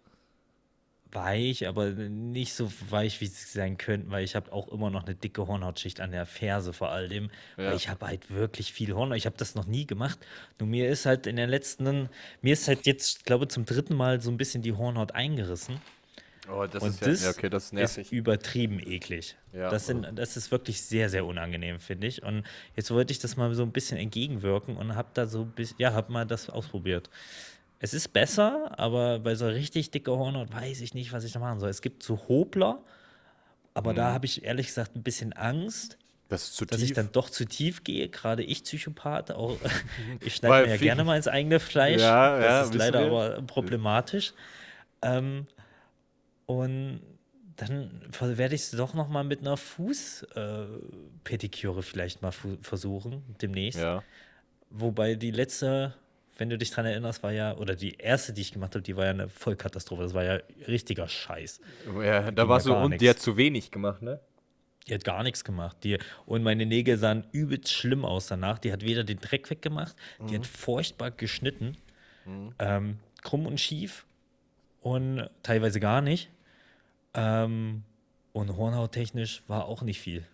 Weich, 1.14 1.66
aber 1.66 1.90
nicht 1.90 2.55
so 2.55 2.70
weich, 2.90 3.20
wie 3.20 3.27
sie 3.27 3.46
sein 3.46 3.79
könnten, 3.79 4.11
weil 4.11 4.24
ich 4.24 4.35
habe 4.37 4.53
auch 4.53 4.68
immer 4.68 4.90
noch 4.90 5.05
eine 5.05 5.14
dicke 5.14 5.46
Hornhautschicht 5.46 6.00
an 6.00 6.11
der 6.11 6.27
Ferse 6.27 6.72
vor 6.72 6.90
allem. 6.90 7.31
Ja. 7.57 7.66
Weil 7.66 7.77
ich 7.77 7.88
habe 7.88 8.07
halt 8.07 8.31
wirklich 8.31 8.72
viel 8.72 8.94
Hornhaut. 8.94 9.16
Ich 9.18 9.27
habe 9.27 9.37
das 9.37 9.55
noch 9.55 9.66
nie 9.66 9.87
gemacht. 9.87 10.18
Nur 10.59 10.68
mir 10.68 10.88
ist 10.88 11.07
halt 11.07 11.27
in 11.27 11.37
den 11.37 11.48
letzten, 11.50 12.09
mir 12.42 12.53
ist 12.53 12.68
halt 12.68 12.87
jetzt, 12.87 13.24
glaube 13.24 13.48
zum 13.48 13.64
dritten 13.64 13.94
Mal 13.94 14.20
so 14.20 14.31
ein 14.31 14.37
bisschen 14.37 14.62
die 14.62 14.72
Hornhaut 14.74 15.12
eingerissen. 15.12 15.81
Oh, 16.48 16.66
das 16.66 16.83
Und 16.83 16.90
ist 16.90 17.00
ja, 17.00 17.09
das 17.09 17.22
ja, 17.22 17.31
okay, 17.31 17.48
das 17.48 17.72
ist 17.72 17.72
ist 17.81 17.96
nervig. 17.96 18.12
übertrieben 18.12 18.79
eklig. 18.81 19.37
Ja. 19.53 19.70
Das, 19.70 19.87
sind, 19.87 20.07
das 20.18 20.37
ist 20.37 20.50
wirklich 20.50 20.83
sehr, 20.83 21.09
sehr 21.09 21.24
unangenehm, 21.24 21.81
finde 21.81 22.07
ich. 22.07 22.22
Und 22.22 22.44
jetzt 22.77 22.90
wollte 22.90 23.12
ich 23.12 23.18
das 23.18 23.37
mal 23.37 23.55
so 23.55 23.62
ein 23.62 23.72
bisschen 23.72 23.96
entgegenwirken 23.96 24.77
und 24.77 24.94
habe 24.94 25.09
da 25.14 25.27
so 25.27 25.42
ein 25.42 25.53
bisschen, 25.53 25.77
ja, 25.79 25.94
habe 25.94 26.12
mal 26.12 26.27
das 26.27 26.50
ausprobiert. 26.50 27.09
Es 27.85 27.92
ist 27.92 28.14
besser, 28.14 28.70
aber 28.79 29.18
bei 29.18 29.35
so 29.35 29.47
richtig 29.47 29.90
dicker 29.90 30.16
Hornhaut 30.16 30.51
weiß 30.55 30.81
ich 30.81 30.94
nicht, 30.94 31.12
was 31.12 31.23
ich 31.25 31.33
da 31.33 31.38
machen 31.38 31.61
soll. 31.61 31.68
Es 31.68 31.83
gibt 31.83 32.03
so 32.03 32.18
Hobler, 32.29 32.81
aber 33.75 33.92
Mhm. 33.92 33.97
da 33.97 34.12
habe 34.14 34.25
ich 34.25 34.42
ehrlich 34.42 34.68
gesagt 34.68 34.97
ein 34.97 35.03
bisschen 35.03 35.35
Angst, 35.35 35.99
Das 36.31 36.49
ist 36.49 36.62
dass 36.62 36.68
tief. 36.81 36.88
ich 36.88 36.94
dann 36.94 37.11
doch 37.12 37.29
zu 37.29 37.44
tief 37.44 37.85
gehe. 37.85 38.09
Gerade 38.09 38.42
ich 38.42 38.64
Psychopath, 38.64 39.33
auch 39.33 39.59
ich 40.20 40.35
schneide 40.37 40.55
Weil 40.55 40.64
mir 40.64 40.70
ja 40.70 40.77
gerne 40.79 41.05
mal 41.05 41.18
ins 41.18 41.29
eigene 41.29 41.61
Fleisch. 41.61 42.01
Ja, 42.01 42.40
ja, 42.40 42.61
das 42.61 42.68
ist 42.68 42.75
wissen 42.75 42.79
leider 42.79 43.01
wir. 43.01 43.07
aber 43.09 43.42
problematisch. 43.42 44.33
Ähm, 45.03 45.47
und 46.47 47.03
dann 47.57 47.90
werde 48.20 48.55
ich 48.55 48.62
es 48.62 48.70
doch 48.70 48.94
noch 48.94 49.09
mal 49.09 49.25
mit 49.25 49.40
einer 49.40 49.59
Fußpediküre 49.59 51.83
vielleicht 51.83 52.23
mal 52.23 52.33
versuchen 52.62 53.23
demnächst. 53.42 53.79
ja. 53.81 54.03
Wobei 54.70 55.16
die 55.16 55.31
letzte, 55.31 55.92
wenn 56.37 56.51
du 56.51 56.59
dich 56.59 56.70
dran 56.70 56.85
erinnerst, 56.87 57.23
war 57.23 57.33
ja, 57.33 57.57
oder 57.57 57.77
die 57.77 57.94
erste, 57.97 58.33
die 58.33 58.40
ich 58.40 58.53
gemacht 58.53 58.75
habe, 58.75 58.83
die 58.83 58.97
war 58.97 59.05
ja 59.05 59.11
eine 59.11 59.29
Vollkatastrophe. 59.29 60.03
Das 60.03 60.14
war 60.14 60.25
ja 60.25 60.40
richtiger 60.66 61.09
Scheiß. 61.09 61.61
ja 62.03 62.31
da 62.31 62.49
war 62.49 62.61
so, 62.61 62.77
und 62.77 63.01
die 63.01 63.07
nix. 63.07 63.11
hat 63.16 63.18
zu 63.23 63.37
wenig 63.37 63.70
gemacht, 63.70 64.03
ne? 64.03 64.20
Die 64.87 64.94
hat 64.94 65.05
gar 65.05 65.23
nichts 65.23 65.44
gemacht. 65.44 65.79
Die, 65.83 65.99
und 66.27 66.42
meine 66.42 66.66
Nägel 66.66 66.99
sahen 66.99 67.25
übelst 67.33 67.73
schlimm 67.73 68.05
aus 68.05 68.27
danach. 68.27 68.59
Die 68.59 68.70
hat 68.73 68.83
weder 68.85 69.03
den 69.05 69.18
Dreck 69.18 69.49
weggemacht, 69.49 69.97
die 70.29 70.35
hat 70.37 70.47
furchtbar 70.47 71.11
geschnitten. 71.11 71.77
Ähm, 72.59 72.99
krumm 73.23 73.47
und 73.47 73.61
schief 73.61 74.05
und 74.83 75.29
teilweise 75.42 75.79
gar 75.81 76.01
nicht. 76.03 76.31
Ähm, 77.14 77.85
und 78.33 78.57
hornhauttechnisch 78.57 79.42
war 79.47 79.66
auch 79.66 79.83
nicht 79.83 80.01
viel. 80.01 80.27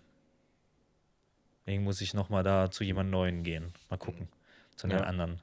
Deswegen 1.66 1.84
muss 1.84 2.00
ich 2.00 2.14
noch 2.14 2.28
mal 2.30 2.42
da 2.42 2.70
zu 2.70 2.82
jemand 2.84 3.10
Neuen 3.10 3.42
gehen. 3.44 3.72
Mal 3.88 3.98
gucken. 3.98 4.28
Zu 4.76 4.86
einem 4.88 4.98
Ja. 4.98 5.04
anderen. 5.04 5.40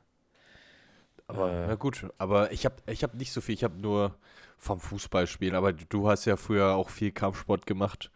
Aber 1.27 1.51
Äh. 1.51 1.67
na 1.67 1.75
gut, 1.75 2.07
aber 2.17 2.51
ich 2.51 2.65
habe 2.65 2.75
ich 2.87 3.03
hab 3.03 3.13
nicht 3.15 3.31
so 3.31 3.41
viel, 3.41 3.55
ich 3.55 3.63
habe 3.63 3.77
nur 3.79 4.15
vom 4.57 4.79
Fußballspielen, 4.79 5.55
aber 5.55 5.73
du 5.73 6.09
hast 6.09 6.25
ja 6.25 6.35
früher 6.37 6.75
auch 6.75 6.89
viel 6.89 7.11
Kampfsport 7.11 7.65
gemacht. 7.65 8.09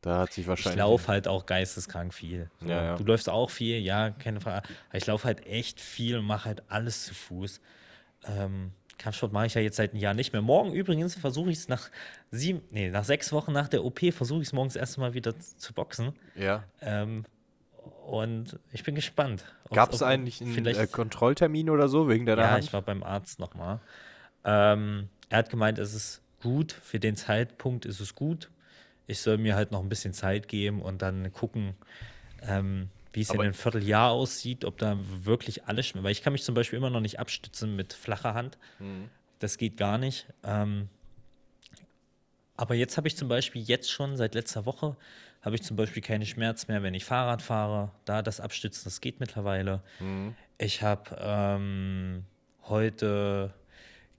Da 0.00 0.18
hat 0.20 0.32
sich 0.32 0.44
Ich 0.44 0.48
wahrscheinlich. 0.48 0.78
laufe 0.78 1.08
halt 1.08 1.26
auch 1.28 1.46
geisteskrank 1.46 2.12
viel. 2.14 2.50
So, 2.60 2.68
Ja, 2.68 2.82
ja. 2.84 2.94
Du 2.96 3.04
läufst 3.04 3.28
auch 3.28 3.50
viel, 3.50 3.78
ja, 3.80 4.10
keine 4.10 4.40
Frage. 4.40 4.66
Aber 4.88 4.98
ich 4.98 5.06
laufe 5.06 5.24
halt 5.24 5.46
echt 5.46 5.80
viel 5.80 6.18
und 6.18 6.24
mache 6.26 6.44
halt 6.46 6.62
alles 6.68 7.04
zu 7.06 7.14
Fuß. 7.14 7.60
Ähm, 8.26 8.72
Kampfsport 8.98 9.32
mache 9.32 9.46
ich 9.46 9.54
ja 9.54 9.60
jetzt 9.60 9.76
seit 9.76 9.92
einem 9.92 10.00
Jahr 10.00 10.14
nicht 10.14 10.32
mehr. 10.32 10.42
Morgen 10.42 10.72
übrigens 10.72 11.14
versuche 11.14 11.50
ich 11.50 11.58
es 11.58 11.68
nach 11.68 11.90
sieben, 12.30 12.62
nee, 12.70 12.88
nach 12.90 13.04
sechs 13.04 13.32
Wochen 13.32 13.52
nach 13.52 13.68
der 13.68 13.84
OP 13.84 14.00
versuche 14.12 14.40
ich 14.42 14.48
es 14.48 14.52
morgens 14.52 14.74
erst 14.76 14.96
mal 14.98 15.12
wieder 15.14 15.38
zu 15.38 15.72
boxen. 15.74 16.12
Ja. 16.34 16.64
Ähm, 16.80 17.24
und 18.06 18.58
ich 18.72 18.84
bin 18.84 18.94
gespannt. 18.94 19.44
Gab 19.72 19.92
es 19.92 20.00
eigentlich 20.02 20.40
einen 20.40 20.64
äh, 20.64 20.86
Kontrolltermin 20.86 21.70
oder 21.70 21.88
so 21.88 22.08
wegen 22.08 22.24
deiner 22.24 22.42
ja, 22.42 22.50
Hand? 22.52 22.64
ich 22.64 22.72
war 22.72 22.82
beim 22.82 23.02
Arzt 23.02 23.40
nochmal. 23.40 23.80
Ähm, 24.44 25.08
er 25.28 25.38
hat 25.38 25.50
gemeint, 25.50 25.78
es 25.80 25.92
ist 25.92 26.22
gut, 26.40 26.70
für 26.72 27.00
den 27.00 27.16
Zeitpunkt 27.16 27.84
ist 27.84 27.98
es 27.98 28.14
gut. 28.14 28.48
Ich 29.08 29.20
soll 29.20 29.38
mir 29.38 29.56
halt 29.56 29.72
noch 29.72 29.80
ein 29.82 29.88
bisschen 29.88 30.12
Zeit 30.12 30.46
geben 30.46 30.82
und 30.82 31.02
dann 31.02 31.32
gucken, 31.32 31.74
ähm, 32.42 32.90
wie 33.12 33.22
es 33.22 33.30
in 33.30 33.40
einem 33.40 33.54
Vierteljahr 33.54 34.12
aussieht, 34.12 34.64
ob 34.64 34.78
da 34.78 34.98
wirklich 35.24 35.64
alles 35.64 35.86
schmeckt. 35.86 36.04
Weil 36.04 36.12
ich 36.12 36.22
kann 36.22 36.32
mich 36.32 36.44
zum 36.44 36.54
Beispiel 36.54 36.76
immer 36.76 36.90
noch 36.90 37.00
nicht 37.00 37.18
abstützen 37.18 37.74
mit 37.74 37.92
flacher 37.92 38.34
Hand. 38.34 38.56
Mhm. 38.78 39.08
Das 39.40 39.58
geht 39.58 39.76
gar 39.76 39.98
nicht. 39.98 40.26
Ähm, 40.44 40.88
aber 42.56 42.74
jetzt 42.74 42.96
habe 42.96 43.08
ich 43.08 43.16
zum 43.16 43.28
Beispiel 43.28 43.62
jetzt 43.62 43.90
schon 43.90 44.16
seit 44.16 44.34
letzter 44.34 44.64
Woche 44.64 44.96
habe 45.46 45.54
ich 45.54 45.62
zum 45.62 45.76
Beispiel 45.76 46.02
keine 46.02 46.26
Schmerzen 46.26 46.72
mehr, 46.72 46.82
wenn 46.82 46.92
ich 46.92 47.04
Fahrrad 47.04 47.40
fahre. 47.40 47.92
Da 48.04 48.20
das 48.20 48.40
Abstützen, 48.40 48.82
das 48.82 49.00
geht 49.00 49.20
mittlerweile. 49.20 49.80
Ich 50.58 50.82
habe 50.82 51.16
ähm, 51.20 52.24
heute 52.64 53.54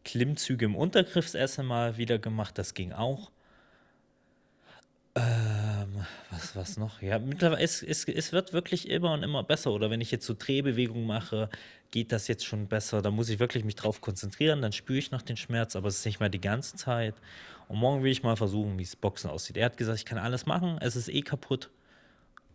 Klimmzüge 0.06 0.64
im 0.64 0.76
Untergriff 0.78 1.26
das 1.26 1.36
erste 1.36 1.64
Mal 1.64 1.98
wieder 1.98 2.18
gemacht. 2.18 2.58
Das 2.58 2.74
ging 2.74 2.94
auch. 2.94 3.30
Ähm, 5.16 6.06
was, 6.32 6.56
was 6.56 6.78
noch? 6.78 7.02
Ja, 7.02 7.20
mittlerweile, 7.20 7.62
es, 7.62 7.84
es, 7.84 8.06
es 8.06 8.32
wird 8.32 8.54
wirklich 8.54 8.88
immer 8.88 9.12
und 9.12 9.24
immer 9.24 9.44
besser. 9.44 9.72
Oder 9.72 9.90
wenn 9.90 10.00
ich 10.00 10.12
jetzt 10.12 10.26
so 10.26 10.34
Drehbewegungen 10.34 11.06
mache, 11.06 11.50
geht 11.92 12.14
das 12.14 12.30
jetzt 12.30 12.46
schon 12.46 12.68
besser. 12.68 13.02
Da 13.02 13.12
muss 13.12 13.28
ich 13.28 13.40
wirklich 13.40 13.66
mich 13.66 13.76
drauf 13.76 14.00
konzentrieren. 14.00 14.62
Dann 14.62 14.72
spüre 14.72 15.00
ich 15.00 15.12
noch 15.12 15.24
den 15.24 15.36
Schmerz, 15.36 15.76
aber 15.76 15.90
es 15.90 15.98
ist 15.98 16.06
nicht 16.06 16.22
mehr 16.22 16.30
die 16.30 16.40
ganze 16.40 16.78
Zeit. 16.78 17.16
Und 17.68 17.78
morgen 17.80 18.02
will 18.04 18.12
ich 18.12 18.24
mal 18.24 18.36
versuchen, 18.38 18.78
wie 18.80 18.84
es 18.84 18.96
Boxen 18.96 19.30
aussieht. 19.30 19.58
Er 19.58 19.66
hat 19.66 19.78
gesagt, 19.78 19.98
ich 20.00 20.06
kann 20.06 20.18
alles 20.18 20.46
machen. 20.46 20.78
Es 20.82 20.96
ist 20.96 21.10
eh 21.10 21.22
kaputt. 21.22 21.70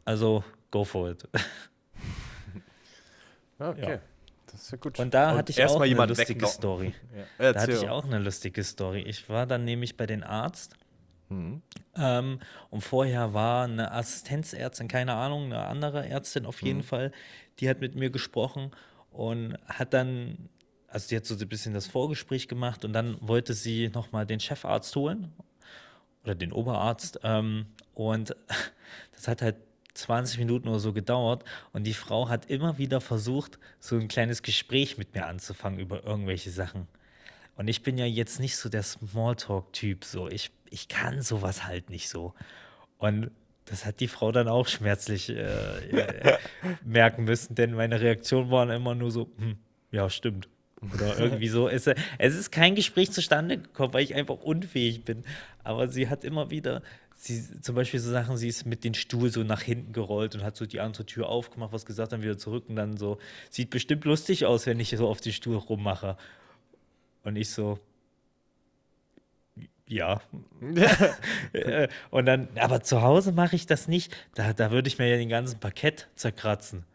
Also, 0.05 0.43
go 0.71 0.85
for 0.85 1.11
it. 1.11 1.29
Okay. 3.59 3.93
Ja. 3.93 3.99
Das 4.51 4.63
ist 4.63 4.71
ja 4.73 4.79
gut. 4.79 4.99
Und 4.99 5.15
da 5.15 5.31
Und 5.33 5.39
hatte 5.39 5.53
ich 5.53 5.65
auch 5.65 5.81
eine 5.81 5.95
lustige 6.07 6.29
wegknocken. 6.31 6.49
Story. 6.49 6.95
Ja. 7.39 7.53
Da 7.53 7.61
hatte 7.61 7.73
ich 7.73 7.89
auch 7.89 8.05
eine 8.05 8.19
lustige 8.19 8.65
Story. 8.65 9.01
Ich 9.03 9.29
war 9.29 9.47
dann 9.47 9.65
nämlich 9.65 9.97
bei 9.97 10.07
den 10.07 10.23
Arzt. 10.25 10.75
Mhm. 11.29 11.63
Ähm, 11.97 12.41
und 12.71 12.81
vorher 12.83 13.33
war 13.33 13.65
eine 13.65 13.93
Assistenzärztin, 13.93 14.89
keine 14.89 15.15
Ahnung, 15.15 15.45
eine 15.47 15.65
andere 15.67 16.07
Ärztin 16.09 16.45
auf 16.45 16.61
Mhm. 16.61 16.67
jeden 16.67 16.83
Fall, 16.83 17.13
die 17.61 17.69
hat 17.71 17.81
mit 17.81 17.95
mir 17.95 18.11
gesprochen 18.11 18.73
und 19.11 19.57
hat 19.67 19.95
dann, 19.95 20.49
also 20.93 21.09
die 21.09 21.17
hat 21.17 21.27
so 21.27 21.35
ein 21.35 21.49
bisschen 21.49 21.75
das 21.75 21.87
Vorgespräch 21.87 22.49
gemacht 22.49 22.85
und 22.85 22.93
dann 22.93 23.17
wollte 23.21 23.55
sie 23.55 23.89
nochmal 23.89 24.27
den 24.27 24.41
Chefarzt 24.41 24.95
holen 24.95 25.33
oder 26.23 26.35
den 26.35 26.53
Oberarzt 26.53 27.21
ähm, 27.23 27.67
und 27.95 28.37
das 29.13 29.27
hat 29.27 29.43
halt 29.43 29.57
20 29.95 30.39
Minuten 30.39 30.69
oder 30.69 30.81
so 30.81 30.93
gedauert 30.93 31.45
und 31.73 31.85
die 31.85 31.95
Frau 31.95 32.29
hat 32.29 32.47
immer 32.51 32.79
wieder 32.79 33.01
versucht, 33.01 33.59
so 33.81 33.97
ein 33.97 34.09
kleines 34.09 34.43
Gespräch 34.43 34.99
mit 34.99 35.15
mir 35.15 35.27
anzufangen 35.27 35.81
über 35.81 36.05
irgendwelche 36.05 36.51
Sachen. 36.51 36.89
Und 37.57 37.69
ich 37.69 37.83
bin 37.83 37.99
ja 37.99 38.07
jetzt 38.07 38.41
nicht 38.41 38.57
so 38.57 38.69
der 38.69 38.83
Smalltalk-Typ, 38.83 40.05
so 40.05 40.29
ich, 40.29 40.51
ich 40.71 40.89
kann 40.89 41.21
sowas 41.21 41.67
halt 41.67 41.91
nicht 41.91 42.09
so. 42.09 42.35
Und 42.99 43.31
das 43.67 43.85
hat 43.85 44.01
die 44.01 44.09
Frau 44.09 44.33
dann 44.33 44.49
auch 44.49 44.67
schmerzlich 44.67 45.29
äh, 45.29 45.89
äh, 45.91 46.39
merken 46.85 47.25
müssen, 47.25 47.55
denn 47.55 47.75
meine 47.75 48.01
Reaktionen 48.01 48.51
waren 48.51 48.71
immer 48.71 48.95
nur 48.95 49.11
so, 49.11 49.31
hm, 49.37 49.57
ja, 49.91 50.09
stimmt. 50.09 50.49
Oder 50.95 51.19
irgendwie 51.19 51.49
so. 51.49 51.69
Es, 51.69 51.87
es 52.19 52.35
ist 52.35 52.51
kein 52.51 52.75
Gespräch 52.75 53.13
zustande 53.13 53.59
gekommen, 53.59 53.95
weil 53.95 54.03
ich 54.03 54.15
einfach 54.15 54.37
unfähig 54.37 55.05
bin. 55.05 55.25
Aber 55.63 55.89
sie 55.89 56.09
hat 56.09 56.25
immer 56.25 56.51
wieder, 56.51 56.83
sie, 57.15 57.61
zum 57.61 57.77
Beispiel 57.77 58.01
so 58.01 58.11
Sachen, 58.11 58.37
sie 58.37 58.49
ist 58.49 58.67
mit 58.67 58.83
dem 58.85 58.95
Stuhl 58.95 59.31
so 59.31 59.45
nach 59.45 59.63
hinten 59.63 59.93
gerollt 59.93 60.35
und 60.35 60.43
hat 60.43 60.57
so 60.57 60.67
die 60.67 60.81
andere 60.81 61.07
Tür 61.07 61.29
aufgemacht, 61.29 61.73
was 61.73 61.87
gesagt, 61.87 62.13
dann 62.13 62.23
wieder 62.23 62.37
zurück 62.37 62.65
und 62.69 62.77
dann 62.77 62.97
so, 62.97 63.19
sieht 63.49 63.71
bestimmt 63.71 64.05
lustig 64.05 64.45
aus, 64.45 64.67
wenn 64.67 64.81
ich 64.81 64.91
so 64.91 65.09
auf 65.09 65.21
den 65.21 65.33
Stuhl 65.33 65.57
rummache. 65.57 66.17
Und 67.23 67.37
ich 67.37 67.51
so, 67.51 67.79
ja. 69.87 70.21
Äh, 71.53 71.89
und 72.11 72.25
dann, 72.25 72.49
aber 72.57 72.83
zu 72.83 73.03
Hause 73.03 73.31
mache 73.33 73.57
ich 73.57 73.67
das 73.67 73.87
nicht. 73.87 74.17
Da, 74.35 74.55
da 74.55 74.71
würde 74.71 74.89
ich 74.89 74.99
mir 74.99 75.09
ja 75.09 75.17
den 75.19 75.29
ganzen 75.29 75.61
Parkett 75.61 76.09
zerkratzen. 76.17 76.87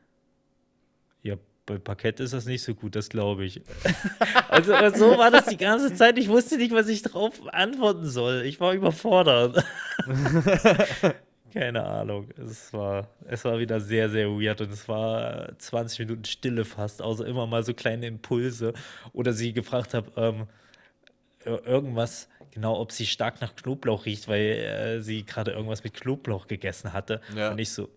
Bei 1.67 1.77
Parkett 1.77 2.19
ist 2.21 2.33
das 2.33 2.45
nicht 2.45 2.63
so 2.63 2.73
gut, 2.73 2.95
das 2.95 3.09
glaube 3.09 3.43
ich. 3.45 3.61
also 4.49 4.71
so 4.95 5.17
war 5.17 5.29
das 5.29 5.45
die 5.47 5.57
ganze 5.57 5.93
Zeit. 5.93 6.17
Ich 6.17 6.29
wusste 6.29 6.57
nicht, 6.57 6.71
was 6.73 6.87
ich 6.87 7.01
darauf 7.03 7.33
antworten 7.53 8.05
soll. 8.09 8.43
Ich 8.45 8.59
war 8.59 8.73
überfordert. 8.73 9.63
Keine 11.53 11.83
Ahnung. 11.85 12.29
Es 12.37 12.71
war, 12.73 13.09
es 13.25 13.43
war 13.45 13.59
wieder 13.59 13.79
sehr, 13.79 14.09
sehr 14.09 14.29
weird 14.29 14.61
und 14.61 14.71
es 14.71 14.87
war 14.87 15.57
20 15.57 15.99
Minuten 15.99 16.25
Stille 16.25 16.65
fast, 16.65 17.01
außer 17.01 17.25
immer 17.25 17.47
mal 17.47 17.63
so 17.63 17.73
kleine 17.73 18.07
Impulse. 18.07 18.73
Oder 19.13 19.33
sie 19.33 19.53
gefragt 19.53 19.93
hat, 19.93 20.05
ähm, 20.17 20.47
ir- 21.45 21.65
irgendwas, 21.65 22.29
genau, 22.51 22.79
ob 22.79 22.91
sie 22.91 23.05
stark 23.05 23.41
nach 23.41 23.55
Knoblauch 23.55 24.05
riecht, 24.05 24.27
weil 24.27 24.41
äh, 24.41 25.01
sie 25.01 25.25
gerade 25.25 25.51
irgendwas 25.51 25.83
mit 25.83 25.93
Knoblauch 25.95 26.47
gegessen 26.47 26.93
hatte. 26.93 27.21
Ja. 27.35 27.51
Und 27.51 27.59
ich 27.59 27.71
so, 27.71 27.89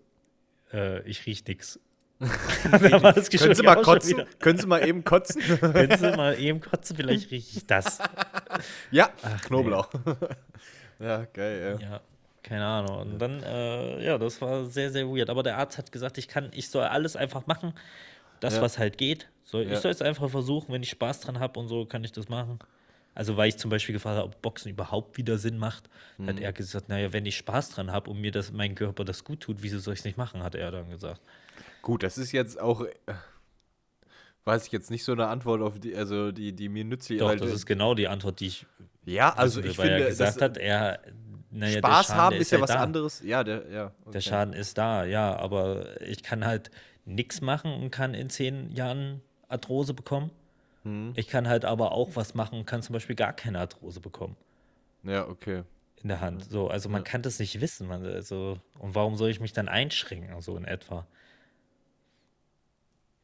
äh, 0.72 1.02
ich 1.08 1.26
riech 1.26 1.44
nix. 1.46 1.78
da 2.70 3.02
war 3.02 3.12
das 3.14 3.30
Können 3.30 3.54
Sie 3.54 3.62
mal 3.62 3.80
kotzen? 3.82 4.22
Können 4.38 4.58
Sie 4.58 4.66
mal 4.66 4.86
eben 4.86 5.04
kotzen? 5.04 5.40
Können 5.60 5.96
Sie 5.98 6.10
mal 6.16 6.38
eben 6.38 6.60
kotzen, 6.60 6.96
vielleicht 6.96 7.30
rieche 7.30 7.58
ich 7.58 7.66
das. 7.66 7.98
ja, 8.90 9.08
Ach, 9.22 9.40
Knoblauch. 9.42 9.88
ja, 10.98 11.24
geil, 11.32 11.78
ja. 11.80 11.88
Ja, 11.92 12.00
keine 12.42 12.64
Ahnung. 12.66 12.98
Und 13.12 13.18
dann, 13.18 13.42
äh, 13.42 14.04
ja, 14.04 14.18
das 14.18 14.40
war 14.42 14.66
sehr, 14.66 14.90
sehr 14.90 15.06
weird. 15.08 15.30
Aber 15.30 15.42
der 15.42 15.56
Arzt 15.56 15.78
hat 15.78 15.90
gesagt, 15.92 16.18
ich 16.18 16.28
kann, 16.28 16.50
ich 16.52 16.68
soll 16.68 16.84
alles 16.84 17.16
einfach 17.16 17.46
machen. 17.46 17.72
das, 18.40 18.56
Ja. 18.56 18.62
was 18.62 18.78
halt 18.78 18.98
geht. 18.98 19.28
So, 19.44 19.60
Ja. 19.60 19.72
Ich 19.72 19.78
soll 19.80 19.90
es 19.90 20.02
einfach 20.02 20.28
versuchen, 20.30 20.72
wenn 20.72 20.82
ich 20.82 20.90
Spaß 20.90 21.20
dran 21.20 21.40
habe 21.40 21.58
und 21.58 21.68
so, 21.68 21.84
kann 21.86 22.04
ich 22.04 22.12
das 22.12 22.28
machen. 22.28 22.58
Also, 23.14 23.36
weil 23.36 23.48
ich 23.48 23.56
zum 23.56 23.70
Beispiel 23.70 23.92
gefragt 23.94 24.16
habe, 24.18 24.28
ob 24.28 24.40
Boxen 24.40 24.70
überhaupt 24.70 25.16
wieder 25.18 25.36
Sinn 25.36 25.58
macht, 25.58 25.90
hat 26.26 26.36
Mhm. 26.36 26.42
er 26.42 26.52
gesagt, 26.52 26.88
naja, 26.88 27.12
wenn 27.12 27.26
ich 27.26 27.36
Spaß 27.36 27.70
dran 27.70 27.90
habe 27.90 28.08
und 28.10 28.20
mir 28.20 28.30
das, 28.30 28.52
mein 28.52 28.74
Körper 28.74 29.04
das 29.04 29.24
gut 29.24 29.40
tut, 29.40 29.58
wieso 29.62 29.78
soll 29.78 29.94
ich 29.94 30.00
es 30.00 30.04
nicht 30.04 30.16
machen, 30.16 30.42
hat 30.42 30.54
er 30.54 30.70
dann 30.70 30.88
gesagt. 30.90 31.20
Gut, 31.82 32.02
das 32.02 32.18
ist 32.18 32.32
jetzt 32.32 32.60
auch, 32.60 32.82
äh, 32.82 32.90
weiß 34.44 34.66
ich 34.66 34.72
jetzt 34.72 34.90
nicht 34.90 35.04
so 35.04 35.12
eine 35.12 35.26
Antwort 35.28 35.60
auf 35.62 35.78
die, 35.78 35.94
also 35.94 36.32
die, 36.32 36.52
die 36.52 36.68
mir 36.68 36.84
nützlich 36.84 37.18
Doch, 37.18 37.28
weil- 37.28 37.38
das 37.38 37.50
ist 37.52 37.66
genau 37.66 37.94
die 37.94 38.08
Antwort, 38.08 38.40
die 38.40 38.46
ich 38.48 38.66
Ja, 39.04 39.32
also 39.34 39.60
ich 39.62 39.76
finde, 39.76 40.02
er 40.02 40.08
gesagt 40.08 40.40
hat, 40.42 40.56
er, 40.56 41.00
naja, 41.50 41.78
Spaß 41.78 42.06
Schaden, 42.06 42.20
haben 42.20 42.30
der 42.32 42.40
ist 42.40 42.50
ja 42.52 42.58
halt 42.58 42.68
was 42.68 42.76
da. 42.76 42.82
anderes. 42.82 43.22
Ja, 43.24 43.44
der, 43.44 43.68
ja. 43.70 43.86
okay. 44.02 44.10
Der 44.12 44.20
Schaden 44.20 44.54
ist 44.54 44.78
da, 44.78 45.04
ja, 45.04 45.36
aber 45.36 46.00
ich 46.02 46.22
kann 46.22 46.44
halt 46.46 46.70
nichts 47.04 47.40
machen 47.40 47.72
und 47.72 47.90
kann 47.90 48.14
in 48.14 48.30
zehn 48.30 48.70
Jahren 48.72 49.20
Arthrose 49.48 49.94
bekommen. 49.94 50.30
Mhm. 50.84 51.12
Ich 51.16 51.28
kann 51.28 51.48
halt 51.48 51.64
aber 51.64 51.92
auch 51.92 52.10
was 52.14 52.34
machen 52.34 52.58
und 52.60 52.66
kann 52.66 52.82
zum 52.82 52.92
Beispiel 52.92 53.16
gar 53.16 53.32
keine 53.32 53.58
Arthrose 53.58 54.00
bekommen 54.00 54.36
Ja, 55.02 55.26
okay. 55.26 55.64
in 56.02 56.08
der 56.08 56.20
Hand. 56.20 56.44
So, 56.50 56.68
also 56.68 56.88
man 56.88 57.02
Ja. 57.02 57.10
kann 57.10 57.22
das 57.22 57.38
nicht 57.38 57.60
wissen. 57.60 57.86
Man, 57.88 58.04
also, 58.06 58.58
und 58.78 58.94
warum 58.94 59.16
soll 59.16 59.30
ich 59.30 59.40
mich 59.40 59.52
dann 59.52 59.68
einschränken, 59.68 60.40
so 60.40 60.56
in 60.56 60.64
etwa? 60.64 61.06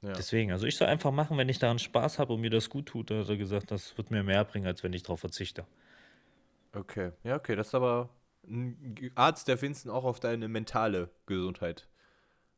Ja. 0.07 0.13
Deswegen, 0.13 0.53
also 0.53 0.67
ich 0.67 0.77
soll 0.77 0.87
einfach 0.87 1.11
machen, 1.11 1.37
wenn 1.37 1.49
ich 1.49 1.59
daran 1.59 1.81
Spaß 1.81 2.21
habe 2.21 2.35
und 2.35 2.41
mir 2.41 2.51
das 2.51 2.71
gut 2.71 2.87
tut, 2.87 3.11
hat 3.11 3.29
er 3.29 3.37
gesagt, 3.37 3.73
das 3.73 3.99
wird 3.99 4.13
mir 4.13 4.23
mehr 4.23 4.45
bringen, 4.45 4.67
als 4.67 4.85
wenn 4.85 4.93
ich 4.93 5.03
darauf 5.03 5.19
verzichte. 5.19 5.67
Okay. 6.73 7.11
Ja, 7.25 7.35
okay, 7.35 7.57
das 7.57 7.69
ist 7.69 7.75
aber 7.75 8.09
ein 8.47 9.11
Arzt, 9.17 9.49
der 9.49 9.61
Vincent 9.61 9.93
auch 9.93 10.05
auf 10.05 10.21
deine 10.21 10.47
mentale 10.47 11.11
Gesundheit 11.27 11.89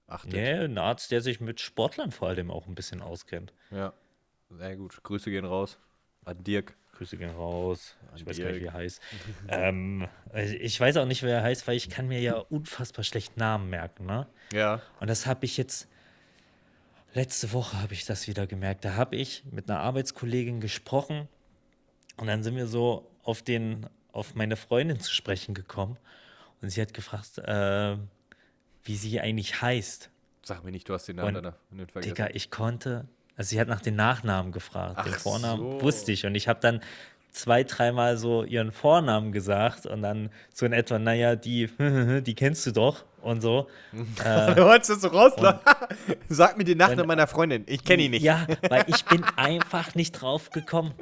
achtet. 0.06 0.34
Ja, 0.34 0.64
ein 0.64 0.76
Arzt, 0.76 1.10
der 1.10 1.22
sich 1.22 1.40
mit 1.40 1.60
Sportlern 1.60 2.12
vor 2.12 2.28
allem 2.28 2.50
auch 2.50 2.66
ein 2.66 2.74
bisschen 2.74 3.00
auskennt. 3.00 3.54
Ja. 3.70 3.94
Sehr 4.50 4.76
gut. 4.76 5.02
Grüße 5.02 5.30
gehen 5.30 5.46
raus 5.46 5.78
an 6.24 6.44
Dirk. 6.44 6.76
Grüße 6.92 7.16
gehen 7.16 7.30
raus. 7.30 7.96
Ich 8.16 8.26
weiß 8.26 8.38
gar 8.38 8.46
nicht, 8.46 8.56
wie 8.56 8.60
Dirk. 8.60 8.74
er 8.74 8.78
heißt. 8.78 9.00
ähm, 9.48 10.08
ich 10.34 10.78
weiß 10.78 10.96
auch 10.98 11.06
nicht, 11.06 11.22
wer 11.22 11.38
er 11.38 11.42
heißt, 11.42 11.66
weil 11.66 11.76
ich 11.76 11.88
kann 11.88 12.08
mir 12.08 12.20
ja 12.20 12.34
unfassbar 12.34 13.04
schlecht 13.04 13.36
Namen 13.36 13.70
merken, 13.70 14.04
ne? 14.04 14.26
Ja. 14.52 14.82
Und 15.00 15.08
das 15.08 15.26
habe 15.26 15.44
ich 15.44 15.56
jetzt, 15.56 15.88
letzte 17.14 17.52
Woche 17.52 17.80
habe 17.80 17.94
ich 17.94 18.04
das 18.04 18.26
wieder 18.28 18.46
gemerkt. 18.46 18.84
Da 18.84 18.94
habe 18.94 19.16
ich 19.16 19.42
mit 19.50 19.68
einer 19.70 19.80
Arbeitskollegin 19.80 20.60
gesprochen 20.60 21.28
und 22.16 22.26
dann 22.26 22.42
sind 22.42 22.56
wir 22.56 22.66
so 22.66 23.10
auf 23.22 23.42
den, 23.42 23.86
auf 24.12 24.34
meine 24.34 24.56
Freundin 24.56 25.00
zu 25.00 25.12
sprechen 25.14 25.54
gekommen 25.54 25.96
und 26.60 26.70
sie 26.70 26.80
hat 26.80 26.94
gefragt, 26.94 27.38
äh, 27.38 27.96
wie 28.84 28.96
sie 28.96 29.20
eigentlich 29.20 29.60
heißt. 29.62 30.10
Sag 30.42 30.64
mir 30.64 30.70
nicht, 30.70 30.88
du 30.88 30.94
hast 30.94 31.06
den 31.06 31.16
Namen 31.16 31.36
Und, 31.36 31.54
nicht 31.70 31.92
vergessen. 31.92 32.14
Digga, 32.14 32.28
ich 32.32 32.50
konnte, 32.50 33.06
also 33.36 33.50
sie 33.50 33.60
hat 33.60 33.68
nach 33.68 33.82
den 33.82 33.96
Nachnamen 33.96 34.52
gefragt. 34.52 35.04
den 35.04 35.14
Ach 35.14 35.18
Vornamen 35.20 35.72
so. 35.78 35.82
wusste 35.82 36.12
ich 36.12 36.24
und 36.26 36.34
ich 36.34 36.48
habe 36.48 36.60
dann 36.60 36.80
zwei, 37.30 37.64
dreimal 37.64 38.16
so 38.16 38.44
ihren 38.44 38.72
Vornamen 38.72 39.32
gesagt 39.32 39.86
und 39.86 40.02
dann 40.02 40.30
so 40.52 40.66
in 40.66 40.72
etwa, 40.72 40.98
naja, 40.98 41.36
die, 41.36 41.68
die 42.26 42.34
kennst 42.34 42.66
du 42.66 42.72
doch 42.72 43.04
und 43.22 43.40
so. 43.40 43.68
Äh, 44.24 44.54
Du 44.54 44.64
wolltest 44.64 44.90
das 44.90 45.00
so 45.02 45.08
rauslassen. 45.08 45.60
Sag 46.28 46.56
mir 46.56 46.64
den 46.64 46.78
Nachnamen 46.78 47.06
meiner 47.06 47.26
Freundin. 47.26 47.64
Ich 47.66 47.84
kenne 47.84 48.04
ihn 48.04 48.10
nicht. 48.12 48.22
Ja, 48.22 48.46
weil 48.68 48.84
ich 48.88 49.04
bin 49.04 49.24
einfach 49.36 49.94
nicht 49.94 50.12
drauf 50.12 50.50
gekommen. 50.50 50.92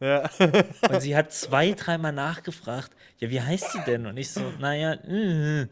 Und 0.00 1.00
sie 1.00 1.16
hat 1.16 1.32
zwei, 1.32 1.72
dreimal 1.72 2.12
nachgefragt, 2.12 2.92
ja, 3.18 3.30
wie 3.30 3.40
heißt 3.40 3.72
sie 3.72 3.80
denn? 3.86 4.06
Und 4.06 4.16
ich 4.16 4.30
so, 4.30 4.42
naja, 4.58 4.94
äh, 4.94 5.66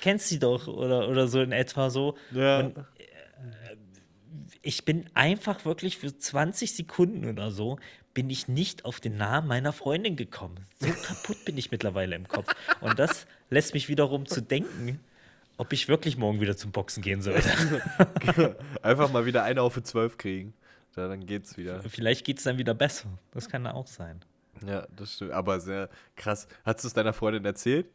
kennst 0.00 0.28
sie 0.28 0.38
doch 0.38 0.66
oder, 0.68 1.08
oder 1.08 1.28
so 1.28 1.40
in 1.40 1.52
etwa 1.52 1.90
so. 1.90 2.16
Ja. 2.30 2.60
Und 2.60 2.76
äh, 2.78 2.82
ich 4.62 4.84
bin 4.84 5.06
einfach 5.14 5.64
wirklich 5.64 5.98
für 5.98 6.16
20 6.16 6.74
Sekunden 6.74 7.28
oder 7.28 7.50
so, 7.50 7.78
bin 8.14 8.30
ich 8.30 8.48
nicht 8.48 8.84
auf 8.84 9.00
den 9.00 9.16
Namen 9.16 9.48
meiner 9.48 9.72
Freundin 9.72 10.16
gekommen. 10.16 10.66
So 10.80 10.88
kaputt 10.88 11.44
bin 11.44 11.56
ich 11.56 11.70
mittlerweile 11.70 12.16
im 12.16 12.28
Kopf. 12.28 12.52
Und 12.80 12.98
das 12.98 13.26
lässt 13.50 13.74
mich 13.74 13.88
wiederum 13.88 14.26
zu 14.26 14.42
denken, 14.42 15.00
ob 15.56 15.72
ich 15.72 15.88
wirklich 15.88 16.16
morgen 16.16 16.40
wieder 16.40 16.56
zum 16.56 16.72
Boxen 16.72 17.02
gehen 17.02 17.22
sollte. 17.22 17.50
Einfach 18.82 19.12
mal 19.12 19.26
wieder 19.26 19.44
eine 19.44 19.62
auf 19.62 19.80
12 19.82 20.18
kriegen. 20.18 20.54
Ja, 20.96 21.08
dann 21.08 21.24
geht's 21.24 21.56
wieder. 21.56 21.80
Vielleicht 21.82 22.24
geht 22.24 22.38
es 22.38 22.44
dann 22.44 22.58
wieder 22.58 22.74
besser. 22.74 23.08
Das 23.32 23.48
kann 23.48 23.66
auch 23.66 23.86
sein. 23.86 24.22
Ja, 24.66 24.86
das 24.94 25.14
stimmt. 25.14 25.32
Aber 25.32 25.60
sehr 25.60 25.88
krass. 26.16 26.46
Hast 26.64 26.84
du 26.84 26.88
es 26.88 26.94
deiner 26.94 27.12
Freundin 27.12 27.44
erzählt? 27.44 27.86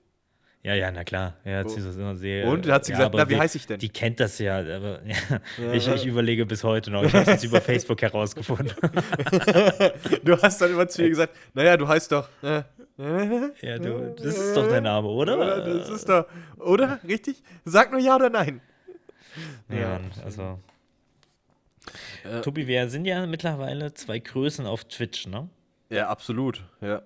Ja, 0.64 0.74
ja, 0.74 0.92
na 0.92 1.04
klar. 1.04 1.36
Ja, 1.46 1.62
immer 1.62 2.16
sehr, 2.16 2.46
Und? 2.48 2.68
Hat 2.68 2.84
sie 2.84 2.92
gesagt, 2.92 3.06
aber 3.14 3.20
na, 3.20 3.30
wie 3.30 3.36
die- 3.36 3.40
heiß 3.40 3.56
ich 3.56 3.68
denn? 3.68 3.80
Die 3.80 3.90
kennt 3.90 4.20
das 4.20 4.38
ja. 4.40 4.58
Aber, 4.58 5.00
ja, 5.58 5.74
Ich, 5.74 5.88
ich 5.88 6.06
überlege 6.06 6.46
bis 6.46 6.64
heute 6.64 6.92
noch. 6.92 7.04
Ich 7.04 7.14
habe 7.14 7.22
es 7.24 7.28
jetzt 7.28 7.44
über 7.46 7.62
Facebook 7.62 8.02
herausgefunden. 8.02 8.74
Du 10.24 10.42
hast 10.42 10.60
dann 10.62 10.72
immer 10.72 10.88
zu 10.88 11.04
ihr 11.04 11.10
gesagt, 11.10 11.34
naja, 11.54 11.78
du 11.78 11.88
heißt 11.88 12.12
doch. 12.12 12.28
Äh, 12.44 12.64
ja, 13.62 13.78
du, 13.78 14.14
das 14.18 14.38
ist 14.38 14.58
doch 14.58 14.68
dein 14.68 14.84
Name, 14.84 15.08
oder? 15.08 15.38
oder? 15.38 15.62
Das 15.62 15.90
ist 15.90 16.10
doch. 16.10 16.26
Oder? 16.58 17.00
Richtig? 17.08 17.44
Sag 17.64 17.92
nur 17.92 18.02
ja 18.02 18.16
oder 18.16 18.30
nein. 18.30 18.60
ja, 19.70 19.78
ja. 19.78 19.88
Mann, 19.90 20.12
also. 20.26 20.60
Äh, 22.26 22.42
Tobi, 22.42 22.68
wir 22.68 22.90
sind 22.90 23.06
ja 23.06 23.26
mittlerweile 23.26 23.94
zwei 23.94 24.20
Größen 24.20 24.66
auf 24.66 24.84
Twitch, 24.86 25.28
ne? 25.28 25.48
Ja, 25.90 26.10
absolut. 26.10 26.64
Ja. 26.82 27.02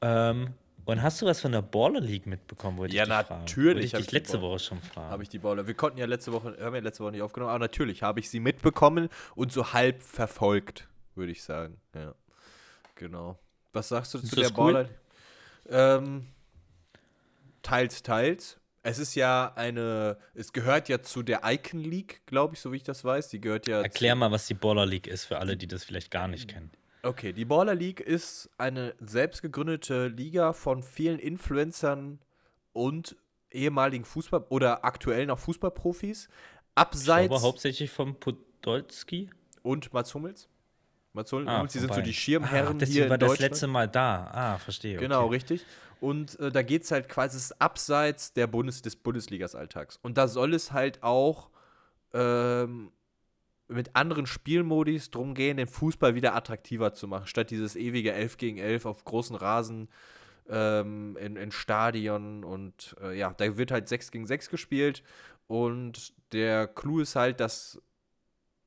Ähm, 0.00 0.48
und 0.88 1.02
hast 1.02 1.20
du 1.22 1.26
was 1.26 1.40
von 1.40 1.52
der 1.52 1.62
Baller 1.62 2.00
League 2.00 2.26
mitbekommen? 2.26 2.78
Wollte 2.78 2.94
Ja, 2.96 3.02
ich 3.04 3.08
dich 3.08 3.16
fragen. 3.26 3.40
natürlich 3.40 3.74
Wollte 3.74 3.86
ich 3.86 3.92
dich 4.06 4.12
letzte 4.12 4.38
Baller- 4.38 4.50
Woche 4.52 4.58
schon 4.58 4.82
fragen. 4.82 5.10
Habe 5.10 5.22
ich 5.22 5.28
die 5.28 5.38
Baller. 5.38 5.66
Wir 5.66 5.74
konnten 5.74 5.98
ja 5.98 6.06
letzte 6.06 6.32
Woche, 6.32 6.56
haben 6.60 6.74
ja 6.74 6.80
letzte 6.80 7.04
Woche 7.04 7.12
nicht 7.12 7.22
aufgenommen, 7.22 7.50
aber 7.50 7.58
natürlich 7.60 8.02
habe 8.02 8.20
ich 8.20 8.30
sie 8.30 8.40
mitbekommen 8.40 9.08
und 9.34 9.52
so 9.52 9.72
halb 9.72 10.02
verfolgt, 10.02 10.88
würde 11.14 11.32
ich 11.32 11.42
sagen. 11.42 11.80
Ja. 11.94 12.14
Genau. 12.94 13.38
Was 13.72 13.88
sagst 13.88 14.14
du 14.14 14.18
Ist 14.18 14.28
zu 14.30 14.36
der 14.36 14.50
cool? 14.58 14.72
Baller? 14.72 14.88
Ähm, 15.68 16.26
teils, 17.62 18.02
teils. 18.02 18.56
Es 18.82 18.98
ist 18.98 19.14
ja 19.16 19.52
eine, 19.56 20.16
es 20.34 20.52
gehört 20.52 20.88
ja 20.88 21.02
zu 21.02 21.22
der 21.22 21.40
Icon 21.44 21.80
League, 21.80 22.22
glaube 22.26 22.54
ich, 22.54 22.60
so 22.60 22.72
wie 22.72 22.76
ich 22.76 22.84
das 22.84 23.04
weiß. 23.04 23.28
Die 23.28 23.40
gehört 23.40 23.66
ja 23.68 23.82
Erklär 23.82 24.14
mal, 24.14 24.30
was 24.30 24.46
die 24.46 24.54
Baller 24.54 24.86
League 24.86 25.06
ist 25.06 25.24
für 25.26 25.38
alle, 25.38 25.56
die 25.56 25.66
das 25.66 25.84
vielleicht 25.84 26.10
gar 26.10 26.28
nicht 26.28 26.48
kennen. 26.48 26.70
Okay, 27.02 27.32
die 27.32 27.44
Baller 27.44 27.74
League 27.74 28.00
ist 28.00 28.50
eine 28.58 28.94
selbst 29.00 29.42
gegründete 29.42 30.08
Liga 30.08 30.52
von 30.52 30.82
vielen 30.82 31.18
Influencern 31.18 32.18
und 32.72 33.16
ehemaligen 33.50 34.04
Fußball- 34.04 34.46
oder 34.48 34.84
aktuell 34.84 35.26
noch 35.26 35.38
Fußballprofis. 35.38 36.28
Abseits 36.74 37.28
glaube 37.28 37.42
hauptsächlich 37.42 37.90
vom 37.90 38.16
Podolski. 38.16 39.30
und 39.62 39.92
Mats 39.92 40.14
Hummels. 40.14 40.48
Mats 41.12 41.32
Hummels, 41.32 41.48
Ah, 41.48 41.66
die 41.66 41.78
sind 41.78 41.94
so 41.94 42.00
die 42.00 42.14
Schirmherren 42.14 42.80
ah, 42.80 42.84
hier 42.84 43.04
in 43.04 43.10
war 43.10 43.18
das 43.18 43.38
letzte 43.38 43.66
Mal 43.66 43.88
da. 43.88 44.30
Ah, 44.32 44.58
verstehe. 44.58 44.98
Genau, 44.98 45.24
okay. 45.24 45.34
richtig. 45.34 45.66
Und 46.00 46.38
äh, 46.38 46.52
da 46.52 46.62
geht 46.62 46.84
es 46.84 46.90
halt 46.90 47.08
quasi 47.08 47.54
abseits 47.58 48.32
der 48.32 48.46
Bundes 48.46 48.82
des 48.82 48.96
Bundesligas-Alltags. 48.96 49.98
Und 50.02 50.16
da 50.16 50.28
soll 50.28 50.54
es 50.54 50.72
halt 50.72 51.02
auch 51.02 51.50
ähm, 52.12 52.92
mit 53.68 53.94
anderen 53.94 54.26
Spielmodis 54.26 55.10
drum 55.10 55.34
gehen, 55.34 55.58
den 55.58 55.66
Fußball 55.66 56.14
wieder 56.14 56.34
attraktiver 56.34 56.94
zu 56.94 57.06
machen, 57.06 57.26
statt 57.26 57.50
dieses 57.50 57.76
ewige 57.76 58.12
11 58.12 58.36
gegen 58.38 58.58
11 58.58 58.86
auf 58.86 59.04
großen 59.04 59.36
Rasen 59.36 59.88
ähm, 60.48 61.16
in, 61.20 61.36
in 61.36 61.52
Stadion. 61.52 62.44
Und 62.44 62.96
äh, 63.02 63.16
ja, 63.16 63.34
da 63.36 63.56
wird 63.56 63.70
halt 63.70 63.88
6 63.88 64.10
gegen 64.10 64.26
6 64.26 64.48
gespielt. 64.48 65.02
Und 65.46 66.12
der 66.32 66.66
Clou 66.66 67.00
ist 67.00 67.16
halt, 67.16 67.40
dass 67.40 67.80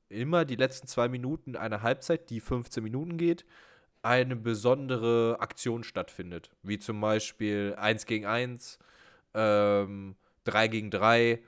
immer 0.09 0.45
die 0.45 0.55
letzten 0.55 0.87
zwei 0.87 1.07
Minuten 1.07 1.55
einer 1.55 1.81
Halbzeit, 1.81 2.29
die 2.29 2.39
15 2.39 2.83
Minuten 2.83 3.17
geht, 3.17 3.45
eine 4.03 4.35
besondere 4.35 5.37
Aktion 5.39 5.83
stattfindet. 5.83 6.49
Wie 6.63 6.79
zum 6.79 6.99
Beispiel 7.01 7.75
1 7.77 8.05
gegen 8.05 8.25
1, 8.25 8.79
ähm, 9.33 10.15
3 10.43 10.67
gegen 10.67 10.91
3 10.91 11.41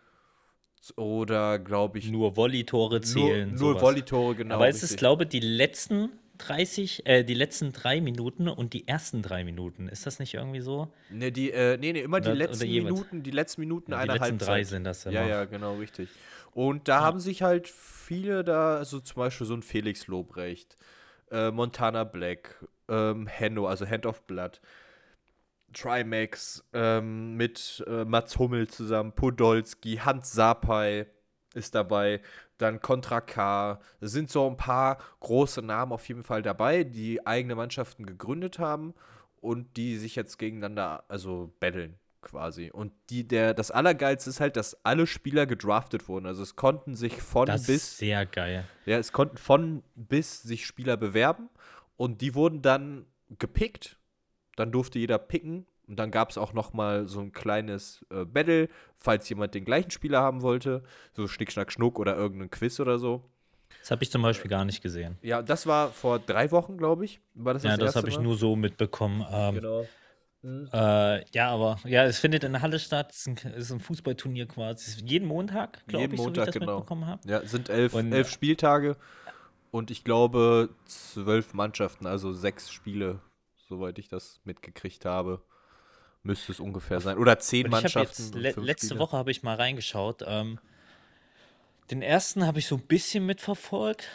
oder, 0.97 1.59
glaube 1.59 1.97
ich, 1.99 2.09
Nur 2.09 2.35
Volley-Tore 2.35 3.01
zählen. 3.01 3.53
nur, 3.55 3.73
nur. 3.73 3.81
Volley-Tore, 3.81 4.35
genau. 4.35 4.55
Aber 4.55 4.67
es 4.67 4.77
ist, 4.77 4.83
richtig. 4.83 4.97
glaube 4.97 5.23
ich, 5.23 5.29
die 5.29 5.39
letzten 5.39 6.09
30, 6.39 7.05
äh, 7.05 7.23
die 7.23 7.35
letzten 7.35 7.71
drei 7.71 8.01
Minuten 8.01 8.49
und 8.49 8.73
die 8.73 8.87
ersten 8.87 9.21
drei 9.21 9.43
Minuten. 9.43 9.87
Ist 9.87 10.05
das 10.05 10.19
nicht 10.19 10.33
irgendwie 10.33 10.59
so? 10.61 10.91
Nee, 11.09 11.31
die, 11.31 11.51
äh, 11.51 11.77
nee, 11.77 11.93
nee, 11.93 12.01
immer 12.01 12.19
die 12.19 12.29
Oder- 12.29 12.35
oder 12.35 12.47
letzten. 12.47 12.67
Minuten, 12.69 13.23
die 13.23 13.31
letzten 13.31 13.61
Minuten 13.61 13.91
Ja, 13.91 13.97
die 13.97 14.03
einer 14.03 14.13
letzten 14.13 14.23
Halbzeit. 14.31 14.47
drei 14.49 14.63
sind 14.63 14.83
das 14.83 15.03
Ja, 15.05 15.11
immer. 15.11 15.27
ja, 15.27 15.45
genau, 15.45 15.75
richtig. 15.75 16.09
Und 16.53 16.87
da 16.87 17.01
haben 17.01 17.19
sich 17.19 17.41
halt 17.43 17.67
viele 17.67 18.43
da, 18.43 18.77
also 18.77 18.99
zum 18.99 19.15
Beispiel 19.17 19.47
so 19.47 19.53
ein 19.53 19.61
Felix 19.63 20.07
Lobrecht, 20.07 20.75
äh, 21.31 21.49
Montana 21.51 22.03
Black, 22.03 22.63
ähm, 22.89 23.27
Henno, 23.27 23.67
also 23.67 23.87
Hand 23.87 24.05
of 24.05 24.23
Blood, 24.23 24.59
Trimax 25.73 26.63
ähm, 26.73 27.35
mit 27.35 27.83
äh, 27.87 28.05
Mats 28.05 28.37
Hummel 28.37 28.67
zusammen, 28.67 29.13
Podolski, 29.13 29.97
Hans 29.97 30.31
Sapai 30.31 31.07
ist 31.53 31.75
dabei, 31.75 32.21
dann 32.57 32.81
Contra 32.81 33.21
K. 33.21 33.79
Es 33.99 34.11
sind 34.11 34.29
so 34.29 34.47
ein 34.47 34.57
paar 34.57 34.97
große 35.19 35.61
Namen 35.61 35.91
auf 35.91 36.07
jeden 36.07 36.23
Fall 36.23 36.41
dabei, 36.41 36.83
die 36.83 37.25
eigene 37.25 37.55
Mannschaften 37.55 38.05
gegründet 38.05 38.59
haben 38.59 38.93
und 39.41 39.77
die 39.77 39.97
sich 39.97 40.15
jetzt 40.15 40.39
gegeneinander, 40.39 41.03
also 41.09 41.53
battlen 41.59 41.99
quasi. 42.21 42.71
Und 42.71 42.93
die, 43.09 43.27
der, 43.27 43.53
das 43.53 43.69
Allergeilste 43.69 44.29
ist 44.29 44.39
halt, 44.39 44.55
dass 44.55 44.83
alle 44.85 45.05
Spieler 45.05 45.45
gedraftet 45.45 46.07
wurden. 46.07 46.25
Also 46.25 46.41
es 46.41 46.55
konnten 46.55 46.95
sich 46.95 47.21
von 47.21 47.45
Das 47.45 47.61
ist 47.61 47.67
bis, 47.67 47.97
sehr 47.97 48.25
geil. 48.25 48.65
ja, 48.85 48.97
es 48.97 49.11
konnten 49.11 49.37
von 49.37 49.83
bis 49.95 50.41
sich 50.41 50.65
Spieler 50.65 50.97
bewerben 50.97 51.49
und 51.97 52.21
die 52.21 52.33
wurden 52.33 52.61
dann 52.61 53.05
gepickt. 53.37 53.99
Dann 54.55 54.71
durfte 54.71 54.99
jeder 54.99 55.17
picken. 55.17 55.65
Und 55.87 55.97
dann 55.99 56.11
gab 56.11 56.29
es 56.29 56.37
auch 56.37 56.53
noch 56.53 56.71
mal 56.73 57.07
so 57.07 57.19
ein 57.19 57.33
kleines 57.33 58.05
äh, 58.09 58.23
Battle, 58.23 58.69
falls 58.99 59.27
jemand 59.27 59.53
den 59.53 59.65
gleichen 59.65 59.91
Spieler 59.91 60.21
haben 60.21 60.41
wollte. 60.41 60.81
So 61.13 61.27
Schnick, 61.27 61.51
Schnack, 61.51 61.71
Schnuck 61.73 61.99
oder 61.99 62.15
irgendein 62.15 62.49
Quiz 62.49 62.79
oder 62.79 62.97
so. 62.99 63.29
Das 63.81 63.91
habe 63.91 64.01
ich 64.03 64.09
zum 64.09 64.21
Beispiel 64.21 64.49
gar 64.49 64.63
nicht 64.63 64.81
gesehen. 64.81 65.17
Ja, 65.21 65.41
das 65.41 65.67
war 65.67 65.89
vor 65.89 66.19
drei 66.19 66.51
Wochen, 66.51 66.77
glaube 66.77 67.03
ich. 67.03 67.19
War 67.33 67.53
das 67.53 67.63
Ja, 67.63 67.75
das, 67.75 67.87
das 67.87 67.95
habe 67.97 68.07
ich 68.09 68.17
nur 68.19 68.37
so 68.37 68.55
mitbekommen. 68.55 69.25
Ähm, 69.29 69.55
Genau. 69.55 69.85
äh, 70.73 71.25
ja, 71.31 71.49
aber 71.49 71.79
ja, 71.85 72.05
es 72.05 72.19
findet 72.19 72.43
in 72.45 72.53
der 72.53 72.61
Halle 72.61 72.79
statt. 72.79 73.11
Es 73.11 73.19
ist 73.19 73.27
ein, 73.27 73.37
es 73.51 73.65
ist 73.65 73.71
ein 73.71 73.79
Fußballturnier 73.81 74.47
quasi. 74.47 75.01
Jeden 75.05 75.27
Montag, 75.27 75.85
glaube 75.87 76.03
Jeden 76.03 76.13
ich, 76.13 76.19
so 76.19 76.23
wie 76.23 76.27
Montag, 76.27 76.47
ich 76.47 76.53
das 76.53 76.59
genau. 76.61 76.75
mitbekommen 76.77 77.07
habe. 77.07 77.27
Ja, 77.27 77.41
sind 77.45 77.69
elf, 77.69 77.93
Und- 77.93 78.13
elf 78.13 78.29
Spieltage 78.29 78.95
und 79.71 79.91
ich 79.91 80.03
glaube 80.05 80.69
zwölf 80.85 81.53
Mannschaften, 81.53 82.05
also 82.07 82.31
sechs 82.31 82.71
Spiele, 82.71 83.19
soweit 83.73 83.97
ich 83.97 84.07
das 84.07 84.39
mitgekriegt 84.43 85.05
habe. 85.05 85.41
Müsste 86.21 86.51
es 86.51 86.59
ungefähr 86.59 87.01
sein. 87.01 87.17
Oder 87.17 87.39
zehn 87.39 87.65
Und 87.65 87.71
ich 87.71 87.73
habe 87.75 87.81
Mannschaften. 87.83 88.23
jetzt, 88.23 88.35
le 88.35 88.51
letzte 88.65 88.87
Spiele. 88.87 88.99
Woche 88.99 89.17
habe 89.17 89.31
ich 89.31 89.41
mal 89.43 89.55
reingeschaut. 89.55 90.23
Ähm, 90.25 90.59
den 91.91 92.01
ersten 92.01 92.45
habe 92.45 92.59
ich 92.59 92.67
so 92.67 92.75
ein 92.75 92.81
bisschen 92.81 93.25
mitverfolgt. 93.25 94.07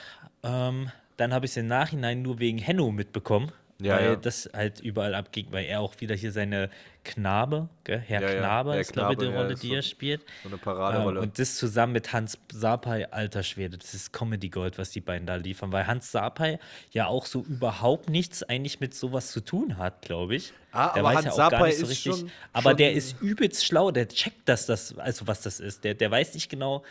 Ähm, 0.42 0.90
dann 1.16 1.32
habe 1.34 1.44
ich 1.46 1.50
es 1.52 1.56
im 1.56 1.66
Nachhinein 1.66 2.22
nur 2.22 2.38
wegen 2.38 2.58
Henno 2.58 2.90
mitbekommen. 2.92 3.50
Ja, 3.80 3.94
weil 3.96 4.04
ja. 4.06 4.16
das 4.16 4.50
halt 4.52 4.80
überall 4.80 5.14
abging, 5.14 5.46
weil 5.50 5.64
er 5.66 5.78
auch 5.80 5.94
wieder 6.00 6.16
hier 6.16 6.32
seine 6.32 6.68
Knabe, 7.04 7.68
gell? 7.84 8.00
Herr 8.04 8.20
Ja, 8.22 8.38
Knabe 8.40 8.72
Herr 8.72 8.80
ist, 8.80 8.92
glaube 8.92 9.12
ich, 9.12 9.18
die 9.20 9.26
Rolle, 9.26 9.54
die 9.54 9.68
so- 9.68 9.74
er 9.76 9.82
spielt. 9.82 10.22
So 10.42 10.48
eine 10.48 10.54
Ähm, 10.54 10.60
Paraderolle. 10.60 11.20
und 11.20 11.38
das 11.38 11.54
zusammen 11.56 11.92
mit 11.92 12.12
Hans 12.12 12.38
Sapai, 12.52 13.06
alter 13.12 13.44
Schwede, 13.44 13.78
das 13.78 13.94
ist 13.94 14.12
Comedy 14.12 14.48
Gold, 14.48 14.78
was 14.78 14.90
die 14.90 15.00
beiden 15.00 15.28
da 15.28 15.36
liefern, 15.36 15.70
weil 15.70 15.86
Hans 15.86 16.10
Sapai 16.10 16.58
ja 16.90 17.06
auch 17.06 17.24
so 17.24 17.42
überhaupt 17.42 18.10
nichts 18.10 18.42
eigentlich 18.42 18.80
mit 18.80 18.94
sowas 18.94 19.30
zu 19.30 19.40
tun 19.44 19.78
hat, 19.78 20.02
glaube 20.02 20.34
ich. 20.34 20.52
Ah, 20.72 20.88
der 20.92 21.04
aber 21.04 21.08
weiß 21.10 21.16
Hans 21.16 21.24
ja 21.26 21.32
auch 21.32 21.36
gar 21.36 21.50
Sapai 21.52 21.68
nicht 21.68 21.78
so 21.78 21.86
richtig. 21.86 22.16
schon- 22.16 22.30
aber 22.52 22.74
der 22.74 22.88
schon- 22.88 22.98
ist 22.98 23.20
übelst 23.22 23.64
schlau, 23.64 23.92
der 23.92 24.08
checkt 24.08 24.48
das, 24.48 24.66
das 24.66 24.98
also 24.98 25.28
was 25.28 25.40
das 25.42 25.60
ist. 25.60 25.84
Der, 25.84 25.94
der 25.94 26.10
weiß 26.10 26.34
nicht 26.34 26.50
genau, 26.50 26.82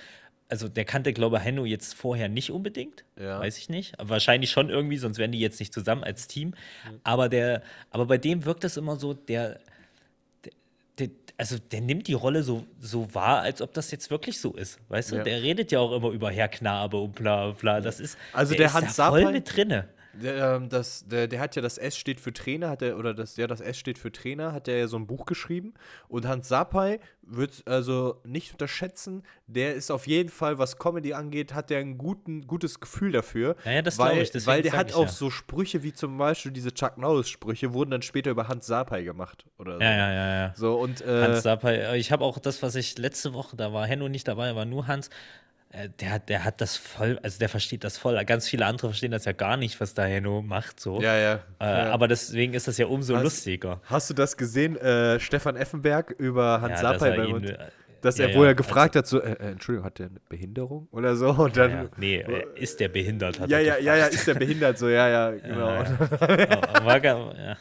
also 0.50 0.68
der 0.70 0.86
kannte, 0.86 1.12
glaube 1.14 1.38
ich, 1.38 1.44
Henno 1.44 1.66
jetzt 1.66 1.94
vorher 1.94 2.30
nicht 2.30 2.52
unbedingt. 2.52 3.04
Ja. 3.20 3.40
Weiß 3.40 3.58
ich 3.58 3.68
nicht. 3.70 4.00
Aber 4.00 4.12
wahrscheinlich 4.12 4.50
schon 4.50 4.70
irgendwie, 4.70 4.98
sonst 4.98 5.18
wären 5.18 5.32
die 5.32 5.40
jetzt 5.40 5.60
nicht 5.60 5.74
zusammen 5.74 6.04
als 6.04 6.28
Team. 6.28 6.54
Aber 7.04 7.28
der, 7.30 7.62
aber 7.92 8.06
bei 8.06 8.18
dem 8.18 8.46
wirkt 8.46 8.64
das 8.64 8.78
immer 8.78 8.96
so, 8.96 9.14
der, 9.14 9.60
der, 11.00 11.10
also 11.38 11.58
der 11.60 11.82
nimmt 11.82 12.08
die 12.08 12.14
Rolle 12.14 12.44
so, 12.44 12.66
so 12.80 13.14
wahr, 13.14 13.42
als 13.42 13.62
ob 13.62 13.74
das 13.74 13.92
jetzt 13.92 14.10
wirklich 14.10 14.40
so 14.40 14.54
ist. 14.54 14.80
Weißt 14.90 15.12
du, 15.12 15.18
Ja. 15.18 15.24
der 15.24 15.42
redet 15.44 15.72
ja 15.72 15.80
auch 15.80 15.92
immer 15.92 16.10
über 16.12 16.32
Herr 16.32 16.48
Knabe 16.48 16.98
und 16.98 17.14
bla 17.16 17.52
bla. 17.52 17.82
Das 17.82 18.00
ist, 18.00 18.18
Also 18.34 18.56
der 18.56 18.68
ist 18.68 18.74
Hans 18.74 18.96
da 18.96 19.10
voll 19.10 19.24
Sapai- 19.24 19.32
mit 19.34 19.56
drinne. 19.56 19.88
Der, 20.22 20.56
ähm, 20.56 20.70
das, 20.70 21.08
der, 21.08 21.28
der 21.28 21.40
hat 21.40 21.56
ja 21.56 21.62
das 21.62 21.78
S 21.78 21.98
steht 21.98 22.20
für 22.20 22.34
Trainer, 22.34 22.70
hat 22.70 22.82
er, 22.82 22.98
oder 22.98 23.14
das, 23.14 23.38
ja, 23.38 23.48
das 23.48 23.62
S 23.62 23.78
steht 23.78 23.98
für 23.98 24.12
Trainer, 24.12 24.54
hat 24.54 24.68
er 24.68 24.78
ja 24.78 24.88
so 24.88 24.98
ein 24.98 25.08
Buch 25.08 25.26
geschrieben. 25.26 25.74
Und 26.08 26.28
Hans 26.28 26.48
Sapai 26.48 27.00
wird 27.22 27.64
also 27.66 28.22
nicht 28.24 28.54
unterschätzen, 28.54 29.24
der 29.48 29.76
ist 29.76 29.92
auf 29.92 30.08
jeden 30.08 30.30
Fall, 30.30 30.58
was 30.58 30.78
Comedy 30.78 31.14
angeht, 31.14 31.54
hat 31.54 31.70
der 31.70 31.80
ein 31.80 31.98
guten, 31.98 32.48
gutes 32.48 32.80
Gefühl 32.80 33.12
dafür. 33.12 33.56
Ja, 33.66 33.72
ja, 33.72 33.82
das 33.82 33.98
weil, 33.98 34.24
glaub 34.24 34.36
ich, 34.36 34.48
Weil 34.48 34.62
der 34.62 34.74
hat 34.74 34.94
auch 34.94 35.04
ja. 35.04 35.08
so 35.08 35.30
Sprüche 35.30 35.84
wie 35.84 35.94
zum 35.94 36.18
Beispiel 36.18 36.52
diese 36.52 36.74
Chuck 36.74 36.98
Norris-Sprüche, 36.98 37.74
wurden 37.74 37.92
dann 37.92 38.02
später 38.02 38.32
über 38.32 38.48
Hans 38.48 38.68
Sapai 38.68 39.04
gemacht. 39.04 39.46
Oder 39.58 39.76
so. 39.76 39.82
Ja, 39.82 39.92
ja, 39.92 40.14
ja, 40.14 40.36
ja. 40.36 40.54
So, 40.56 40.76
und 40.76 41.02
äh, 41.02 41.24
Hans 41.24 41.44
Sapai, 41.44 41.98
ich 41.98 42.12
habe 42.12 42.24
auch 42.24 42.40
das, 42.40 42.64
was 42.64 42.76
ich 42.76 42.98
letzte 42.98 43.34
Woche, 43.34 43.56
da 43.56 43.74
war 43.74 43.86
Henno 43.86 44.10
nicht 44.10 44.28
dabei, 44.28 44.56
war 44.56 44.66
nur 44.66 44.88
Hans. 44.88 45.10
Äh, 45.72 45.90
Der 46.00 46.12
hat, 46.12 46.30
der 46.30 46.44
hat 46.44 46.62
das 46.62 46.78
voll, 46.78 47.20
also 47.24 47.40
der 47.40 47.50
versteht 47.50 47.84
das 47.84 47.98
voll. 47.98 48.24
Ganz 48.26 48.48
viele 48.48 48.66
andere 48.66 48.88
verstehen 48.90 49.12
das 49.12 49.26
ja 49.26 49.32
gar 49.34 49.58
nicht, 49.58 49.80
was 49.82 49.94
da 49.94 50.04
Henno 50.06 50.42
macht. 50.42 50.80
So. 50.80 51.02
ja, 51.02 51.16
ja. 51.18 51.34
Äh, 51.60 51.66
ja. 51.66 51.92
Aber 51.92 52.08
deswegen 52.08 52.54
ist 52.54 52.68
das 52.68 52.78
ja 52.78 52.88
umso 52.88 53.16
Hast- 53.16 53.24
lustiger. 53.24 53.82
Hast 53.86 54.10
du 54.10 54.14
das 54.14 54.38
gesehen, 54.38 54.76
äh, 54.78 55.20
Stefan 55.20 55.56
Effenberg 55.56 56.12
über 56.12 56.62
Hans 56.62 56.82
Ja, 56.82 56.94
Sapai 56.98 57.26
ihn, 57.26 57.36
Uns- 57.36 57.50
äh, 57.50 57.58
Dass 58.02 58.18
ja, 58.18 58.28
er, 58.28 58.36
wo 58.36 58.44
ja, 58.44 58.50
er 58.50 58.56
gefragt 58.56 58.96
hat, 58.96 59.08
so, 59.08 59.22
äh, 59.22 59.32
äh, 59.34 59.52
Entschuldigung, 59.52 59.86
hat 59.86 60.00
der 60.00 60.08
eine 60.08 60.20
Behinderung 60.30 60.88
oder 60.92 61.16
so? 61.16 61.30
Und 61.30 61.58
dann, 61.58 61.72
Ja, 61.72 61.90
nee, 61.98 62.18
äh, 62.18 62.46
ist 62.56 62.80
der 62.80 62.90
behindert? 62.90 63.40
Ja, 63.48 63.60
ja, 63.60 63.78
ja, 63.78 63.96
ja, 63.96 64.06
ist 64.06 64.28
der 64.28 64.36
behindert, 64.36 64.78
so, 64.78 64.88
ja, 64.90 65.08
ja, 65.10 65.32
genau. 65.38 65.84
Aber, 66.74 67.04
ja. 67.04 67.58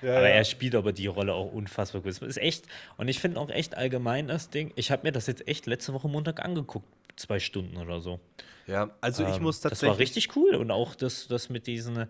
Ja, 0.00 0.12
ja. 0.12 0.20
er 0.20 0.44
spielt 0.44 0.74
aber 0.74 0.92
die 0.92 1.06
Rolle 1.08 1.32
auch 1.34 1.52
unfassbar 1.52 2.02
gut. 2.02 2.20
Ist 2.22 2.38
echt, 2.38 2.66
und 2.96 3.08
ich 3.08 3.18
finde 3.20 3.40
auch 3.40 3.50
echt 3.50 3.76
allgemein 3.76 4.28
das 4.28 4.50
Ding, 4.50 4.72
ich 4.76 4.90
habe 4.90 5.02
mir 5.06 5.12
das 5.12 5.26
jetzt 5.26 5.46
echt 5.48 5.66
letzte 5.66 5.92
Woche 5.92 6.08
Montag 6.08 6.44
angeguckt, 6.44 6.86
zwei 7.16 7.40
Stunden 7.40 7.76
oder 7.76 8.00
so. 8.00 8.20
Ja, 8.66 8.90
also 9.00 9.24
ich 9.24 9.36
Ähm, 9.36 9.42
muss 9.42 9.60
Das 9.60 9.70
tatsächlich. 9.70 9.90
war 9.90 9.98
richtig 9.98 10.36
cool 10.36 10.54
und 10.54 10.70
auch 10.70 10.94
das, 10.94 11.26
das 11.26 11.48
mit 11.48 11.66
diesen, 11.66 12.06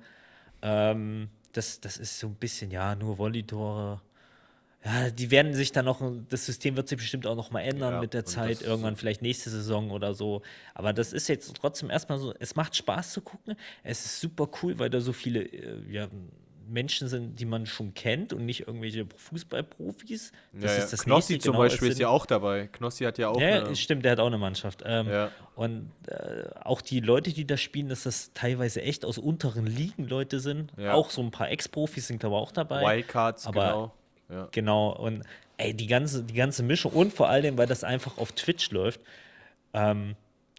ähm, 0.63 1.29
das, 1.53 1.81
das 1.81 1.97
ist 1.97 2.19
so 2.19 2.27
ein 2.27 2.35
bisschen, 2.35 2.71
ja, 2.71 2.95
nur 2.95 3.17
Volley-Tore. 3.19 4.01
Ja, 4.85 5.11
die 5.11 5.31
werden 5.33 5.55
sich 5.55 5.73
dann 5.73 5.87
noch, 5.87 6.01
das 6.29 6.47
System 6.47 6.77
wird 6.77 6.89
sich 6.89 6.99
bestimmt 6.99 7.27
auch 7.27 7.35
noch 7.35 7.51
mal 7.51 7.61
ändern 7.63 7.95
Ja, 7.95 8.01
mit 8.01 8.15
der 8.15 8.25
Zeit, 8.25 8.61
das- 8.61 8.63
irgendwann 8.63 8.95
vielleicht 8.97 9.23
nächste 9.23 9.51
Saison 9.51 9.91
oder 9.91 10.15
so. 10.15 10.43
Aber 10.75 10.93
das 10.93 11.13
ist 11.13 11.29
jetzt 11.29 11.53
trotzdem 11.57 11.91
erstmal 11.91 12.19
so, 12.19 12.33
es 12.39 12.55
macht 12.55 12.77
Spaß 12.77 13.13
zu 13.13 13.21
gucken. 13.21 13.57
Es 13.83 14.05
ist 14.05 14.21
super 14.21 14.49
cool, 14.63 14.79
weil 14.79 14.89
da 14.89 15.01
so 15.01 15.13
viele 15.13 15.41
äh, 15.43 15.83
ja, 15.91 16.07
Menschen 16.71 17.09
sind, 17.09 17.41
die 17.41 17.45
man 17.47 17.67
schon 17.67 17.93
kennt 17.95 18.33
und 18.33 18.45
nicht 18.47 18.69
irgendwelche 18.69 19.07
Fußballprofis. 19.17 20.33
ja, 20.53 20.61
ja. 20.73 20.79
das 20.79 21.03
Knossi 21.03 21.33
nächste, 21.35 21.47
zum 21.47 21.53
genau, 21.53 21.65
Beispiel 21.65 21.89
ist 21.89 21.99
ja 21.99 22.09
auch 22.09 22.27
dabei. 22.27 22.69
Knossi 22.69 23.05
hat 23.05 23.19
ja 23.19 23.31
auch. 23.31 23.41
ja, 23.41 23.65
eine, 23.65 23.75
stimmt, 23.77 24.05
der 24.05 24.13
hat 24.13 24.21
auch 24.21 24.27
eine 24.27 24.39
Mannschaft. 24.39 24.83
Ähm, 24.87 25.09
Ja. 25.09 25.31
Und 25.57 25.91
äh, 26.07 26.45
auch 26.63 26.81
die 26.83 27.01
Leute, 27.01 27.33
die 27.33 27.47
da 27.47 27.57
spielen, 27.57 27.89
dass 27.89 28.05
das 28.05 28.33
teilweise 28.33 28.83
echt 28.83 29.05
aus 29.05 29.19
unteren 29.19 29.67
Ligen 29.67 30.07
Leute 30.07 30.39
sind. 30.39 30.73
Auch 30.89 31.11
so 31.11 31.21
ein 31.23 31.31
paar 31.33 31.51
Ex-Profis 31.51 32.07
sind 32.07 32.25
aber 32.25 32.37
auch 32.37 32.53
dabei. 32.53 32.83
Wildcards, 32.97 33.47
aber- 33.47 33.67
genau. 33.67 33.95
Ja. 34.31 34.49
Genau. 34.53 34.91
Und 34.97 35.23
ey, 35.57 35.75
die 35.75 35.87
ganze, 35.87 36.23
die 36.25 36.35
ganze 36.35 36.63
Mischung 36.63 36.93
und 36.93 37.13
vor 37.13 37.29
allem, 37.29 37.57
weil 37.59 37.67
das 37.67 37.85
einfach 37.85 38.19
auf 38.19 38.33
Twitch 38.33 38.71
läuft, 38.71 39.01
ähm, 39.73 40.17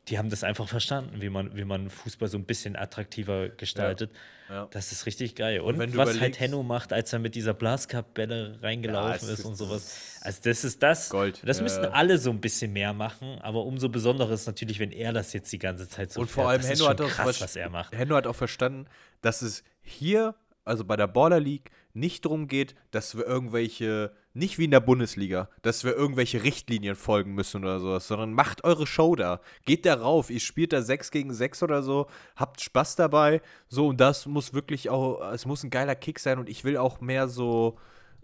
die 0.08 0.18
haben 0.18 0.30
das 0.32 0.44
einfach 0.44 0.68
verstanden, 0.68 1.22
wie 1.22 1.30
man, 1.30 1.56
wie 1.56 1.66
man 1.66 1.92
Fußball 1.92 2.28
so 2.28 2.38
ein 2.40 2.46
bisschen 2.46 2.76
attraktiver 2.76 3.50
gestaltet. 3.50 4.10
Ja. 4.50 4.68
Das 4.72 4.92
ist 4.92 5.06
richtig 5.06 5.36
geil. 5.36 5.60
Und, 5.60 5.78
du 5.78 5.98
was 5.98 6.20
halt 6.20 6.40
Henno 6.40 6.64
macht, 6.64 6.92
als 6.94 7.14
er 7.14 7.20
mit 7.20 7.36
dieser 7.36 7.54
Blascup-Bälle 7.54 8.54
Ja, 8.56 8.60
reingelaufen 8.68 9.28
es 9.28 9.34
ist 9.34 9.40
ist- 9.40 9.46
und 9.46 9.56
sowas. 9.56 10.18
Also 10.22 10.40
das 10.44 10.64
ist 10.64 10.82
das. 10.82 11.10
Gold. 11.12 11.42
Das 11.46 11.58
Ja, 11.58 11.64
müssten 11.64 11.84
ja. 11.84 11.90
alle 11.92 12.18
so 12.18 12.32
ein 12.32 12.42
bisschen 12.42 12.74
mehr 12.74 12.94
machen, 12.94 13.38
aber 13.42 13.64
umso 13.66 13.88
besonderer 13.90 14.32
ist 14.32 14.48
natürlich, 14.48 14.80
wenn 14.80 14.92
er 14.92 15.14
das 15.14 15.32
jetzt 15.34 15.52
die 15.52 15.60
ganze 15.60 15.88
Zeit 15.88 16.12
so 16.12 16.22
Und 16.22 16.28
vor 16.32 16.46
fährt. 16.46 16.50
allem 16.54 16.62
das 16.64 16.72
ist 16.72 16.80
Henno 16.80 16.90
hat 16.90 17.02
auch 17.02 17.08
krass, 17.10 17.38
ver- 17.38 17.44
was 17.44 17.56
er 17.56 17.70
macht. 17.70 17.96
Henno 17.96 18.16
hat 18.16 18.26
auch 18.26 18.36
verstanden, 18.36 18.88
dass 19.22 19.44
es 19.44 19.64
hier, 19.84 20.34
also 20.66 20.86
bei 20.86 20.96
der 20.96 21.08
Baller 21.08 21.40
League, 21.40 21.70
nicht 21.94 22.26
darum 22.26 22.48
geht, 22.48 22.76
dass 22.92 23.18
wir 23.18 23.26
irgendwelche, 23.26 24.12
nicht 24.34 24.58
wie 24.58 24.66
in 24.66 24.72
der 24.72 24.80
Bundesliga, 24.80 25.50
dass 25.62 25.84
wir 25.84 25.96
irgendwelche 25.96 26.44
Richtlinien 26.44 26.96
folgen 26.96 27.34
müssen 27.34 27.64
oder 27.64 27.80
sowas, 27.80 28.08
sondern 28.08 28.34
macht 28.34 28.64
eure 28.64 28.86
Show 28.86 29.16
da. 29.16 29.42
Geht 29.66 29.86
da 29.86 29.96
rauf, 29.96 30.30
ihr 30.30 30.40
spielt 30.40 30.74
da 30.74 30.82
6 30.82 31.12
gegen 31.12 31.34
6 31.34 31.64
oder 31.64 31.82
so, 31.82 32.08
habt 32.36 32.62
Spaß 32.62 32.96
dabei. 32.96 33.42
So, 33.68 33.88
und 33.88 34.00
das 34.00 34.26
muss 34.26 34.54
wirklich 34.54 34.90
auch, 34.90 35.32
es 35.32 35.46
muss 35.46 35.64
ein 35.64 35.70
geiler 35.70 35.96
Kick 35.96 36.20
sein 36.20 36.40
und 36.40 36.50
ich 36.50 36.64
will 36.64 36.78
auch 36.78 37.02
mehr 37.02 37.28
so, 37.28 37.78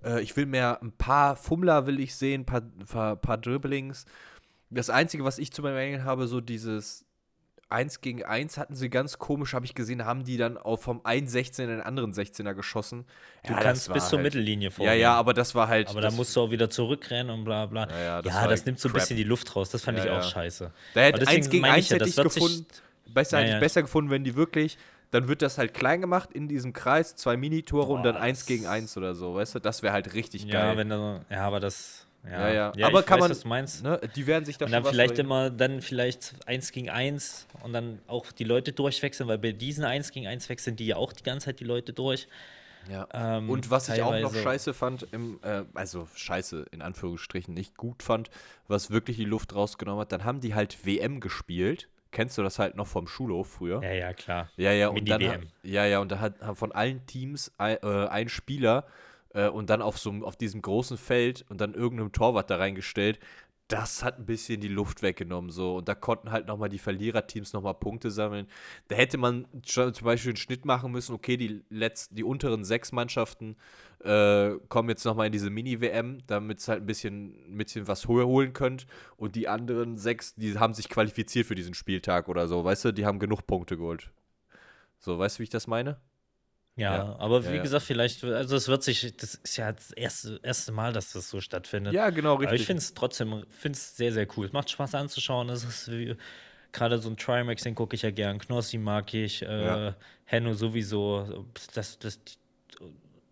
äh, 0.03 0.21
ich 0.21 0.35
will 0.37 0.45
mehr 0.45 0.81
ein 0.81 0.91
paar 0.91 1.35
Fummler 1.35 1.87
will 1.87 1.99
ich 1.99 2.15
sehen, 2.15 2.41
ein 2.41 2.45
paar, 2.45 2.61
paar, 2.61 3.15
paar 3.15 3.37
Dribblings. 3.37 4.05
Das 4.69 4.89
Einzige, 4.89 5.23
was 5.23 5.39
ich 5.39 5.51
zu 5.51 5.61
bemängeln 5.61 6.03
habe, 6.03 6.27
so 6.27 6.41
dieses 6.41 7.05
1 7.69 8.01
gegen 8.01 8.23
1 8.23 8.57
hatten 8.57 8.75
sie 8.75 8.89
ganz 8.89 9.17
komisch, 9.17 9.53
habe 9.53 9.65
ich 9.65 9.73
gesehen, 9.73 10.05
haben 10.05 10.23
die 10.23 10.37
dann 10.37 10.57
auch 10.57 10.77
vom 10.77 11.01
einen 11.03 11.27
16 11.27 11.65
in 11.65 11.71
den 11.77 11.81
anderen 11.81 12.13
16er 12.13 12.53
geschossen. 12.53 13.05
Du 13.45 13.53
Ja, 13.53 13.59
kannst 13.59 13.91
bis 13.91 14.07
zur 14.09 14.19
halt- 14.19 14.23
Mittellinie 14.25 14.69
Ja, 14.69 14.75
vorgehen. 14.75 14.99
ja, 14.99 15.13
aber 15.15 15.33
das 15.33 15.55
war 15.55 15.67
halt. 15.67 15.89
Aber 15.89 16.01
da 16.01 16.11
musst 16.11 16.35
du 16.35 16.41
auch 16.41 16.51
wieder 16.51 16.69
zurückrennen 16.69 17.31
und 17.33 17.43
bla 17.43 17.65
bla. 17.65 17.87
Ja, 17.89 17.99
ja, 17.99 18.21
das 18.21 18.33
ja, 18.33 18.47
das 18.47 18.65
nimmt 18.65 18.79
so 18.79 18.89
ein 18.89 18.93
bisschen 18.93 19.17
die 19.17 19.23
Luft 19.23 19.55
raus. 19.55 19.69
Das 19.71 19.81
fand 19.83 19.97
Ja, 19.97 20.03
ich 20.05 20.09
auch 20.11 20.15
ja. 20.17 20.21
scheiße. 20.23 20.71
Da 20.93 21.01
hätte 21.01 21.19
deswegen 21.19 21.37
1 21.37 21.49
gegen 21.49 21.61
meine 21.61 21.73
1 21.75 21.85
ich 21.85 21.89
ja, 21.89 21.95
hätte 21.95 22.05
das 22.05 22.17
ich 22.17 22.23
gefunden. 22.23 22.65
Besser, 23.07 23.37
Ja, 23.37 23.41
hätte 23.41 23.49
ich 23.49 23.53
ja. 23.55 23.59
besser 23.59 23.81
gefunden, 23.81 24.11
wenn 24.11 24.23
die 24.23 24.35
wirklich, 24.35 24.77
dann 25.11 25.27
wird 25.27 25.41
das 25.41 25.57
halt 25.57 25.73
klein 25.73 26.01
gemacht 26.01 26.31
in 26.33 26.47
diesem 26.47 26.73
Kreis, 26.73 27.15
zwei 27.15 27.35
Minitore 27.37 27.93
und 27.93 28.03
dann 28.03 28.15
1 28.17 28.39
das- 28.39 28.47
gegen 28.47 28.67
1 28.67 28.95
oder 28.97 29.15
so, 29.15 29.35
weißt 29.35 29.55
du? 29.55 29.59
Das 29.59 29.81
wäre 29.83 29.93
halt 29.93 30.13
richtig 30.13 30.43
Ja, 30.45 30.73
geil. 30.73 30.77
wenn 30.77 30.89
ja, 30.91 31.41
aber 31.47 31.59
das. 31.59 32.04
Ja, 32.29 32.49
Ja, 32.53 32.73
ja. 32.75 32.87
aber 32.87 33.03
kann 33.03 33.17
weiß, 33.17 33.21
man, 33.23 33.31
was 33.31 33.39
du 33.41 33.47
meinst. 33.47 33.83
ne, 33.83 33.99
die 34.15 34.27
werden 34.27 34.45
sich 34.45 34.57
da 34.57 34.65
Und 34.65 34.71
dann 34.71 34.83
vielleicht 34.85 35.13
überlegen. 35.19 35.27
immer, 35.27 35.49
dann 35.49 35.81
vielleicht 35.81 36.33
eins 36.47 36.71
gegen 36.71 36.89
eins 36.89 37.47
und 37.63 37.73
dann 37.73 37.99
auch 38.07 38.31
die 38.31 38.43
Leute 38.43 38.71
durchwechseln, 38.73 39.27
weil 39.29 39.37
bei 39.37 39.51
diesen 39.51 39.83
eins 39.85 40.11
gegen 40.11 40.27
eins 40.27 40.47
wechseln 40.49 40.75
die 40.75 40.87
ja 40.87 40.95
auch 40.97 41.13
die 41.13 41.23
ganze 41.23 41.45
Zeit 41.47 41.59
die 41.59 41.65
Leute 41.65 41.93
durch. 41.93 42.27
Ja. 42.89 43.07
Ähm, 43.13 43.49
und 43.49 43.71
was 43.71 43.89
ich 43.89 44.01
auch 44.03 44.11
noch 44.11 44.29
teilweise- 44.31 44.43
scheiße 44.43 44.73
fand, 44.75 45.07
im, 45.11 45.39
äh, 45.41 45.63
also 45.73 46.07
scheiße 46.13 46.67
in 46.71 46.81
Anführungsstrichen, 46.83 47.53
nicht 47.53 47.77
gut 47.77 48.03
fand, 48.03 48.29
was 48.67 48.91
wirklich 48.91 49.17
die 49.17 49.25
Luft 49.25 49.55
rausgenommen 49.55 50.01
hat, 50.01 50.11
dann 50.11 50.23
haben 50.23 50.39
die 50.39 50.53
halt 50.53 50.85
WM 50.85 51.19
gespielt. 51.19 51.87
Kennst 52.11 52.37
du 52.37 52.43
das 52.43 52.59
halt 52.59 52.75
noch 52.75 52.87
vom 52.87 53.07
Schulhof 53.07 53.49
früher? 53.49 53.81
Ja, 53.83 53.91
ja, 53.91 54.13
klar. 54.13 54.49
Ja, 54.55 54.71
ja, 54.71 54.87
und 54.89 55.09
dann, 55.09 55.19
Mini-WM. 55.21 55.47
ja, 55.63 55.85
ja, 55.85 55.99
und 55.99 56.11
da 56.11 56.19
hat 56.19 56.39
hat 56.41 56.57
von 56.57 56.71
allen 56.71 57.05
Teams 57.07 57.51
ein, 57.57 57.77
äh, 57.83 58.07
ein 58.07 58.29
Spieler 58.29 58.85
äh, 59.35 59.49
und 59.49 59.69
dann 59.69 59.83
auf 59.83 59.99
so 59.99 60.11
auf 60.23 60.37
diesem 60.37 60.61
großen 60.63 60.97
Feld 60.97 61.45
und 61.49 61.61
dann 61.61 61.75
irgendeinem 61.75 62.11
Torwart 62.11 62.49
da 62.49 62.55
reingestellt. 62.57 63.19
Das 63.67 64.03
hat 64.03 64.19
ein 64.19 64.27
bisschen 64.27 64.61
die 64.61 64.67
Luft 64.67 65.01
weggenommen 65.01 65.49
so 65.49 65.77
und 65.77 65.87
da 65.87 65.95
konnten 65.95 66.29
halt 66.29 66.45
nochmal 66.45 66.69
die 66.69 66.77
Verliererteams 66.77 67.51
nochmal 67.53 67.73
Punkte 67.73 68.11
sammeln. 68.11 68.45
Da 68.89 68.95
hätte 68.95 69.17
man 69.17 69.47
zum 69.63 69.91
Beispiel 70.03 70.29
einen 70.29 70.37
Schnitt 70.37 70.65
machen 70.65 70.91
müssen, 70.91 71.15
okay, 71.15 71.35
die 71.35 71.63
letzten, 71.71 72.13
die 72.13 72.23
unteren 72.23 72.63
sechs 72.63 72.91
Mannschaften 72.91 73.55
äh, 74.03 74.51
kommen 74.69 74.89
jetzt 74.89 75.03
nochmal 75.03 75.25
in 75.25 75.31
diese 75.31 75.49
Mini-WM, 75.49 76.19
damit 76.27 76.59
es 76.59 76.67
halt 76.67 76.83
ein 76.83 76.85
bisschen, 76.85 77.33
ein 77.51 77.57
bisschen 77.57 77.87
was 77.87 78.07
hol- 78.07 78.25
holen 78.25 78.53
könnt. 78.53 78.85
Und 79.17 79.35
die 79.35 79.47
anderen 79.47 79.97
sechs, 79.97 80.35
die 80.35 80.59
haben 80.59 80.75
sich 80.75 80.87
qualifiziert 80.87 81.47
für 81.47 81.55
diesen 81.55 81.73
Spieltag 81.73 82.27
oder 82.29 82.47
so, 82.47 82.63
weißt 82.63 82.85
du, 82.85 82.91
die 82.91 83.07
haben 83.07 83.17
genug 83.17 83.47
Punkte 83.47 83.77
geholt. 83.77 84.11
So, 84.99 85.17
weißt 85.17 85.37
du, 85.37 85.39
wie 85.39 85.45
ich 85.45 85.49
das 85.49 85.65
meine? 85.65 85.97
Ja, 86.77 86.97
Ja, 86.97 87.15
aber 87.19 87.45
wie 87.49 87.55
ja. 87.55 87.61
gesagt, 87.61 87.85
vielleicht, 87.85 88.23
also 88.23 88.55
es 88.55 88.67
wird 88.67 88.83
sich, 88.83 89.15
das 89.15 89.35
ist 89.35 89.57
ja 89.57 89.71
das 89.71 89.91
erste, 89.91 90.39
erste 90.43 90.71
Mal, 90.71 90.91
dass 90.91 91.13
das 91.13 91.29
so 91.29 91.39
stattfindet. 91.39 91.93
Ja, 91.93 92.09
genau, 92.09 92.33
Aber 92.33 92.43
ich 92.43 92.51
richtig. 92.51 92.67
finde 92.67 92.81
es 92.81 92.93
trotzdem, 92.93 93.45
finde 93.49 93.77
es 93.77 93.95
sehr, 93.95 94.11
sehr 94.11 94.27
cool. 94.35 94.47
Es 94.47 94.53
macht 94.53 94.69
Spaß 94.69 94.95
anzuschauen. 94.95 95.49
Es 95.49 95.63
ist 95.63 95.89
wie, 95.91 96.15
gerade 96.73 96.97
so 96.97 97.09
ein 97.09 97.15
Trimax, 97.17 97.63
den 97.63 97.75
gucke 97.75 97.95
ich 97.95 98.01
ja 98.01 98.11
gern. 98.11 98.39
Knossi 98.39 98.77
mag 98.77 99.13
ich, 99.13 99.41
äh. 99.41 99.93
Henno 100.25 100.53
sowieso. 100.53 101.45
Das, 101.73 101.99
das, 101.99 102.19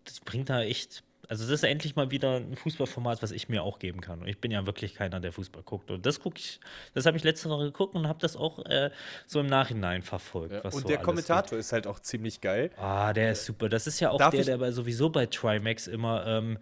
das 0.04 0.20
bringt 0.20 0.48
da 0.48 0.62
echt, 0.62 1.02
also 1.28 1.44
das 1.44 1.52
ist 1.52 1.62
endlich 1.64 1.96
mal 1.96 2.10
wieder 2.10 2.36
ein 2.36 2.56
Fußballformat, 2.56 3.22
was 3.22 3.30
ich 3.30 3.48
mir 3.48 3.62
auch 3.62 3.78
geben 3.78 4.00
kann. 4.00 4.20
Und 4.20 4.28
ich 4.28 4.38
bin 4.38 4.50
ja 4.50 4.66
wirklich 4.66 4.94
keiner, 4.94 5.20
der 5.20 5.32
Fußball 5.32 5.62
guckt. 5.62 5.90
Und 5.90 6.04
das 6.06 6.20
gucke 6.20 6.38
ich, 6.38 6.60
das 6.94 7.06
habe 7.06 7.16
ich 7.16 7.24
letzte 7.24 7.48
Woche 7.50 7.64
geguckt 7.64 7.94
und 7.94 8.08
habe 8.08 8.18
das 8.20 8.36
auch 8.36 8.64
äh, 8.66 8.90
so 9.26 9.40
im 9.40 9.46
Nachhinein 9.46 10.02
verfolgt. 10.02 10.52
Ja. 10.52 10.60
Und 10.60 10.72
so 10.72 10.80
der 10.80 10.98
Kommentator 10.98 11.58
ist 11.58 11.72
halt 11.72 11.86
auch 11.86 12.00
ziemlich 12.00 12.40
geil. 12.40 12.70
Ah, 12.76 13.12
der 13.12 13.32
ist 13.32 13.44
super. 13.44 13.68
Das 13.68 13.86
ist 13.86 14.00
ja 14.00 14.10
auch 14.10 14.18
Darf 14.18 14.34
der, 14.34 14.44
der 14.44 14.58
bei, 14.58 14.70
sowieso 14.70 15.10
bei 15.10 15.26
Trimax 15.26 15.86
immer 15.86 16.26
ähm, 16.26 16.58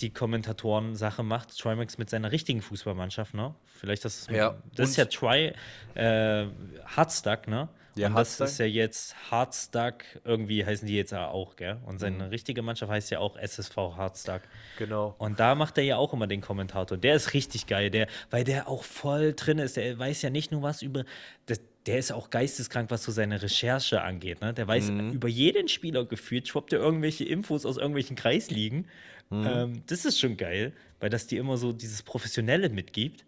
die 0.00 0.10
Kommentatoren-Sache 0.10 1.22
macht. 1.22 1.56
Trimax 1.58 1.98
mit 1.98 2.10
seiner 2.10 2.32
richtigen 2.32 2.62
Fußballmannschaft, 2.62 3.34
ne? 3.34 3.54
Vielleicht 3.78 4.04
das 4.04 4.20
ist 4.20 4.30
Ja, 4.30 4.56
Das 4.74 4.90
ist 4.90 4.96
ja 4.96 5.04
Tri 5.04 5.52
äh, 5.94 6.46
Hardstuck, 6.84 7.48
ne? 7.48 7.68
Ja, 7.98 8.08
und 8.08 8.14
das 8.16 8.40
ist 8.40 8.58
ja 8.58 8.66
jetzt 8.66 9.14
Hardstuck, 9.30 10.04
irgendwie 10.24 10.64
heißen 10.64 10.86
die 10.86 10.96
jetzt 10.96 11.12
ja 11.12 11.28
auch, 11.28 11.56
gell? 11.56 11.78
Und 11.86 11.98
seine 11.98 12.24
Mhm. 12.24 12.30
richtige 12.30 12.62
Mannschaft 12.62 12.90
heißt 12.90 13.10
ja 13.10 13.18
auch 13.20 13.36
SSV 13.36 13.76
Hardstuck. 13.96 14.42
Genau. 14.78 15.14
Und 15.18 15.40
da 15.40 15.54
macht 15.54 15.78
er 15.78 15.84
ja 15.84 15.96
auch 15.96 16.12
immer 16.12 16.26
den 16.26 16.40
Kommentator. 16.40 16.96
Der 16.96 17.14
ist 17.14 17.34
richtig 17.34 17.66
geil, 17.66 17.90
der, 17.90 18.06
weil 18.30 18.44
der 18.44 18.68
auch 18.68 18.84
voll 18.84 19.34
drin 19.34 19.58
ist. 19.58 19.76
Der 19.76 19.98
weiß 19.98 20.22
ja 20.22 20.30
nicht 20.30 20.52
nur 20.52 20.62
was 20.62 20.82
über. 20.82 21.04
Das, 21.46 21.60
der 21.86 21.98
ist 21.98 22.12
auch 22.12 22.30
geisteskrank, 22.30 22.90
was 22.90 23.02
so 23.02 23.12
seine 23.12 23.40
Recherche 23.42 24.02
angeht. 24.02 24.40
Ne? 24.40 24.52
Der 24.54 24.68
weiß 24.68 24.90
Mhm. 24.90 25.12
über 25.12 25.28
jeden 25.28 25.68
Spieler 25.68 26.04
gefühlt, 26.04 26.46
schwappt 26.48 26.72
er 26.72 26.80
irgendwelche 26.80 27.24
Infos 27.24 27.64
aus 27.66 27.76
irgendwelchen 27.76 28.14
Kreisligen. 28.16 28.86
Mhm. 29.30 29.46
Ähm, 29.46 29.82
das 29.86 30.04
ist 30.04 30.18
schon 30.20 30.36
geil, 30.36 30.72
weil 31.00 31.10
das 31.10 31.26
dir 31.26 31.40
immer 31.40 31.56
so 31.56 31.72
dieses 31.72 32.02
Professionelle 32.02 32.68
mitgibt. 32.68 33.24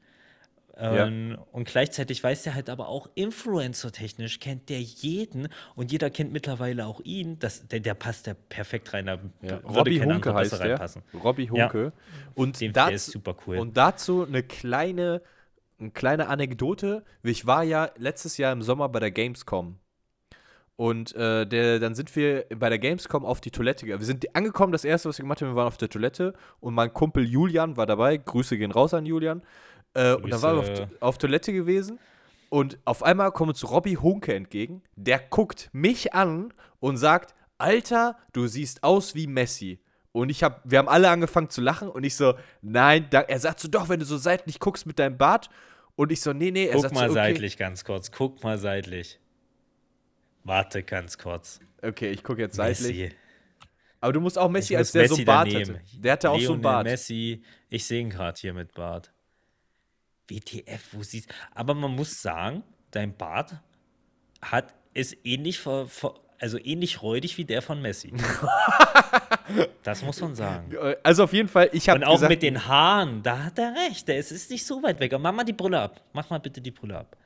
Ja. 0.81 1.07
Ähm, 1.07 1.37
Und 1.53 1.68
gleichzeitig 1.68 2.24
weiß 2.24 2.43
der 2.45 2.55
halt 2.55 2.70
aber 2.70 2.89
auch, 2.89 3.09
Influencer-technisch 3.14 4.41
kennt 4.41 4.68
der 4.70 4.81
jeden 4.81 5.49
und 5.74 5.93
jeder 5.93 6.09
kennt 6.11 6.33
mittlerweile 6.33 6.87
auch 6.87 7.01
ihn. 7.03 7.39
Das, 7.39 7.66
der, 7.68 7.81
der 7.81 7.95
passt 7.95 8.26
ja 8.26 8.35
perfekt 8.49 8.93
rein. 8.95 9.07
Da 9.07 9.18
Ja. 9.43 9.59
kein 9.59 10.05
Hunke 10.14 10.33
heißt 10.35 10.53
der. 10.53 10.61
reinpassen. 10.61 11.03
Robbie 11.22 11.45
Ja. 11.53 11.64
Hunke. 11.64 11.93
Und, 12.35 12.61
Dem- 12.61 12.72
der 12.72 12.85
dazu, 12.85 12.95
ist 12.95 13.07
super 13.11 13.37
cool. 13.47 13.59
und 13.59 13.76
dazu 13.76 14.24
eine 14.26 14.43
kleine, 14.43 15.20
eine 15.78 15.91
kleine 15.91 16.28
Anekdote. 16.28 17.05
Ich 17.22 17.47
war 17.47 17.62
ja 17.62 17.91
letztes 17.97 18.37
Jahr 18.39 18.53
im 18.53 18.62
Sommer 18.62 18.89
bei 18.89 19.01
der 19.01 19.11
Gamescom. 19.11 19.76
Und 20.76 21.14
äh, 21.14 21.47
der, 21.47 21.78
dann 21.78 21.95
sind 21.95 22.16
wir 22.16 22.47
bei 22.57 22.70
der 22.70 22.78
Gamescom 22.78 23.26
auf 23.26 23.43
die 23.43 23.51
Toilette 23.51 23.85
gegangen. 23.85 24.01
Wir 24.01 24.07
sind 24.07 24.35
angekommen, 24.35 24.72
das 24.72 24.87
erste, 24.87 25.11
was 25.11 25.18
wir 25.18 25.24
gemacht 25.24 25.43
haben, 25.43 25.51
wir 25.51 25.57
waren 25.57 25.66
auf 25.66 25.76
der 25.76 25.91
Toilette 25.91 26.33
und 26.61 26.72
mein 26.72 26.91
Kumpel 26.95 27.22
Julian 27.28 27.76
war 27.76 27.85
dabei. 27.85 28.16
Grüße 28.16 28.57
gehen 28.57 28.72
raus 28.72 28.95
an 28.95 29.05
Julian. 29.05 29.43
Äh, 29.95 30.14
und 30.14 30.30
dann 30.30 30.43
waren 30.43 30.57
wir 30.57 30.61
auf, 30.61 30.68
Grüße. 30.68 30.88
auf 31.01 31.18
Toilette 31.18 31.53
gewesen 31.53 31.99
und 32.49 32.78
auf 32.84 33.03
einmal 33.03 33.32
kommt 33.32 33.51
uns 33.51 33.68
Robbie 33.68 33.97
Hunke 33.97 34.34
entgegen. 34.34 34.82
Der 34.97 35.18
guckt 35.18 35.70
mich 35.72 36.14
an 36.14 36.53
und 36.78 36.97
sagt: 36.97 37.34
Alter, 37.59 38.16
du 38.32 38.47
siehst 38.47 38.82
aus 38.82 39.14
wie 39.14 39.26
Messi. 39.26 39.80
Und 40.12 40.28
ich 40.28 40.43
hab, 40.43 40.62
wir 40.68 40.78
haben 40.78 40.88
alle 40.88 41.09
angefangen 41.09 41.51
zu 41.51 41.61
lachen 41.61 41.88
und 41.88 42.03
ich 42.03 42.16
so, 42.16 42.34
nein, 42.62 43.07
da, 43.11 43.20
er 43.20 43.38
sagt 43.38 43.61
so, 43.61 43.68
doch, 43.68 43.88
wenn 43.88 44.01
du 44.01 44.05
so 44.05 44.16
seitlich 44.16 44.59
guckst 44.59 44.84
mit 44.84 44.99
deinem 44.99 45.16
Bart. 45.16 45.51
Und 45.95 46.11
ich 46.11 46.20
so, 46.20 46.32
nee, 46.32 46.51
nee, 46.51 46.66
er 46.66 46.72
Guck 46.72 46.82
sagt 46.82 46.95
mal 46.95 47.09
so, 47.09 47.12
okay, 47.12 47.32
seitlich 47.32 47.57
ganz 47.57 47.84
kurz. 47.84 48.11
Guck 48.11 48.43
mal 48.43 48.59
seitlich. 48.59 49.20
Warte 50.43 50.82
ganz 50.82 51.18
kurz. 51.18 51.61
okay, 51.82 52.11
ich 52.11 52.24
gucke 52.24 52.41
jetzt 52.41 52.57
seitlich. 52.57 52.97
Messi. 52.99 53.14
Aber 54.01 54.12
du 54.14 54.20
musst 54.20 54.38
auch 54.38 54.49
Messi 54.49 54.74
als 54.76 54.93
der 54.93 55.09
so 55.09 55.14
Messi 55.14 55.20
einen 55.20 55.26
Bart 55.26 55.53
daneben. 55.53 55.74
hatte. 55.74 56.01
Der 56.01 56.12
hatte 56.12 56.30
auch 56.30 56.41
so 56.41 56.55
einen 56.55 56.62
Bart. 56.62 56.84
Messi. 56.84 57.43
Ich 57.68 57.84
sehe 57.84 58.01
ihn 58.01 58.11
gerade 58.11 58.41
hier 58.41 58.55
mit 58.55 58.72
Bart. 58.74 59.12
WTF, 60.31 60.89
wo 60.93 61.03
siehst 61.03 61.33
Aber 61.55 61.74
man 61.74 61.95
muss 61.95 62.22
sagen, 62.22 62.62
dein 62.91 63.16
Bart 63.16 63.55
hat, 64.41 64.74
ist 64.95 65.16
ähnlich, 65.24 65.59
ver, 65.59 65.87
ver, 65.87 66.14
also 66.39 66.59
ähnlich 66.59 67.03
räudig 67.03 67.37
wie 67.37 67.45
der 67.45 67.62
von 67.62 67.83
Messi. 67.83 68.12
das 69.83 70.03
muss 70.03 70.20
man 70.20 70.35
sagen. 70.35 70.74
Also 71.03 71.24
auf 71.24 71.33
jeden 71.33 71.49
Fall, 71.49 71.68
ich 71.72 71.89
habe 71.89 72.01
Und 72.01 72.05
auch 72.05 72.14
gesagt, 72.14 72.31
mit 72.31 72.43
den 72.43 72.66
Haaren, 72.66 73.22
da 73.22 73.45
hat 73.45 73.59
er 73.59 73.74
recht. 73.74 74.09
Der 74.09 74.18
ist, 74.18 74.31
ist 74.31 74.51
nicht 74.51 74.64
so 74.64 74.83
weit 74.83 75.01
weg. 75.01 75.12
Aber 75.12 75.22
mach 75.22 75.33
mal 75.33 75.45
die 75.45 75.53
Brille 75.53 75.81
ab. 75.81 76.03
Mach 76.12 76.31
mal 76.31 76.39
bitte 76.39 76.61
die 76.61 76.70
Brille 76.70 76.99
ab. 76.99 77.16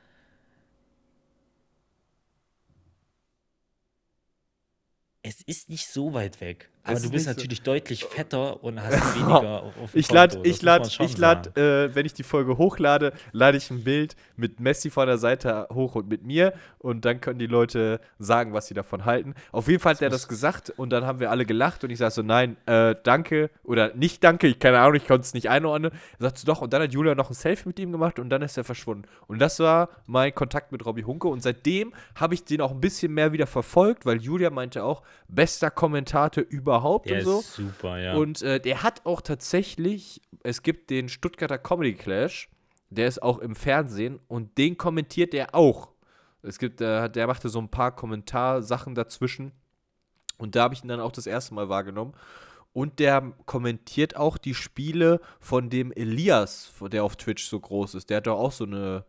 Es 5.22 5.40
ist 5.42 5.70
nicht 5.70 5.88
so 5.88 6.12
weit 6.12 6.40
weg. 6.40 6.68
Aber 6.86 6.98
du 7.00 7.04
ist 7.06 7.10
bist 7.12 7.12
nicht 7.12 7.24
so- 7.24 7.30
natürlich 7.30 7.62
deutlich 7.62 8.04
fetter 8.04 8.62
und 8.62 8.82
hast 8.82 8.92
weniger 9.16 9.62
auf 9.62 9.72
auf 9.82 9.92
dem 9.92 9.98
Ich 10.00 10.10
lade, 10.12 10.38
ich 10.44 10.60
lade, 10.62 10.88
ich 11.00 11.16
lade, 11.18 11.50
äh, 11.90 11.94
wenn 11.94 12.04
ich 12.06 12.12
die 12.12 12.22
Folge 12.22 12.58
hochlade, 12.58 13.12
lade 13.32 13.56
ich 13.56 13.70
ein 13.70 13.82
Bild 13.84 14.16
mit 14.36 14.60
Messi 14.60 14.90
von 14.90 15.06
der 15.06 15.18
Seite 15.18 15.66
hoch 15.72 15.94
und 15.94 16.08
mit 16.08 16.24
mir 16.24 16.52
und 16.78 17.04
dann 17.06 17.20
können 17.20 17.38
die 17.38 17.46
Leute 17.46 18.00
sagen, 18.18 18.52
was 18.52 18.66
sie 18.66 18.74
davon 18.74 19.04
halten. 19.06 19.34
Auf 19.50 19.66
jeden 19.68 19.80
Fall 19.80 19.94
hat 19.94 20.02
er 20.02 20.10
das 20.10 20.28
gesagt 20.28 20.72
und 20.76 20.90
dann 20.90 21.06
haben 21.06 21.20
wir 21.20 21.30
alle 21.30 21.46
gelacht 21.46 21.84
und 21.84 21.90
ich 21.90 21.98
sage 21.98 22.10
so, 22.12 22.22
nein, 22.22 22.56
äh, 22.66 22.94
danke 23.02 23.50
oder 23.62 23.94
nicht 23.94 24.22
danke, 24.22 24.46
ich 24.46 24.58
keine 24.58 24.78
Ahnung, 24.80 24.96
ich 24.96 25.06
konnte 25.06 25.22
es 25.22 25.32
nicht 25.34 25.48
einordnen. 25.48 25.90
Sagt 26.18 26.38
so, 26.38 26.46
doch 26.46 26.60
und 26.60 26.72
dann 26.72 26.82
hat 26.82 26.92
Julia 26.92 27.14
noch 27.14 27.30
ein 27.30 27.34
Selfie 27.34 27.68
mit 27.68 27.78
ihm 27.78 27.92
gemacht 27.92 28.18
und 28.18 28.28
dann 28.28 28.42
ist 28.42 28.56
er 28.58 28.64
verschwunden. 28.64 29.04
Und 29.26 29.38
das 29.38 29.58
war 29.58 29.88
mein 30.06 30.34
Kontakt 30.34 30.70
mit 30.70 30.84
Robbie 30.84 31.04
Hunke 31.04 31.28
und 31.28 31.42
seitdem 31.42 31.94
habe 32.14 32.34
ich 32.34 32.44
den 32.44 32.60
auch 32.60 32.72
ein 32.72 32.80
bisschen 32.80 33.12
mehr 33.14 33.32
wieder 33.32 33.46
verfolgt, 33.46 34.04
weil 34.04 34.20
Julia 34.20 34.50
meinte 34.50 34.84
auch, 34.84 35.02
bester 35.28 35.70
Kommentator 35.70 36.44
überhaupt 36.74 37.08
Der 37.08 37.18
und 37.18 37.24
so. 37.24 37.38
ist 37.40 37.54
super, 37.54 37.98
ja. 37.98 38.14
Und 38.14 38.42
äh, 38.42 38.60
der 38.60 38.82
hat 38.82 39.02
auch 39.04 39.20
tatsächlich, 39.20 40.20
es 40.42 40.62
gibt 40.62 40.90
den 40.90 41.08
Stuttgarter 41.08 41.58
Comedy 41.58 41.94
Clash, 41.94 42.48
der 42.90 43.08
ist 43.08 43.22
auch 43.22 43.38
im 43.38 43.56
Fernsehen 43.56 44.20
und 44.28 44.56
den 44.58 44.76
kommentiert 44.76 45.34
er 45.34 45.54
auch. 45.54 45.92
Es 46.42 46.58
gibt, 46.58 46.80
äh, 46.80 47.08
der 47.08 47.26
machte 47.26 47.48
so 47.48 47.58
ein 47.58 47.68
paar 47.68 47.94
Kommentarsachen 47.94 48.94
dazwischen 48.94 49.52
und 50.38 50.56
da 50.56 50.64
habe 50.64 50.74
ich 50.74 50.82
ihn 50.82 50.88
dann 50.88 51.00
auch 51.00 51.12
das 51.12 51.26
erste 51.26 51.54
Mal 51.54 51.68
wahrgenommen. 51.68 52.14
Und 52.72 52.98
der 52.98 53.32
kommentiert 53.46 54.16
auch 54.16 54.36
die 54.36 54.54
Spiele 54.54 55.20
von 55.38 55.70
dem 55.70 55.92
Elias, 55.92 56.72
der 56.90 57.04
auf 57.04 57.14
Twitch 57.14 57.44
so 57.44 57.60
groß 57.60 57.94
ist. 57.94 58.10
Der 58.10 58.16
hat 58.16 58.26
doch 58.26 58.38
auch 58.38 58.50
so 58.50 58.64
eine. 58.64 59.04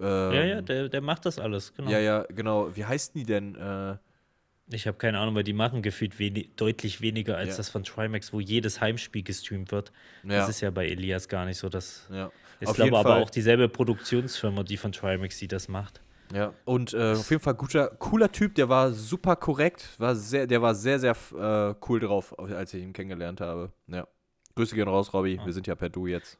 Ähm, 0.00 0.32
ja, 0.32 0.44
ja, 0.44 0.62
der, 0.62 0.88
der 0.88 1.00
macht 1.00 1.26
das 1.26 1.40
alles, 1.40 1.74
genau. 1.74 1.90
ja, 1.90 1.98
ja, 1.98 2.24
genau. 2.28 2.76
Wie 2.76 2.84
heißt 2.84 3.16
die 3.16 3.24
denn? 3.24 3.56
Äh, 3.56 3.96
Ich 4.70 4.86
habe 4.86 4.98
keine 4.98 5.18
Ahnung, 5.18 5.34
weil 5.34 5.44
die 5.44 5.52
machen 5.54 5.80
gefühlt 5.82 6.18
weni 6.18 6.50
deutlich 6.56 7.00
weniger 7.00 7.36
als 7.36 7.50
Ja. 7.50 7.56
das 7.56 7.70
von 7.70 7.84
Trimax, 7.84 8.32
wo 8.32 8.40
jedes 8.40 8.80
Heimspiel 8.80 9.22
gestreamt 9.22 9.72
wird. 9.72 9.92
Ja. 10.24 10.38
Das 10.40 10.48
ist 10.48 10.60
ja 10.60 10.70
bei 10.70 10.86
Elias 10.86 11.28
gar 11.28 11.46
nicht 11.46 11.56
so. 11.58 11.68
Das 11.68 12.06
ja. 12.10 12.30
ist, 12.60 12.74
glaube 12.74 12.98
aber 12.98 13.16
auch 13.16 13.30
dieselbe 13.30 13.68
Produktionsfirma, 13.68 14.62
die 14.62 14.76
von 14.76 14.92
Trimax, 14.92 15.38
die 15.38 15.48
das 15.48 15.68
macht. 15.68 16.02
Ja, 16.34 16.52
und 16.66 16.92
äh, 16.92 17.12
auf 17.12 17.30
jeden 17.30 17.42
Fall 17.42 17.54
guter, 17.54 17.88
cooler 17.98 18.30
Typ, 18.30 18.54
der 18.54 18.68
war 18.68 18.92
super 18.92 19.34
korrekt, 19.36 19.88
war 19.98 20.14
sehr, 20.14 20.46
der 20.46 20.60
war 20.60 20.74
sehr, 20.74 20.98
sehr 20.98 21.16
äh, 21.32 21.74
cool 21.88 22.00
drauf, 22.00 22.38
als 22.38 22.74
ich 22.74 22.82
ihn 22.82 22.92
kennengelernt 22.92 23.40
habe. 23.40 23.72
Ja. 23.86 24.06
Grüße 24.54 24.74
gehen 24.74 24.88
raus, 24.88 25.14
Robby. 25.14 25.40
Wir 25.42 25.52
sind 25.52 25.66
ja 25.66 25.74
per 25.74 25.88
Du 25.88 26.06
jetzt. 26.06 26.38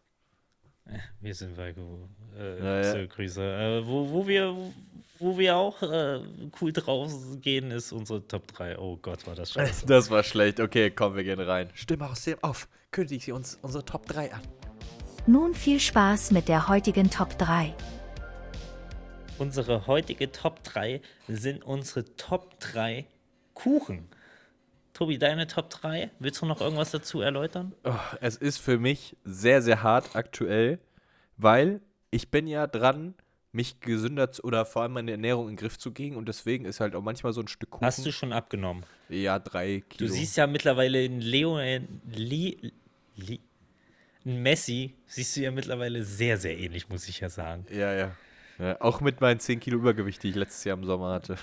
Wir 1.20 1.34
sind 1.34 1.57
bei 1.57 1.72
Gu- 1.72 2.07
äh, 2.39 2.59
Ja, 2.59 2.76
ja. 2.76 2.82
Grüße, 2.82 3.09
Grüße. 3.09 3.43
Äh, 3.43 3.86
wo, 3.86 4.11
wo, 4.11 4.26
wir, 4.26 4.57
wo 5.18 5.36
wir 5.39 5.57
auch 5.57 5.82
äh, 5.82 6.20
cool 6.61 6.72
drauf 6.72 7.12
gehen, 7.41 7.70
ist 7.70 7.93
unsere 7.93 8.26
Top 8.26 8.47
3. 8.49 8.78
Oh 8.78 8.97
Gott, 8.97 9.26
war 9.26 9.34
das 9.34 9.53
scheiße. 9.53 9.86
Das 9.86 10.11
war 10.11 10.22
schlecht. 10.22 10.61
Okay, 10.61 10.91
komm, 10.91 11.16
wir 11.16 11.24
gehen 11.24 11.41
rein. 11.41 11.68
Stimme 11.74 12.09
aus 12.09 12.24
dem 12.24 12.43
auf. 12.43 12.68
Kündige 12.91 13.22
sie 13.22 13.32
uns 13.32 13.59
unsere 13.62 13.84
Top 13.84 14.07
3 14.07 14.32
an. 14.32 14.41
Nun 15.26 15.55
viel 15.55 15.78
Spaß 15.78 16.30
mit 16.30 16.49
der 16.49 16.68
heutigen 16.68 17.11
Top 17.11 17.36
3. 17.39 17.74
Unsere 19.39 19.86
heutige 19.86 20.32
Top 20.32 20.64
3 20.64 21.01
sind 21.28 21.62
unsere 21.64 22.05
Top 22.16 22.59
3 22.61 23.07
Kuchen. 23.55 24.09
Tobi, 24.99 25.16
deine 25.16 25.46
Top 25.46 25.70
3? 25.70 26.11
Willst 26.18 26.42
du 26.42 26.46
noch 26.46 26.61
irgendwas 26.61 26.90
dazu 26.90 27.20
erläutern? 27.20 27.72
Oh, 27.84 27.94
es 28.20 28.34
ist 28.34 28.59
für 28.59 28.78
mich 28.80 29.16
sehr, 29.22 29.62
sehr 29.62 29.84
hart 29.84 30.16
aktuell, 30.16 30.80
weil 31.36 31.80
ich 32.11 32.32
bin 32.32 32.49
ja 32.49 32.66
dran, 32.66 33.14
mich 33.53 33.78
gesünder 33.78 34.32
zu, 34.32 34.42
oder 34.42 34.66
vor 34.66 34.82
allem 34.82 34.94
meine 34.94 35.12
Ernährung 35.12 35.44
in 35.44 35.53
den 35.53 35.57
Griff 35.57 35.78
zu 35.78 35.92
kriegen 35.92 36.16
und 36.16 36.26
deswegen 36.26 36.64
ist 36.64 36.80
halt 36.80 36.96
auch 36.96 37.03
manchmal 37.03 37.32
so 37.32 37.40
ein 37.40 37.46
Stück 37.46 37.70
Kuchen. 37.70 37.86
Hast 37.86 38.05
du 38.05 38.11
schon 38.11 38.32
abgenommen? 38.32 38.82
Ja, 39.09 39.38
drei 39.38 39.84
Du 39.90 39.99
Kilo. 39.99 40.12
siehst 40.12 40.36
ja 40.36 40.49
mittlerweile 40.49 41.05
in 41.05 41.20
Leo, 41.20 41.61
äh, 41.61 41.80
Li, 42.12 42.72
Li, 43.14 43.38
in 44.24 44.42
Messi, 44.42 44.96
siehst 45.07 45.36
du 45.36 45.42
ja 45.42 45.53
mittlerweile 45.53 46.03
sehr, 46.03 46.38
sehr 46.38 46.59
ähnlich, 46.59 46.88
muss 46.88 47.09
ich 47.09 47.20
ja 47.20 47.28
sagen. 47.28 47.66
Ja, 47.70 47.94
ja. 47.94 48.16
Ja. 48.59 48.81
Auch 48.81 49.01
mit 49.01 49.21
meinen 49.21 49.41
10 49.41 49.61
Kilo 49.61 49.79
Übergewicht, 49.79 50.23
die 50.23 50.31
ich 50.31 50.35
letztes 50.37 50.65
Jahr 50.65 50.77
im 50.77 50.85
Sommer 50.85 51.11
hatte. 51.13 51.37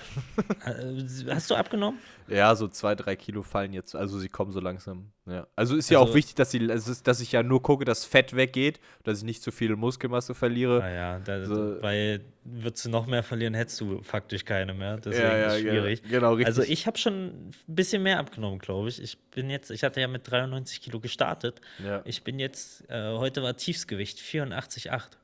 Äh, 0.64 1.30
Hast 1.30 1.50
du 1.50 1.54
abgenommen? 1.54 1.98
Ja, 2.28 2.54
so 2.56 2.66
zwei, 2.68 2.94
drei 2.96 3.14
Kilo 3.16 3.42
fallen 3.42 3.72
jetzt. 3.72 3.94
Also 3.94 4.18
sie 4.18 4.28
kommen 4.28 4.50
so 4.50 4.58
langsam. 4.60 5.12
Ja. 5.26 5.46
Also 5.54 5.76
ist 5.76 5.88
ja 5.90 5.98
Also- 6.00 6.10
auch 6.10 6.14
wichtig, 6.16 6.34
dass, 6.34 6.50
sie, 6.50 6.58
ist, 6.58 7.06
dass 7.06 7.20
ich 7.20 7.32
ja 7.32 7.42
nur 7.42 7.62
gucke, 7.62 7.84
dass 7.84 8.04
Fett 8.04 8.34
weggeht, 8.34 8.80
dass 9.04 9.18
ich 9.18 9.24
nicht 9.24 9.42
zu 9.42 9.52
viel 9.52 9.76
Muskelmasse 9.76 10.34
verliere. 10.34 10.80
Naja, 10.80 11.20
da, 11.20 11.44
So- 11.46 11.80
weil 11.82 12.24
würdest 12.44 12.84
du 12.84 12.90
noch 12.90 13.06
mehr 13.06 13.22
verlieren, 13.22 13.54
hättest 13.54 13.80
du 13.80 14.02
faktisch 14.02 14.44
keine 14.44 14.74
mehr. 14.74 14.96
Deswegen 14.98 15.22
Ja, 15.26 15.36
ja, 15.38 15.46
ist 15.54 15.62
ja, 15.64 15.70
schwierig. 15.70 16.02
genau, 16.02 16.32
richtig. 16.34 16.46
Also 16.46 16.62
ich 16.62 16.86
habe 16.86 16.98
schon 16.98 17.26
ein 17.26 17.50
bisschen 17.66 18.02
mehr 18.02 18.18
abgenommen, 18.18 18.58
glaube 18.58 18.88
ich. 18.88 19.00
Ich 19.02 19.18
bin 19.30 19.48
jetzt, 19.50 19.70
ich 19.70 19.84
hatte 19.84 20.00
ja 20.00 20.08
mit 20.08 20.28
93 20.30 20.80
Kilo 20.80 21.00
gestartet. 21.00 21.60
Ja. 21.84 22.02
Ich 22.04 22.24
bin 22.24 22.38
jetzt, 22.38 22.88
äh, 22.90 23.14
heute 23.16 23.42
war 23.42 23.56
Tiefsgewicht 23.56 24.18
84,8. 24.18 25.16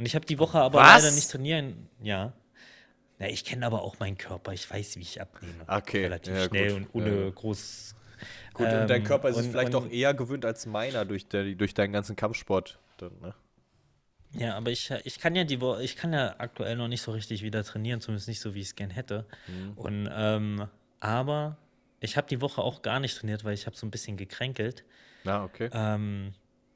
Und 0.00 0.06
ich 0.06 0.14
habe 0.14 0.24
die 0.24 0.38
Woche 0.38 0.58
aber 0.58 0.78
Was? 0.80 1.02
leider 1.02 1.14
nicht 1.14 1.30
trainieren. 1.30 1.88
Ja. 2.02 2.32
Na, 3.18 3.28
ich 3.28 3.44
kenne 3.44 3.66
aber 3.66 3.82
auch 3.82 3.98
meinen 3.98 4.16
Körper. 4.16 4.54
Ich 4.54 4.68
weiß, 4.70 4.96
wie 4.96 5.02
ich 5.02 5.20
abnehme. 5.20 5.62
Okay, 5.68 6.04
Relativ 6.04 6.34
ja, 6.34 6.44
schnell 6.48 6.72
gut. 6.72 6.76
und 6.94 6.94
ohne 6.94 7.24
Ja, 7.24 7.30
groß. 7.30 7.94
Gut, 8.54 8.66
und 8.66 8.72
dein 8.88 9.02
ähm, 9.02 9.04
Körper 9.04 9.28
ist 9.28 9.36
es 9.36 9.44
und- 9.44 9.50
vielleicht 9.52 9.74
und- 9.74 9.86
auch 9.86 9.90
eher 9.90 10.14
gewöhnt 10.14 10.46
als 10.46 10.64
meiner 10.64 11.04
durch, 11.04 11.28
der, 11.28 11.44
durch 11.54 11.74
deinen 11.74 11.92
ganzen 11.92 12.16
Kampfsport. 12.16 12.78
Dann, 12.96 13.12
ne? 13.20 13.34
Ja, 14.32 14.56
aber 14.56 14.70
ich, 14.70 14.90
ich 15.04 15.18
kann 15.18 15.34
ja 15.34 15.44
die 15.44 15.58
ich 15.82 15.96
kann 15.96 16.12
ja 16.14 16.34
aktuell 16.38 16.76
noch 16.76 16.88
nicht 16.88 17.02
so 17.02 17.12
richtig 17.12 17.42
wieder 17.42 17.62
trainieren, 17.62 18.00
zumindest 18.00 18.28
nicht 18.28 18.40
so, 18.40 18.54
wie 18.54 18.60
ich 18.60 18.68
es 18.68 18.76
gern 18.76 18.90
hätte. 18.90 19.26
Mhm. 19.48 19.72
Und 19.76 20.08
ähm, 20.10 20.66
aber 21.00 21.58
ich 22.00 22.16
habe 22.16 22.26
die 22.26 22.40
Woche 22.40 22.62
auch 22.62 22.80
gar 22.80 23.00
nicht 23.00 23.18
trainiert, 23.18 23.44
weil 23.44 23.52
ich 23.52 23.66
habe 23.66 23.76
so 23.76 23.86
ein 23.86 23.90
bisschen 23.90 24.16
gekränkelt. 24.16 24.84
Ja, 25.24 25.44
okay. 25.44 25.68
Ähm, 25.74 26.32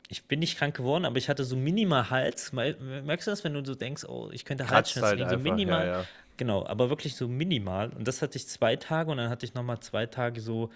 ich 0.08 0.24
bin 0.24 0.40
nicht 0.40 0.58
krank 0.58 0.76
geworden, 0.76 1.04
aber 1.04 1.16
ich 1.16 1.28
hatte 1.28 1.44
so 1.44 1.56
minimal 1.56 2.10
Hals. 2.10 2.52
Mer- 2.52 2.76
Merkst 2.78 3.26
du 3.26 3.30
das, 3.32 3.44
wenn 3.44 3.54
du 3.54 3.64
so 3.64 3.74
denkst, 3.74 4.04
oh, 4.04 4.30
ich 4.32 4.44
könnte 4.44 4.68
Halsschmerzen 4.70 5.18
halt 5.26 5.42
kriegen? 5.42 5.44
So 5.44 5.50
minimal. 5.50 5.86
ja, 5.86 5.98
ja. 6.00 6.04
Genau, 6.36 6.66
aber 6.66 6.90
wirklich 6.90 7.16
so 7.16 7.28
minimal. 7.28 7.90
Und 7.90 8.06
das 8.08 8.20
hatte 8.22 8.36
ich 8.36 8.48
zwei 8.48 8.76
Tage 8.76 9.10
und 9.10 9.18
dann 9.18 9.30
hatte 9.30 9.46
ich 9.46 9.54
nochmal 9.54 9.80
zwei 9.80 10.06
Tage 10.06 10.40
so 10.40 10.70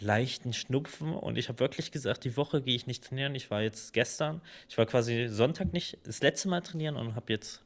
leichten 0.00 0.52
Schnupfen 0.52 1.14
und 1.14 1.36
ich 1.36 1.48
habe 1.48 1.60
wirklich 1.60 1.92
gesagt, 1.92 2.24
die 2.24 2.36
Woche 2.36 2.62
gehe 2.62 2.74
ich 2.74 2.86
nicht 2.86 3.04
trainieren. 3.04 3.34
Ich 3.34 3.50
war 3.50 3.60
jetzt 3.62 3.92
gestern, 3.92 4.40
ich 4.68 4.78
war 4.78 4.86
quasi 4.86 5.26
Sonntag 5.28 5.72
nicht 5.72 5.98
das 6.04 6.22
letzte 6.22 6.48
Mal 6.48 6.60
trainieren 6.62 6.96
und 6.96 7.14
habe 7.14 7.32
jetzt 7.32 7.62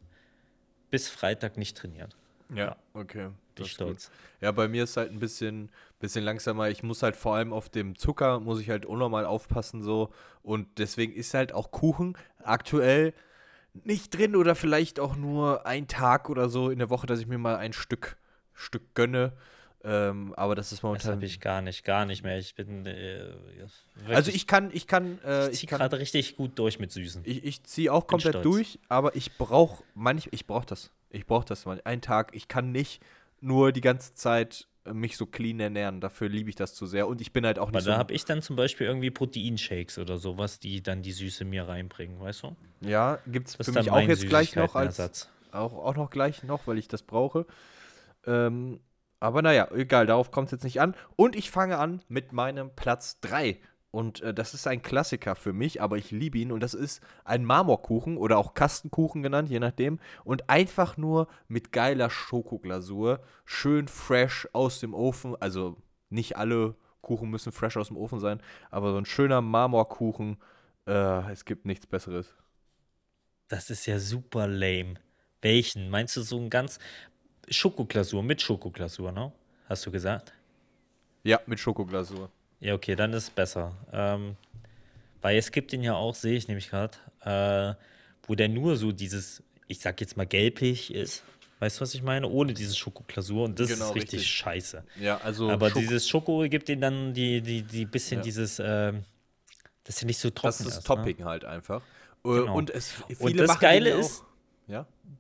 bis 0.91 1.09
Freitag 1.09 1.57
nicht 1.57 1.77
trainiert. 1.77 2.17
Ja, 2.55 2.77
okay. 2.93 3.31
Bin 3.55 3.65
das 3.65 3.71
stolz. 3.73 4.11
Ja, 4.41 4.53
bei 4.53 4.69
mir 4.69 4.85
ist 4.85 4.97
halt 4.97 5.11
ein 5.13 5.19
bisschen, 5.19 5.71
bisschen 6.01 6.25
langsamer. 6.25 6.69
Ich 6.71 6.83
muss 6.83 7.03
halt 7.03 7.17
vor 7.17 7.35
allem 7.37 7.53
auf 7.53 7.69
dem 7.69 7.97
Zucker, 7.97 8.41
muss 8.41 8.61
ich 8.61 8.71
halt 8.71 8.87
unnormal 8.87 9.25
aufpassen 9.27 9.83
so. 9.83 10.11
Und 10.43 10.79
deswegen 10.79 11.13
ist 11.15 11.35
halt 11.35 11.53
auch 11.53 11.71
Kuchen 11.71 12.17
aktuell 12.43 13.15
nicht 13.73 14.17
drin 14.17 14.37
oder 14.37 14.55
vielleicht 14.55 15.01
auch 15.01 15.17
nur 15.17 15.67
ein 15.67 15.89
Tag 15.89 16.31
oder 16.31 16.49
so 16.49 16.71
in 16.71 16.79
der 16.79 16.91
Woche, 16.91 17.07
dass 17.07 17.19
ich 17.21 17.27
mir 17.27 17.39
mal 17.39 17.57
ein 17.57 17.73
Stück, 17.73 18.17
Stück 18.53 18.95
gönne. 18.95 19.33
Ähm, 19.87 20.33
aber 20.37 20.55
das 20.55 20.67
ist 20.73 20.79
Das 20.79 20.83
momentan. 20.83 21.13
habe 21.13 21.27
ich 21.27 21.41
gar 21.41 21.61
nicht, 21.61 21.85
gar 21.85 22.07
nicht 22.07 22.23
mehr. 22.23 22.39
Ich 22.39 22.55
bin 22.55 22.87
äh, 22.87 23.33
also 24.09 24.31
ich 24.31 24.47
kann, 24.47 24.71
ich 24.73 24.87
kann, 24.87 25.19
äh, 25.25 25.51
ich 25.51 25.59
ziehe 25.59 25.69
gerade 25.69 25.99
richtig 25.99 26.37
gut 26.37 26.59
durch 26.59 26.79
mit 26.79 26.91
Süßen. 26.91 27.23
ich, 27.27 27.45
ich 27.45 27.65
ziehe 27.65 27.93
auch 27.93 28.07
komplett 28.07 28.45
durch, 28.45 28.79
aber 28.89 29.15
ich 29.15 29.37
brauche 29.37 29.85
manch, 29.95 30.29
ich 30.31 30.47
brauche 30.47 30.65
das. 30.65 30.91
Ich 31.11 31.27
brauche 31.27 31.45
das 31.45 31.67
mal. 31.67 31.81
Einen 31.85 32.01
Tag. 32.01 32.35
Ich 32.35 32.49
kann 32.49 32.73
nicht 32.73 33.03
nur 33.45 33.73
die 33.73 33.81
ganze 33.81 34.15
Zeit 34.15 34.67
äh, 34.85 34.93
mich 34.93 35.17
so 35.17 35.27
clean 35.27 35.61
ernähren. 35.61 36.01
Dafür 36.01 36.29
liebe 36.29 36.51
ich 36.51 36.57
das 36.57 36.75
zu 36.75 36.87
sehr. 36.87 37.07
Und 37.07 37.21
ich 37.21 37.33
bin 37.33 37.47
halt 37.47 37.59
auch 37.59 37.69
Aber 37.69 37.79
nicht 37.79 37.87
da 37.87 37.93
so. 37.93 37.99
habe 37.99 38.13
ich 38.13 38.25
dann 38.25 38.43
zum 38.43 38.57
Beispiel 38.57 38.87
irgendwie 38.87 39.11
Proteinshakes 39.11 39.99
oder 39.99 40.19
sowas, 40.19 40.59
die 40.59 40.83
dann 40.83 41.03
die 41.03 41.13
Süße 41.13 41.45
mir 41.45 41.69
reinbringen, 41.69 42.19
weißt 42.21 42.45
du? 42.45 42.57
Ja, 42.81 43.19
gibt 43.27 43.49
es 43.49 43.57
für 43.57 43.73
mich 43.73 43.91
auch 43.91 44.01
jetzt 44.01 44.27
gleich 44.29 44.57
noch 44.57 44.75
als 44.75 44.97
Süßigkeitenersatz. 44.97 45.29
auch, 45.53 45.73
auch 45.75 45.97
noch 45.97 46.11
gleich 46.11 46.43
noch, 46.43 46.67
weil 46.67 46.79
ich 46.79 46.89
das 46.89 47.03
brauche. 47.03 47.47
Ähm, 48.27 48.81
aber 49.21 49.41
naja, 49.43 49.69
egal, 49.73 50.07
darauf 50.07 50.31
kommt 50.31 50.49
es 50.49 50.53
jetzt 50.53 50.65
nicht 50.65 50.81
an. 50.81 50.95
Und 51.17 51.35
ich 51.37 51.51
fange 51.51 51.79
an 51.79 52.03
mit 52.09 52.33
meinem 52.33 52.71
Platz 52.75 53.21
3. 53.21 53.59
Und 53.95 54.23
äh, 54.23 54.35
das 54.35 54.55
ist 54.55 54.67
ein 54.67 54.83
Klassiker 54.83 55.37
für 55.37 55.53
mich, 55.53 55.81
aber 55.81 55.97
ich 55.97 56.11
liebe 56.11 56.37
ihn. 56.39 56.51
Und 56.51 56.59
das 56.65 56.75
ist 56.75 57.01
ein 57.25 57.45
Marmorkuchen 57.45 58.17
oder 58.17 58.39
auch 58.39 58.55
Kastenkuchen 58.55 59.23
genannt, 59.23 59.49
je 59.49 59.61
nachdem. 59.61 60.01
Und 60.25 60.51
einfach 60.51 60.97
nur 60.97 61.29
mit 61.47 61.71
geiler 61.71 62.11
Schokoglasur. 62.11 63.21
Schön 63.45 63.87
fresh 63.87 64.49
aus 64.53 64.81
dem 64.81 64.95
Ofen. 64.95 65.37
Also 65.41 65.77
nicht 66.11 66.37
alle 66.37 66.75
Kuchen 67.03 67.31
müssen 67.31 67.53
fresh 67.53 67.77
aus 67.77 67.87
dem 67.87 67.97
Ofen 67.97 68.19
sein, 68.19 68.43
aber 68.73 68.91
so 68.91 68.99
ein 68.99 69.05
schöner 69.05 69.41
Marmorkuchen. 69.41 70.39
Äh, 70.89 71.31
es 71.31 71.45
gibt 71.45 71.65
nichts 71.65 71.87
Besseres. 71.87 72.35
Das 73.47 73.71
ist 73.71 73.87
ja 73.87 74.01
super 74.01 74.49
lame. 74.49 74.95
Welchen? 75.41 75.89
Meinst 75.89 76.17
du 76.17 76.23
so 76.23 76.41
ein 76.41 76.51
ganz 76.51 76.81
Schokoglasur 77.49 78.25
mit 78.25 78.43
Schokoglasur, 78.43 79.13
ne? 79.13 79.33
Hast 79.69 79.87
du 79.87 79.93
gesagt? 79.93 80.33
Ja, 81.23 81.39
mit 81.47 81.61
Schokoglasur. 81.61 82.29
Ja, 82.65 82.75
okay, 82.75 82.97
dann 82.97 83.13
ist 83.13 83.25
es 83.25 83.31
besser. 83.31 83.73
Ähm, 83.93 84.37
weil 85.21 85.37
es 85.37 85.53
gibt 85.53 85.73
den 85.73 85.83
ja 85.83 85.95
auch, 85.95 86.15
sehe 86.15 86.35
ich 86.37 86.49
nämlich 86.49 86.71
gerade, 86.71 86.97
äh, 87.25 87.75
wo 88.27 88.35
der 88.35 88.49
nur 88.49 88.77
so 88.77 88.91
dieses, 88.91 89.43
ich 89.69 89.81
sag 89.81 90.01
jetzt 90.01 90.17
mal 90.17 90.27
gelblich 90.27 90.93
ist. 90.95 91.23
Weißt 91.61 91.79
du, 91.79 91.83
was 91.83 91.95
ich 91.95 92.03
meine? 92.03 92.27
Ohne 92.29 92.53
diese 92.55 92.75
Schokoglasur. 92.75 93.45
Und 93.45 93.61
das 93.61 93.69
Genau, 93.69 93.91
ist 93.91 93.95
richtig, 93.95 94.21
richtig. 94.21 94.31
scheiße. 94.31 94.83
Ja, 95.01 95.19
also 95.19 95.51
Aber 95.51 95.69
Schoko- 95.69 95.79
dieses 95.81 96.09
Schoko 96.09 96.41
gibt 96.49 96.69
den 96.69 96.81
dann 96.81 97.13
die, 97.15 97.41
die, 97.43 97.63
die 97.63 97.85
bisschen 97.85 98.19
Ja. 98.19 98.23
dieses, 98.25 98.59
ähm, 98.65 99.05
dass 99.85 100.01
er 100.03 100.07
nicht 100.07 100.19
so 100.19 100.31
trocken 100.31 100.49
das 100.49 100.61
ist 100.61 100.67
ist. 100.69 100.77
das 100.79 100.85
ne? 100.85 100.97
Topping 100.97 101.25
halt 101.25 101.45
einfach. 101.45 101.83
Äh, 101.83 102.29
Genau. 102.29 102.57
Und 102.57 102.71
es 102.71 102.95
Und 103.19 103.39
das 103.39 103.59
Geile 103.61 103.91
ist? 103.91 104.23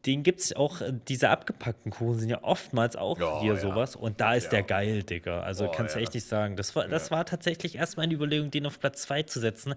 Den 0.06 0.22
gibt 0.22 0.40
es 0.40 0.54
auch, 0.54 0.80
äh, 0.82 0.92
diese 1.08 1.30
abgepackten 1.30 1.90
Kuchen 1.90 2.18
sind 2.18 2.28
ja 2.28 2.42
oftmals 2.42 2.94
auch 2.96 3.18
Ja, 3.18 3.40
hier 3.40 3.54
ja. 3.54 3.60
sowas. 3.60 3.96
Und 3.96 4.20
da 4.20 4.34
ist 4.34 4.44
Ja. 4.44 4.50
der 4.50 4.62
geil, 4.64 5.02
Digga. 5.02 5.40
Also 5.40 5.64
Boah, 5.66 5.72
kannst 5.72 5.94
du 5.94 6.00
echt 6.00 6.12
nicht 6.14 6.26
sagen. 6.26 6.56
Das 6.56 6.76
war, 6.76 6.86
das 6.88 7.10
war 7.10 7.24
tatsächlich 7.24 7.76
erst 7.76 7.96
meine 7.96 8.12
Überlegung, 8.12 8.50
den 8.50 8.66
auf 8.66 8.78
Platz 8.78 9.02
2 9.02 9.22
zu 9.22 9.40
setzen. 9.40 9.74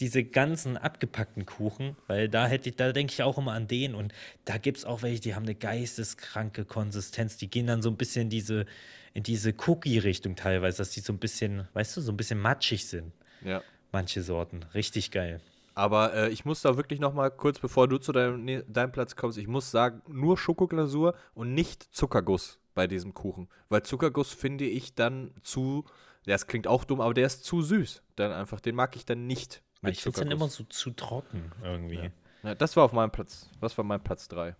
Diese 0.00 0.24
ganzen 0.24 0.78
abgepackten 0.78 1.44
Kuchen, 1.44 1.96
weil 2.06 2.28
da 2.28 2.46
hätte 2.46 2.70
ich, 2.70 2.76
da 2.76 2.92
denke 2.92 3.12
ich 3.12 3.22
auch 3.22 3.36
immer 3.36 3.52
an 3.52 3.68
den. 3.68 3.94
Und 3.94 4.12
da 4.46 4.56
gibt 4.56 4.78
es 4.78 4.84
auch 4.86 5.02
welche, 5.02 5.20
die 5.20 5.34
haben 5.34 5.44
eine 5.44 5.54
geisteskranke 5.54 6.64
Konsistenz. 6.64 7.36
Die 7.36 7.48
gehen 7.50 7.66
dann 7.66 7.82
so 7.82 7.90
ein 7.90 7.96
bisschen 7.96 8.22
in 8.22 8.30
diese, 8.30 8.64
in 9.12 9.22
diese 9.22 9.52
Cookie-Richtung 9.66 10.34
teilweise, 10.34 10.78
dass 10.78 10.90
die 10.90 11.00
so 11.00 11.12
ein 11.12 11.18
bisschen, 11.18 11.68
weißt 11.74 11.96
du, 11.96 12.00
so 12.00 12.10
ein 12.10 12.16
bisschen 12.16 12.40
matschig 12.40 12.86
sind. 12.86 13.12
Ja. 13.44 13.62
Manche 13.92 14.22
Sorten. 14.22 14.64
Richtig 14.74 15.10
geil. 15.10 15.40
Aber 15.74 16.12
äh, 16.14 16.28
ich 16.30 16.44
muss 16.44 16.60
da 16.62 16.76
wirklich 16.76 17.00
noch 17.00 17.14
mal 17.14 17.30
kurz, 17.30 17.58
bevor 17.58 17.88
du 17.88 17.98
zu 17.98 18.12
deinem, 18.12 18.44
ne- 18.44 18.64
deinem 18.64 18.92
Platz 18.92 19.16
kommst, 19.16 19.38
ich 19.38 19.46
muss 19.48 19.70
sagen, 19.70 20.02
nur 20.06 20.36
Schokoglasur 20.36 21.14
und 21.34 21.54
nicht 21.54 21.82
Zuckerguss 21.94 22.58
bei 22.74 22.86
diesem 22.86 23.14
Kuchen. 23.14 23.48
Weil 23.68 23.82
Zuckerguss 23.82 24.32
finde 24.32 24.64
ich 24.66 24.94
dann 24.94 25.32
zu, 25.42 25.84
ja, 26.26 26.34
das 26.34 26.46
klingt 26.46 26.66
auch 26.66 26.84
dumm, 26.84 27.00
aber 27.00 27.14
der 27.14 27.26
ist 27.26 27.44
zu 27.44 27.62
süß. 27.62 28.02
Dann 28.16 28.32
einfach, 28.32 28.60
den 28.60 28.74
mag 28.74 28.96
ich 28.96 29.04
dann 29.06 29.26
nicht 29.26 29.62
mit 29.80 29.94
Ich 29.94 30.02
finde 30.02 30.18
es 30.20 30.24
dann 30.24 30.30
immer 30.30 30.48
so 30.48 30.64
zu 30.64 30.90
trocken 30.90 31.50
irgendwie. 31.62 32.10
Ja, 32.42 32.54
das 32.54 32.76
war 32.76 32.84
auf 32.84 32.92
meinem 32.92 33.10
Platz, 33.10 33.48
das 33.60 33.76
war 33.78 33.84
mein 33.84 34.02
Platz 34.02 34.28
3. 34.28 34.54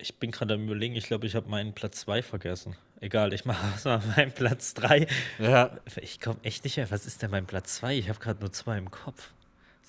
Ich 0.00 0.18
bin 0.18 0.30
gerade 0.30 0.54
am 0.54 0.64
überlegen, 0.64 0.94
ich 0.94 1.06
glaube, 1.06 1.26
ich 1.26 1.34
habe 1.34 1.48
meinen 1.48 1.74
Platz 1.74 2.00
2 2.00 2.22
vergessen. 2.22 2.76
Egal, 3.00 3.32
ich 3.32 3.44
mache 3.44 3.66
erstmal 3.72 4.00
meinen 4.16 4.32
Platz 4.32 4.74
3. 4.74 5.06
Ja. 5.38 5.76
Ich 6.00 6.20
komme 6.20 6.38
echt 6.42 6.64
nicht 6.64 6.76
mehr. 6.76 6.90
Was 6.90 7.06
ist 7.06 7.22
denn 7.22 7.30
mein 7.30 7.46
Platz 7.46 7.76
2? 7.76 7.96
Ich 7.96 8.08
habe 8.08 8.18
gerade 8.18 8.40
nur 8.40 8.52
zwei 8.52 8.78
im 8.78 8.90
Kopf. 8.90 9.32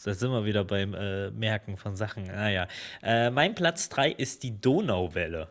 Da 0.03 0.13
sind 0.13 0.31
wir 0.31 0.45
wieder 0.45 0.63
beim 0.63 0.93
äh, 0.93 1.29
Merken 1.31 1.77
von 1.77 1.95
Sachen. 1.95 2.23
Naja. 2.23 2.67
Äh, 3.03 3.29
mein 3.31 3.55
Platz 3.55 3.89
3 3.89 4.11
ist 4.11 4.43
die 4.43 4.59
Donauwelle. 4.59 5.47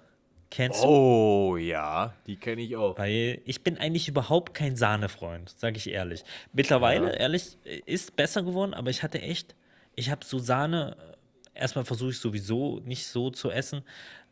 Kennst 0.50 0.82
du? 0.82 0.88
Oh 0.88 1.56
ja, 1.58 2.14
die 2.26 2.36
kenne 2.36 2.62
ich 2.62 2.74
auch. 2.74 2.96
Weil 2.98 3.42
ich 3.44 3.62
bin 3.62 3.76
eigentlich 3.76 4.08
überhaupt 4.08 4.54
kein 4.54 4.76
Sahnefreund, 4.76 5.50
sage 5.50 5.76
ich 5.76 5.90
ehrlich. 5.90 6.24
Mittlerweile, 6.54 7.08
Ja. 7.08 7.12
ehrlich, 7.18 7.58
ist 7.84 8.16
besser 8.16 8.42
geworden, 8.42 8.72
aber 8.72 8.88
ich 8.88 9.02
hatte 9.02 9.20
echt, 9.20 9.54
ich 9.94 10.10
habe 10.10 10.24
so 10.24 10.38
Sahne, 10.38 10.96
erstmal 11.54 11.84
versuche 11.84 12.10
ich 12.10 12.18
sowieso 12.18 12.80
nicht 12.80 13.06
so 13.06 13.28
zu 13.30 13.50
essen. 13.50 13.82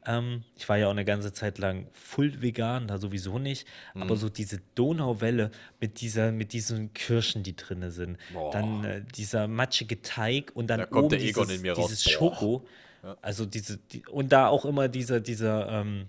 Ähm, 0.07 0.44
ich 0.57 0.68
war 0.68 0.76
ja 0.76 0.86
auch 0.86 0.92
eine 0.92 1.04
ganze 1.04 1.32
Zeit 1.32 1.59
lang 1.59 1.88
full 1.92 2.40
vegan, 2.40 2.86
da 2.86 2.98
sowieso 2.98 3.38
nicht. 3.38 3.66
Mhm. 3.94 4.02
Aber 4.02 4.16
so 4.16 4.28
diese 4.28 4.61
Donauwelle 4.74 5.50
mit 5.80 6.00
dieser, 6.00 6.32
mit 6.32 6.52
diesen 6.52 6.92
Kirschen, 6.94 7.42
die 7.42 7.57
drin 7.57 7.90
sind. 7.90 8.18
Boah. 8.32 8.50
Dann 8.52 8.84
äh, 8.84 9.02
dieser 9.16 9.48
matschige 9.48 10.02
Teig 10.02 10.52
und 10.54 10.68
dann 10.68 10.80
Da 10.80 10.86
kommt 10.86 11.07
oben 11.07 11.18
dieses, 11.18 11.50
in 11.50 11.62
mir 11.62 11.72
raus. 11.72 11.88
dieses 11.88 12.04
Boah. 12.04 12.11
Schoko. 12.11 12.66
Also 13.22 13.46
diese, 13.46 13.78
die, 13.78 14.04
und 14.07 14.32
da 14.32 14.48
auch 14.48 14.64
immer 14.64 14.88
dieser, 14.88 15.20
dieser, 15.20 15.68
ähm, 15.68 16.07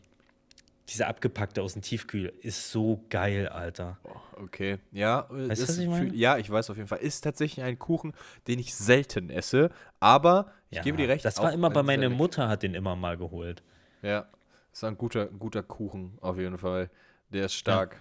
Dieser 0.89 1.07
abgepackte 1.09 1.61
aus 1.61 1.73
dem 1.73 1.81
Tiefkühl 1.81 2.31
ist 2.41 2.71
so 2.71 3.03
geil, 3.09 3.49
Alter. 3.49 3.97
Okay, 4.41 4.77
ja. 4.93 5.27
äh, 5.29 5.49
Weißt 5.49 5.61
ist 5.63 5.69
was 5.69 5.77
ich 5.79 5.89
meine? 5.89 6.15
Ja, 6.15 6.37
ich 6.37 6.49
weiß 6.49 6.69
auf 6.69 6.77
jeden 6.77 6.87
Fall. 6.87 6.99
Ist 6.99 7.25
tatsächlich 7.25 7.65
ein 7.65 7.77
Kuchen, 7.77 8.13
den 8.47 8.57
ich 8.57 8.73
selten 8.73 9.29
esse, 9.29 9.69
aber 9.99 10.53
ich 10.69 10.81
gebe 10.81 10.95
dir 10.95 11.09
recht. 11.09 11.25
Das 11.25 11.39
war 11.39 11.51
immer 11.51 11.69
bei 11.69 11.81
ein 11.81 11.85
meiner 11.85 12.09
Mutter, 12.09 12.47
hat 12.47 12.63
den 12.63 12.73
immer 12.73 12.95
mal 12.95 13.17
geholt. 13.17 13.63
Ja, 14.01 14.27
ist 14.71 14.83
ein 14.83 14.97
guter, 14.97 15.25
guter 15.27 15.63
Kuchen 15.63 16.17
auf 16.21 16.37
jeden 16.37 16.57
Fall. 16.57 16.89
Der 17.33 17.45
ist 17.45 17.55
stark. 17.55 17.97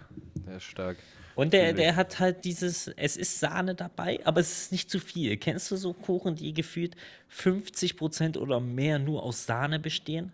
Der 0.47 0.57
ist 0.57 0.65
stark. 0.65 0.97
Und 1.35 1.53
der, 1.53 1.73
der 1.75 1.97
hat 1.97 2.19
halt 2.19 2.45
dieses, 2.45 2.89
es 2.89 3.17
ist 3.17 3.41
Sahne 3.41 3.75
dabei, 3.75 4.21
aber 4.25 4.41
es 4.41 4.63
ist 4.63 4.73
nicht 4.73 4.91
zu 4.91 4.99
viel. 4.99 5.37
Kennst 5.37 5.71
du 5.71 5.77
so 5.77 5.93
Kuchen, 5.93 6.35
die 6.35 6.55
gefühlt 6.55 6.97
50% 7.31 8.39
oder 8.39 8.59
mehr 8.61 8.99
nur 8.99 9.23
aus 9.23 9.45
Sahne 9.45 9.79
bestehen? 9.79 10.33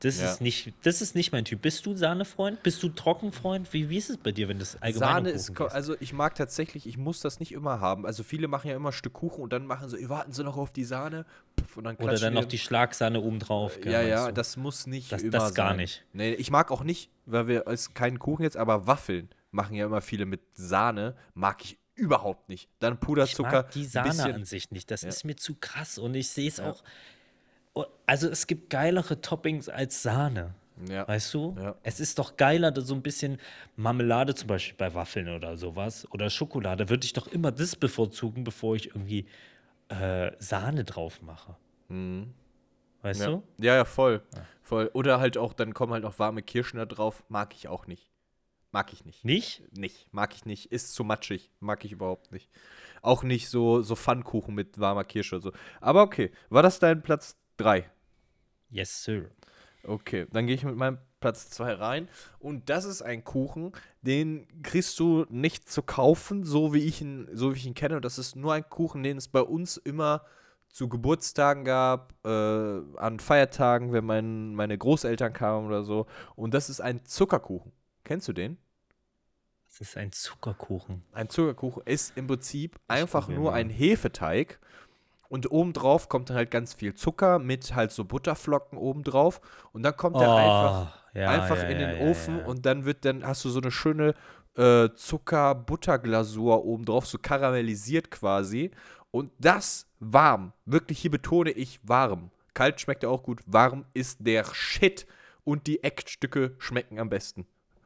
Das, 0.00 0.16
Mhm. 0.16 0.22
ja. 0.22 0.30
ist 0.32 0.40
nicht, 0.40 0.72
das 0.82 1.00
ist 1.00 1.14
nicht 1.14 1.30
mein 1.30 1.44
Typ. 1.44 1.62
Bist 1.62 1.86
du 1.86 1.94
Sahnefreund? 1.94 2.60
Bist 2.64 2.82
du 2.82 2.88
Trockenfreund? 2.88 3.72
Wie, 3.72 3.88
wie 3.88 3.98
ist 3.98 4.10
es 4.10 4.16
bei 4.16 4.32
dir, 4.32 4.48
wenn 4.48 4.58
das 4.58 4.82
allgemein 4.82 5.08
Sahne 5.08 5.28
Kuchen 5.30 5.66
ist, 5.68 5.72
also 5.74 5.94
ich 6.00 6.12
mag 6.12 6.34
tatsächlich, 6.34 6.86
ich 6.88 6.96
muss 6.98 7.20
das 7.20 7.38
nicht 7.38 7.52
immer 7.52 7.80
haben. 7.80 8.04
Also 8.04 8.24
viele 8.24 8.48
machen 8.48 8.68
ja 8.68 8.74
immer 8.74 8.88
ein 8.88 8.92
Stück 8.92 9.12
Kuchen 9.12 9.42
und 9.44 9.52
dann 9.52 9.64
machen 9.66 9.88
sie, 9.88 10.08
warten 10.08 10.32
sie 10.32 10.42
noch 10.42 10.56
auf 10.56 10.72
die 10.72 10.82
Sahne. 10.84 11.24
Und 11.76 11.84
dann 11.84 11.94
Oder 11.96 12.18
dann 12.18 12.34
noch 12.34 12.44
die- 12.46 12.58
Schlagsahne 12.58 13.20
obendrauf. 13.20 13.80
gell, 13.80 13.92
Ja, 13.92 14.02
ja, 14.02 14.26
du? 14.26 14.32
das 14.34 14.56
muss 14.56 14.88
nicht 14.88 15.12
Das- 15.12 15.22
immer 15.22 15.30
das 15.30 15.54
gar 15.54 15.68
sein. 15.68 15.76
nicht. 15.76 16.04
Nee, 16.12 16.32
ich 16.34 16.50
mag 16.50 16.72
auch 16.72 16.82
nicht, 16.82 17.10
weil 17.26 17.46
wir, 17.46 17.66
ist 17.68 17.94
kein 17.94 18.18
Kuchen 18.18 18.42
jetzt, 18.42 18.56
aber 18.56 18.88
Waffeln 18.88 19.28
machen 19.52 19.76
ja 19.76 19.86
immer 19.86 20.00
viele 20.00 20.26
mit 20.26 20.40
Sahne. 20.54 21.14
Mag 21.34 21.64
ich 21.64 21.78
überhaupt 21.94 22.48
nicht. 22.48 22.68
Dann 22.80 22.94
Ich 22.94 23.00
Puderzucker. 23.00 23.50
mag 23.52 23.70
die 23.70 23.84
Sahne 23.84 24.08
bisschen- 24.10 24.32
an 24.34 24.44
sich 24.44 24.72
nicht. 24.72 24.90
Das 24.90 25.02
Ja. 25.02 25.08
ist 25.10 25.24
mir 25.24 25.36
zu 25.36 25.54
krass 25.54 25.96
und 25.98 26.14
ich 26.16 26.28
sehe 26.28 26.48
es 26.48 26.58
auch. 26.58 26.82
Also 28.06 28.28
es 28.28 28.46
gibt 28.46 28.70
geilere 28.70 29.20
Toppings 29.20 29.68
als 29.68 30.02
Sahne. 30.02 30.54
Ja. 30.88 31.06
Weißt 31.06 31.32
du? 31.34 31.56
Ja. 31.58 31.76
Es 31.82 32.00
ist 32.00 32.18
doch 32.18 32.36
geiler, 32.36 32.70
da 32.72 32.80
so 32.80 32.94
ein 32.94 33.02
bisschen 33.02 33.38
Marmelade 33.76 34.34
zum 34.34 34.48
Beispiel 34.48 34.76
bei 34.76 34.92
Waffeln 34.94 35.28
oder 35.28 35.56
sowas 35.56 36.06
oder 36.10 36.30
Schokolade. 36.30 36.88
Würde 36.88 37.04
ich 37.04 37.12
doch 37.12 37.26
immer 37.28 37.52
das 37.52 37.76
bevorzugen, 37.76 38.42
bevor 38.44 38.74
ich 38.76 38.88
irgendwie 38.88 39.26
äh, 39.88 40.32
Sahne 40.38 40.84
drauf 40.84 41.22
mache. 41.22 41.56
Weißt 43.02 43.20
Ja. 43.20 43.26
du? 43.26 43.42
ja, 43.58 43.76
ja, 43.76 43.84
voll. 43.84 44.22
Voll. 44.62 44.90
Oder 44.94 45.20
halt 45.20 45.36
auch, 45.38 45.52
dann 45.52 45.74
kommen 45.74 45.92
halt 45.92 46.02
noch 46.02 46.18
warme 46.18 46.42
Kirschen 46.42 46.78
da 46.78 46.86
drauf. 46.86 47.22
Mag 47.28 47.54
ich 47.54 47.68
auch 47.68 47.86
nicht. 47.86 48.10
Mag 48.72 48.92
ich 48.92 49.04
nicht. 49.04 49.24
Nicht? 49.24 49.62
Nicht. 49.76 50.12
Mag 50.12 50.34
ich 50.34 50.44
nicht. 50.46 50.72
Ist 50.72 50.94
zu 50.94 51.04
matschig. 51.04 51.50
Mag 51.60 51.84
ich 51.84 51.92
überhaupt 51.92 52.32
nicht. 52.32 52.50
Auch 53.02 53.22
nicht 53.22 53.48
so, 53.48 53.82
so 53.82 53.94
Pfannkuchen 53.94 54.54
mit 54.54 54.80
warmer 54.80 55.04
Kirsche. 55.04 55.38
So. 55.38 55.52
Aber 55.80 56.02
okay. 56.02 56.32
War 56.48 56.62
das 56.64 56.80
dein 56.80 57.00
Platz 57.02 57.36
3? 57.56 57.90
Yes, 58.70 59.04
sir. 59.04 59.30
Okay, 59.84 60.26
dann 60.32 60.46
gehe 60.46 60.54
ich 60.54 60.64
mit 60.64 60.76
meinem 60.76 60.98
Platz 61.20 61.50
2 61.50 61.74
rein. 61.74 62.08
Und 62.38 62.68
das 62.68 62.84
ist 62.84 63.02
ein 63.02 63.24
Kuchen, 63.24 63.72
den 64.02 64.46
kriegst 64.62 64.98
du 64.98 65.26
nicht 65.28 65.70
zu 65.70 65.82
kaufen, 65.82 66.44
so 66.44 66.74
wie 66.74 66.84
ich 66.84 67.00
ihn, 67.00 67.28
so 67.32 67.52
wie 67.54 67.58
ich 67.58 67.66
ihn 67.66 67.74
kenne. 67.74 67.96
Und 67.96 68.04
das 68.04 68.18
ist 68.18 68.36
nur 68.36 68.52
ein 68.52 68.68
Kuchen, 68.68 69.02
den 69.02 69.16
es 69.16 69.28
bei 69.28 69.40
uns 69.40 69.76
immer 69.76 70.22
zu 70.68 70.88
Geburtstagen 70.88 71.64
gab, 71.64 72.12
äh, 72.26 72.28
an 72.98 73.20
Feiertagen, 73.20 73.92
wenn 73.92 74.04
mein, 74.04 74.54
meine 74.54 74.76
Großeltern 74.76 75.32
kamen 75.32 75.66
oder 75.66 75.84
so. 75.84 76.06
Und 76.34 76.52
das 76.52 76.68
ist 76.68 76.80
ein 76.80 77.04
Zuckerkuchen. 77.04 77.72
Kennst 78.02 78.28
du 78.28 78.32
den? 78.32 78.58
Das 79.68 79.80
ist 79.80 79.96
ein 79.96 80.12
Zuckerkuchen. 80.12 81.04
Ein 81.12 81.28
Zuckerkuchen 81.28 81.82
ist 81.86 82.16
im 82.16 82.26
Prinzip 82.26 82.78
einfach 82.86 83.28
nur 83.28 83.52
ein 83.54 83.70
Hefeteig 83.70 84.60
und 85.34 85.50
obendrauf 85.50 86.08
kommt 86.08 86.30
dann 86.30 86.36
halt 86.36 86.52
ganz 86.52 86.74
viel 86.74 86.94
Zucker 86.94 87.40
mit 87.40 87.74
halt 87.74 87.90
so 87.90 88.04
Butterflocken 88.04 88.78
obendrauf 88.78 89.40
und 89.72 89.82
dann 89.82 89.96
kommt 89.96 90.14
er 90.14 90.32
einfach, 90.32 90.94
Oh, 91.12 91.18
ja, 91.18 91.28
einfach 91.28 91.56
ja, 91.56 91.64
in 91.64 91.80
ja, 91.80 91.88
den 91.88 92.00
ja, 92.00 92.06
Ofen 92.08 92.38
ja. 92.38 92.44
und 92.44 92.64
dann 92.64 92.84
wird 92.84 93.04
dann 93.04 93.26
hast 93.26 93.44
du 93.44 93.48
so 93.48 93.60
eine 93.60 93.72
schöne 93.72 94.14
äh, 94.56 94.90
Zucker-Butterglasur 94.94 96.64
obendrauf, 96.64 97.08
so 97.08 97.18
karamellisiert 97.18 98.12
quasi 98.12 98.70
und 99.10 99.32
das 99.40 99.88
warm, 99.98 100.52
wirklich 100.66 101.00
hier 101.00 101.10
betone 101.10 101.50
ich 101.50 101.80
warm. 101.82 102.30
Kalt 102.54 102.80
schmeckt 102.80 103.02
er 103.02 103.10
auch 103.10 103.24
gut, 103.24 103.40
warm 103.44 103.86
ist 103.92 104.18
der 104.20 104.44
Shit 104.54 105.04
und 105.42 105.66
die 105.66 105.82
Eckstücke 105.82 106.54
schmecken 106.58 107.00
am 107.00 107.08
besten. 107.08 107.44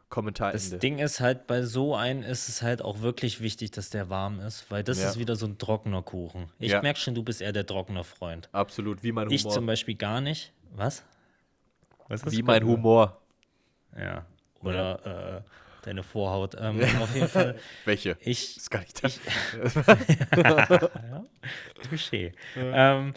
Kommentar 0.09 0.53
Das 0.53 0.65
Ende. 0.67 0.79
Ding 0.79 0.99
ist 0.99 1.21
halt, 1.21 1.47
bei 1.47 1.63
so 1.63 1.95
einem 1.95 2.23
ist 2.23 2.49
es 2.49 2.63
halt 2.63 2.81
auch 2.81 3.01
wirklich 3.01 3.41
wichtig, 3.41 3.71
dass 3.73 3.91
der 3.91 4.09
warm 4.09 4.41
ist, 4.41 4.71
weil 4.71 4.83
das 4.83 5.01
Ja. 5.01 5.11
ist 5.11 5.19
wieder 5.19 5.37
so 5.37 5.47
ein 5.47 5.59
trockener 5.59 6.03
Kuchen. 6.03 6.51
Ich 6.59 6.73
Ja. 6.73 6.81
merke 6.83 6.99
schon, 6.99 7.15
du 7.15 7.23
bist 7.23 7.43
eher 7.43 7.53
der 7.53 7.67
trockene 7.67 8.05
Freund. 8.05 8.49
Absolut, 8.53 9.03
wie 9.03 9.13
mein 9.13 9.27
Humor. 9.27 9.35
Ich 9.35 9.47
zum 9.49 9.67
Beispiel 9.67 9.97
gar 9.97 10.21
nicht. 10.21 10.53
Was? 10.75 11.03
Was 12.09 12.25
wie 12.33 12.43
mein 12.43 12.61
gesagt? 12.61 12.79
Humor. 12.79 13.21
Ja. 13.99 14.25
Oder 14.63 15.45
äh, 15.45 15.85
deine 15.85 16.03
Vorhaut. 16.03 16.57
Ähm, 16.59 16.81
Auf 17.01 17.15
jeden 17.15 17.29
Fall. 17.29 17.59
Welche? 17.85 18.17
Ich. 18.21 18.57
Ist 18.57 18.71
gar 18.71 18.81
nicht 18.81 19.03
da. 19.05 19.09
Ich, 19.09 19.21
ja, 20.37 21.25
Touché. 21.91 22.33
Ähm, 22.57 23.15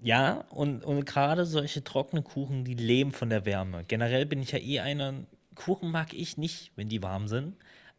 ja, 0.00 0.44
und, 0.50 0.84
und 0.84 1.04
gerade 1.06 1.44
solche 1.44 1.82
trockenen 1.84 2.24
Kuchen, 2.24 2.64
die 2.64 2.74
leben 2.74 3.12
von 3.12 3.30
der 3.30 3.44
Wärme. 3.44 3.84
Generell 3.84 4.26
bin 4.26 4.40
ich 4.40 4.52
ja 4.52 4.58
eh 4.58 4.80
einer, 4.80 5.14
Kuchen 5.58 5.90
mag 5.90 6.14
ich 6.14 6.36
nicht, 6.38 6.72
wenn 6.76 6.88
die 6.88 7.02
warm 7.02 7.28
sind. 7.28 7.54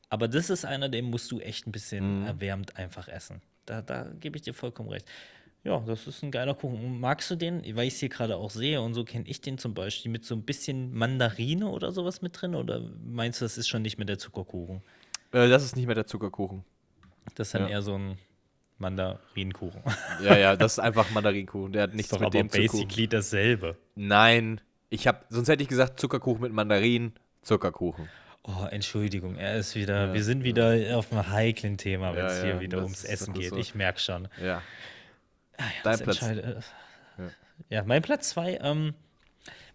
Aber 0.09 0.27
das 0.27 0.49
ist 0.49 0.65
einer, 0.65 0.89
den 0.89 1.05
musst 1.05 1.31
du 1.31 1.39
echt 1.39 1.67
ein 1.67 1.71
bisschen 1.71 2.25
erwärmt 2.25 2.75
einfach 2.77 3.07
essen. 3.07 3.41
Da, 3.65 3.81
da 3.83 4.07
gebe 4.19 4.37
ich 4.37 4.41
dir 4.41 4.53
vollkommen 4.55 4.89
recht. 4.89 5.05
Ja, 5.63 5.79
das 5.85 6.07
ist 6.07 6.23
ein 6.23 6.31
geiler 6.31 6.55
Kuchen. 6.55 6.99
Magst 6.99 7.29
du 7.29 7.35
den, 7.35 7.61
weil 7.75 7.87
ich 7.87 7.93
es 7.95 7.99
hier 7.99 8.09
gerade 8.09 8.37
auch 8.37 8.49
sehe 8.49 8.81
und 8.81 8.93
so 8.93 9.03
kenne 9.03 9.25
ich 9.27 9.41
den 9.41 9.57
zum 9.57 9.73
Beispiel 9.73 10.09
mit 10.09 10.23
so 10.25 10.33
ein 10.33 10.43
bisschen 10.43 10.93
Mandarine 10.93 11.67
oder 11.69 11.91
sowas 11.91 12.21
mit 12.21 12.41
drin? 12.41 12.55
Oder 12.55 12.81
meinst 13.05 13.41
du, 13.41 13.45
das 13.45 13.57
ist 13.57 13.67
schon 13.67 13.81
nicht 13.83 13.97
mehr 13.97 14.05
der 14.07 14.17
Zuckerkuchen? 14.17 14.81
Äh, 15.31 15.49
das 15.49 15.63
ist 15.63 15.75
nicht 15.75 15.85
mehr 15.85 15.95
der 15.95 16.07
Zuckerkuchen. 16.07 16.63
Das 17.35 17.49
ist 17.49 17.53
dann 17.53 17.63
Ja. 17.63 17.67
eher 17.69 17.81
so 17.81 17.95
ein 17.97 18.17
Mandarinkuchen. 18.79 19.83
Ja, 20.23 20.37
ja, 20.37 20.55
das 20.55 20.73
ist 20.73 20.79
einfach 20.79 21.09
Mandarinkuchen. 21.11 21.73
Der 21.73 21.83
hat 21.83 21.93
nichts 21.93 22.11
ist 22.11 22.13
doch 22.13 22.19
mit 22.19 22.27
aber 22.27 22.37
dem 22.39 22.49
zu 22.49 22.57
tun. 22.65 22.81
basically 22.81 23.07
dasselbe. 23.07 23.77
Nein, 23.95 24.61
ich 24.89 25.07
habe, 25.07 25.19
sonst 25.29 25.49
hätte 25.49 25.61
ich 25.61 25.69
gesagt 25.69 25.99
Zuckerkuchen 25.99 26.41
mit 26.41 26.53
Mandarin, 26.53 27.13
Zuckerkuchen. 27.41 28.09
Oh, 28.43 28.65
Entschuldigung, 28.69 29.35
er 29.35 29.55
ist 29.57 29.75
wieder, 29.75 30.13
wir 30.13 30.23
sind 30.23 30.43
wieder 30.43 30.97
auf 30.97 31.11
einem 31.11 31.29
heiklen 31.29 31.77
Thema, 31.77 32.11
wenn 32.15 32.25
Ja, 32.25 32.31
es 32.31 32.41
hier 32.41 32.49
ja, 32.55 32.59
wieder 32.59 32.77
das 32.77 32.83
ums 32.85 33.03
ist- 33.03 33.09
Essen 33.09 33.33
geht. 33.33 33.49
so. 33.49 33.57
Ich 33.57 33.75
merke 33.75 33.99
schon. 33.99 34.27
Ja. 34.41 34.61
Was 35.83 35.99
Dein 35.99 35.99
Platz. 35.99 36.21
Ja. 37.69 37.83
mein 37.83 38.01
Platz 38.01 38.29
zwei 38.29 38.57
ähm, 38.61 38.93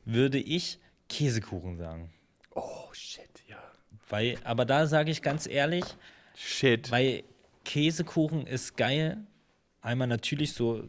würde 0.07 0.39
ich 0.39 0.79
Käsekuchen 1.09 1.77
sagen. 1.77 2.13
Oh, 2.55 2.89
shit, 2.93 3.29
ja. 3.47 3.63
Weil, 4.09 4.39
aber 4.45 4.65
da 4.65 4.87
sage 4.87 5.11
ich 5.11 5.21
ganz 5.23 5.47
ehrlich, 5.47 5.85
Shit. 6.37 6.91
Weil 6.91 7.23
Käsekuchen 7.65 8.47
ist 8.47 8.77
geil. 8.77 9.19
Einmal 9.83 10.09
natürlich 10.09 10.53
so 10.55 10.83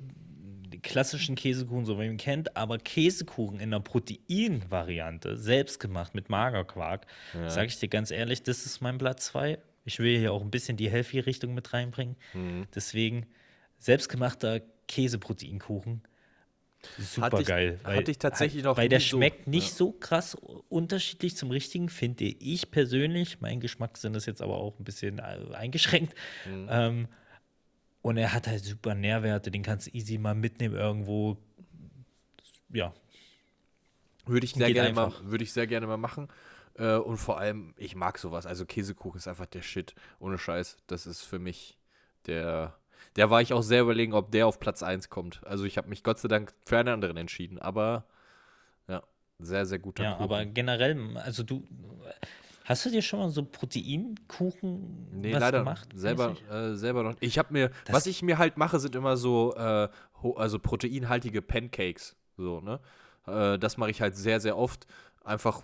klassischen 0.85 1.35
Käsekuchen, 1.35 1.85
so 1.85 1.95
wie 1.95 2.03
man 2.03 2.11
ihn 2.11 2.17
kennt, 2.17 2.55
aber 2.55 2.77
Käsekuchen 2.77 3.59
in 3.59 3.71
der 3.71 3.79
Proteinvariante, 3.81 5.35
selbst 5.35 5.79
gemacht 5.79 6.15
mit 6.15 6.29
Magerquark, 6.29 7.05
sage 7.47 7.67
ich 7.67 7.79
dir 7.79 7.89
ganz 7.89 8.11
ehrlich, 8.11 8.43
das 8.43 8.65
ist 8.65 8.81
mein 8.81 8.97
Platz 8.97 9.25
2. 9.27 9.57
Ich 9.83 9.99
will 9.99 10.17
hier 10.17 10.31
auch 10.33 10.41
ein 10.41 10.51
bisschen 10.51 10.77
die 10.77 10.89
Healthy-Richtung 10.89 11.53
mit 11.53 11.73
reinbringen. 11.73 12.15
Mhm. 12.33 12.67
Deswegen 12.73 13.25
selbstgemachter 13.77 14.61
Käseproteinkuchen. 14.87 16.01
Super 16.99 17.25
Hatte 17.27 17.41
ich- 17.41 17.47
geil. 17.47 17.79
hatte 17.83 18.11
ich 18.11 18.19
tatsächlich 18.19 18.63
noch 18.63 18.77
Weil 18.77 18.89
der 18.89 18.99
so. 18.99 19.17
schmeckt 19.17 19.47
nicht 19.47 19.69
Ja. 19.69 19.75
so 19.75 19.91
krass 19.91 20.35
unterschiedlich 20.69 21.35
zum 21.35 21.49
richtigen, 21.49 21.89
finde 21.89 22.25
ich 22.25 22.69
persönlich. 22.69 23.41
Mein 23.41 23.59
Geschmackssinn 23.59 24.13
ist 24.13 24.27
jetzt 24.27 24.41
aber 24.41 24.57
auch 24.57 24.79
ein 24.79 24.83
bisschen 24.83 25.17
äh, 25.19 25.39
eingeschränkt. 25.53 26.13
Mhm. 26.47 26.67
Ähm, 26.69 27.07
und 28.05 28.17
er 28.17 28.33
hat 28.33 28.45
halt 28.45 28.63
super 28.63 28.93
Nährwerte, 28.93 29.49
den 29.49 29.63
kannst 29.63 29.87
du 29.87 29.91
easy 29.97 30.19
mal 30.19 30.35
mitnehmen 30.35 30.75
irgendwo. 30.75 31.37
Ja, 32.69 32.93
Würde 34.27 34.45
ich 34.45 34.53
sehr 34.53 34.67
Geht 34.67 34.75
gerne 34.75 34.93
mal, 34.93 35.11
würde 35.23 35.43
ich 35.43 35.51
sehr 35.51 35.65
gerne 35.65 35.87
mal 35.87 35.97
machen. 35.97 36.27
Äh, 36.75 36.97
und 36.97 37.17
vor 37.17 37.39
allem, 37.39 37.73
ich 37.77 37.95
mag 37.95 38.19
sowas. 38.19 38.45
Also 38.45 38.67
Käsekuchen 38.67 39.17
ist 39.17 39.27
einfach 39.27 39.47
der 39.47 39.63
Shit. 39.63 39.95
Ohne 40.19 40.37
Scheiß. 40.37 40.77
Das 40.85 41.07
ist 41.07 41.23
für 41.23 41.39
mich 41.39 41.79
der. 42.27 42.77
Der 43.15 43.31
war 43.31 43.41
ich 43.41 43.53
auch 43.53 43.63
sehr 43.63 43.81
überlegen, 43.81 44.13
ob 44.13 44.29
der 44.29 44.45
auf 44.45 44.59
Platz 44.59 44.83
1 44.83 45.09
kommt. 45.09 45.43
Also 45.43 45.63
ich 45.63 45.79
habe 45.79 45.89
mich 45.89 46.03
Gott 46.03 46.19
sei 46.19 46.27
Dank 46.27 46.53
für 46.63 46.77
einen 46.77 46.89
anderen 46.89 47.17
entschieden. 47.17 47.57
Aber 47.57 48.05
ja, 48.87 49.01
sehr, 49.39 49.65
sehr 49.65 49.79
guter 49.79 50.03
ja 50.03 50.11
Kuchen. 50.11 50.23
aber 50.23 50.45
generell, 50.45 51.17
also 51.17 51.41
du, 51.41 51.67
hast 52.65 52.85
du 52.85 52.89
dir 52.89 53.01
schon 53.01 53.19
mal 53.19 53.29
so 53.29 53.43
Proteinkuchen 53.45 55.21
Nee, 55.21 55.33
was 55.33 55.39
leider 55.41 55.59
gemacht? 55.59 55.87
selber, 55.95 56.35
äh, 56.51 56.75
selber 56.75 57.03
noch. 57.03 57.15
Ich 57.19 57.37
habe 57.37 57.53
mir, 57.53 57.69
Das- 57.85 57.95
was 57.95 58.05
ich 58.07 58.21
mir 58.21 58.37
halt 58.37 58.57
mache, 58.57 58.79
sind 58.79 58.95
immer 58.95 59.17
so, 59.17 59.53
äh, 59.55 59.87
also 60.35 60.59
proteinhaltige 60.59 61.41
Pancakes. 61.41 62.15
So, 62.37 62.59
ne? 62.61 62.79
Äh, 63.27 63.57
das 63.59 63.77
mache 63.77 63.91
ich 63.91 64.01
halt 64.01 64.15
sehr, 64.15 64.39
sehr 64.39 64.57
oft. 64.57 64.85
Einfach, 65.23 65.63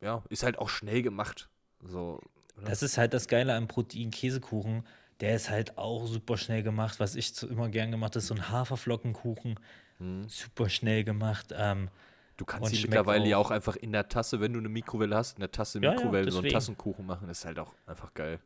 ja, 0.00 0.22
ist 0.28 0.42
halt 0.42 0.58
auch 0.58 0.68
schnell 0.68 1.02
gemacht. 1.02 1.48
So. 1.82 2.20
ne? 2.56 2.64
Das 2.64 2.82
ist 2.82 2.98
halt 2.98 3.12
das 3.14 3.28
Geile 3.28 3.54
am 3.54 3.68
Protein-Käsekuchen. 3.68 4.84
Der 5.20 5.34
ist 5.36 5.50
halt 5.50 5.78
auch 5.78 6.06
super 6.06 6.36
schnell 6.36 6.62
gemacht. 6.62 7.00
Was 7.00 7.14
ich 7.16 7.42
immer 7.42 7.68
gern 7.68 7.90
gemacht 7.90 8.12
habe, 8.12 8.18
ist 8.18 8.26
so 8.26 8.34
ein 8.34 8.50
Haferflockenkuchen. 8.50 9.58
Mhm. 9.98 10.28
Super 10.28 10.68
schnell 10.68 11.04
gemacht. 11.04 11.54
Ähm, 11.56 11.88
Du 12.36 12.44
kannst 12.44 12.74
sie 12.74 12.82
mittlerweile 12.82 13.26
ja 13.26 13.38
auch. 13.38 13.46
auch 13.46 13.50
einfach 13.50 13.76
in 13.76 13.92
der 13.92 14.08
Tasse, 14.08 14.40
wenn 14.40 14.52
du 14.52 14.58
eine 14.58 14.68
Mikrowelle 14.68 15.16
hast, 15.16 15.36
in 15.36 15.40
der 15.40 15.50
Tasse 15.50 15.80
Ja, 15.80 15.90
ja, 15.90 15.96
Mikrowelle 15.96 16.30
so 16.30 16.40
einen. 16.40 16.50
Tassenkuchen 16.50 17.06
machen. 17.06 17.28
ist 17.28 17.44
halt 17.44 17.58
auch 17.58 17.74
einfach 17.86 18.12
geil. 18.14 18.40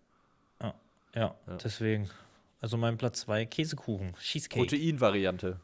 Ja, 0.62 0.74
ja, 1.14 1.34
deswegen. 1.62 2.08
Also 2.60 2.76
mein 2.76 2.98
Platz 2.98 3.20
2, 3.20 3.46
Käsekuchen, 3.46 4.14
Cheesecake. 4.20 4.60
Proteinvariante. 4.60 5.58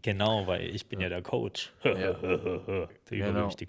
Genau, 0.00 0.46
weil 0.46 0.70
ich 0.70 0.86
bin 0.86 1.00
ja, 1.00 1.08
der 1.08 1.22
Coach. 1.22 1.72
der 1.84 2.88
Genau. 3.10 3.50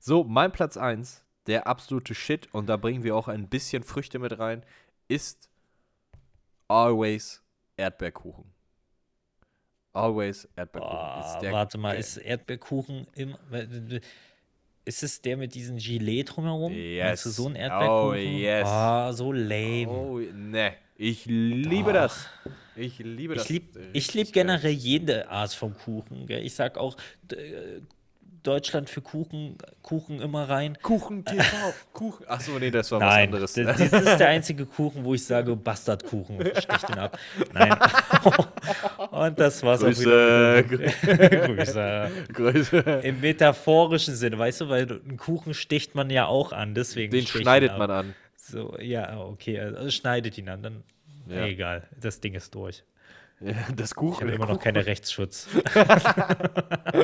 So, 0.00 0.24
mein 0.24 0.50
Platz 0.50 0.76
1, 0.76 1.22
der 1.46 1.68
absolute 1.68 2.14
Shit, 2.14 2.52
und 2.52 2.66
da 2.66 2.76
bringen 2.76 3.04
wir 3.04 3.14
auch 3.14 3.28
ein 3.28 3.48
bisschen 3.48 3.84
Früchte 3.84 4.18
mit 4.18 4.38
rein, 4.38 4.64
ist 5.06 5.48
Always 6.66 7.44
Erdbeerkuchen. 7.76 8.55
Always 9.96 10.48
Erdbeerkuchen. 10.56 10.96
Oh, 10.96 11.52
warte 11.52 11.78
mal, 11.78 11.90
geil- 11.92 12.00
ist 12.00 12.16
Erdbeerkuchen 12.18 13.06
im. 13.14 13.36
Ist 14.84 15.02
es 15.02 15.20
der 15.20 15.36
mit 15.36 15.54
diesem 15.54 15.78
Gilet 15.78 16.24
drumherum? 16.36 16.72
Meinst 16.72 17.24
du 17.24 17.28
Yes. 17.30 17.36
so 17.36 17.46
ein 17.48 17.54
Oh, 17.54 17.58
Erdbeerkuchen? 17.58 18.36
yes. 18.38 18.68
Ah, 18.68 19.12
so 19.12 19.32
lame. 19.32 19.88
Oh, 19.88 20.18
ne. 20.20 20.74
Ich 20.96 21.26
liebe 21.26 21.92
das. 21.92 22.28
Ich 22.76 22.98
liebe 22.98 23.34
das. 23.34 23.50
Ich 23.50 23.56
liebe 23.58 23.80
ich 23.92 23.94
richtig 23.94 24.14
lieb 24.14 24.32
generell 24.32 24.70
jede 24.72 25.28
Art 25.28 25.52
von 25.52 25.74
Kuchen. 25.76 26.26
Gell? 26.26 26.44
Ich 26.44 26.54
sag 26.54 26.78
auch 26.78 26.96
äh, 27.32 27.80
Deutschland 28.46 28.88
für 28.88 29.00
Kuchen, 29.00 29.56
Kuchen 29.82 30.20
immer 30.20 30.48
rein. 30.48 30.78
Kuchen 30.82 31.24
TV. 31.24 31.42
Kuchen. 31.92 32.26
Achso, 32.28 32.58
nee, 32.58 32.70
das 32.70 32.90
war 32.92 33.00
was 33.00 33.14
Nein, 33.14 33.24
anderes. 33.28 33.52
d- 33.54 33.64
das 33.64 33.80
ist 33.80 34.18
der 34.18 34.28
einzige 34.28 34.64
Kuchen, 34.66 35.04
wo 35.04 35.14
ich 35.14 35.24
sage, 35.24 35.56
Bastardkuchen, 35.56 36.40
stech 36.56 36.82
den 36.82 36.98
ab. 36.98 37.18
Nein. 37.52 37.76
Und 39.10 39.38
das 39.38 39.62
war's 39.62 39.82
auch 39.82 39.88
wieder. 39.88 40.62
Grüße. 40.62 41.46
Grüße. 41.46 42.10
Grüße. 42.32 42.76
Im 43.02 43.20
metaphorischen 43.20 44.14
Sinne, 44.14 44.38
weißt 44.38 44.62
du, 44.62 44.68
weil 44.68 44.90
einen 44.90 45.16
Kuchen 45.16 45.54
sticht 45.54 45.94
man 45.94 46.10
ja 46.10 46.26
auch 46.26 46.52
an, 46.52 46.74
deswegen. 46.74 47.10
Den 47.12 47.26
schneidet 47.26 47.76
man 47.78 47.90
an. 47.90 48.14
So, 48.36 48.76
ja, 48.80 49.18
okay, 49.18 49.58
also 49.60 49.90
schneidet 49.90 50.38
ihn 50.38 50.48
an, 50.48 50.62
dann. 50.62 50.82
Ja. 51.28 51.44
Egal, 51.46 51.82
das 52.00 52.20
Ding 52.20 52.34
ist 52.34 52.54
durch. 52.54 52.84
Das 53.76 53.90
Ich 53.90 53.96
Kuchen. 53.96 54.22
habe 54.22 54.32
immer 54.32 54.46
noch 54.46 54.58
keinen 54.58 54.82
Rechtsschutz. 54.82 55.46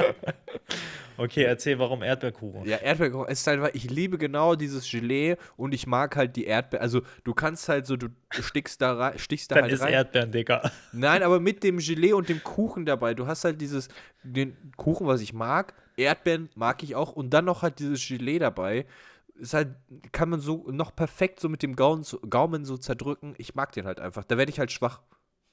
okay, 1.18 1.44
erzähl, 1.44 1.78
warum 1.78 2.02
Erdbeerkuchen? 2.02 2.64
Ja, 2.66 2.78
Erdbeerkuchen 2.78 3.28
ist 3.28 3.46
halt, 3.46 3.74
ich 3.74 3.90
liebe 3.90 4.18
genau 4.18 4.54
dieses 4.54 4.90
Gelee 4.90 5.36
und 5.56 5.74
ich 5.74 5.86
mag 5.86 6.16
halt 6.16 6.36
die 6.36 6.44
Erdbeer. 6.44 6.80
Also 6.80 7.02
du 7.24 7.34
kannst 7.34 7.68
halt 7.68 7.86
so, 7.86 7.96
du 7.96 8.08
stichst 8.30 8.80
da 8.80 8.94
rein, 8.94 9.18
stichst 9.18 9.50
da 9.50 9.56
Dann 9.56 9.64
halt 9.64 9.74
ist 9.74 9.82
rein. 9.82 9.92
Erdbeeren, 9.92 10.32
Digga. 10.32 10.70
Nein, 10.92 11.22
aber 11.22 11.40
mit 11.40 11.62
dem 11.62 11.78
Gelee 11.78 12.12
und 12.14 12.28
dem 12.28 12.42
Kuchen 12.42 12.86
dabei. 12.86 13.14
Du 13.14 13.26
hast 13.26 13.44
halt 13.44 13.60
dieses, 13.60 13.88
den 14.22 14.56
Kuchen, 14.76 15.06
was 15.06 15.20
ich 15.20 15.32
mag. 15.32 15.74
Erdbeeren 15.96 16.48
mag 16.54 16.82
ich 16.82 16.94
auch. 16.94 17.12
Und 17.12 17.30
dann 17.34 17.44
noch 17.44 17.62
halt 17.62 17.78
dieses 17.78 18.06
Gelee 18.06 18.38
dabei. 18.38 18.86
Ist 19.34 19.54
halt, 19.54 19.68
kann 20.12 20.28
man 20.28 20.40
so 20.40 20.66
noch 20.70 20.94
perfekt 20.94 21.40
so 21.40 21.48
mit 21.48 21.62
dem 21.62 21.74
Gaumen, 21.76 22.02
so- 22.04 22.20
Gaumen 22.20 22.64
so 22.64 22.76
zerdrücken. 22.76 23.34
Ich 23.38 23.54
mag 23.54 23.72
den 23.72 23.86
halt 23.86 24.00
einfach. 24.00 24.24
Da 24.24 24.38
werde 24.38 24.50
ich 24.50 24.58
halt 24.58 24.72
schwach. 24.72 25.00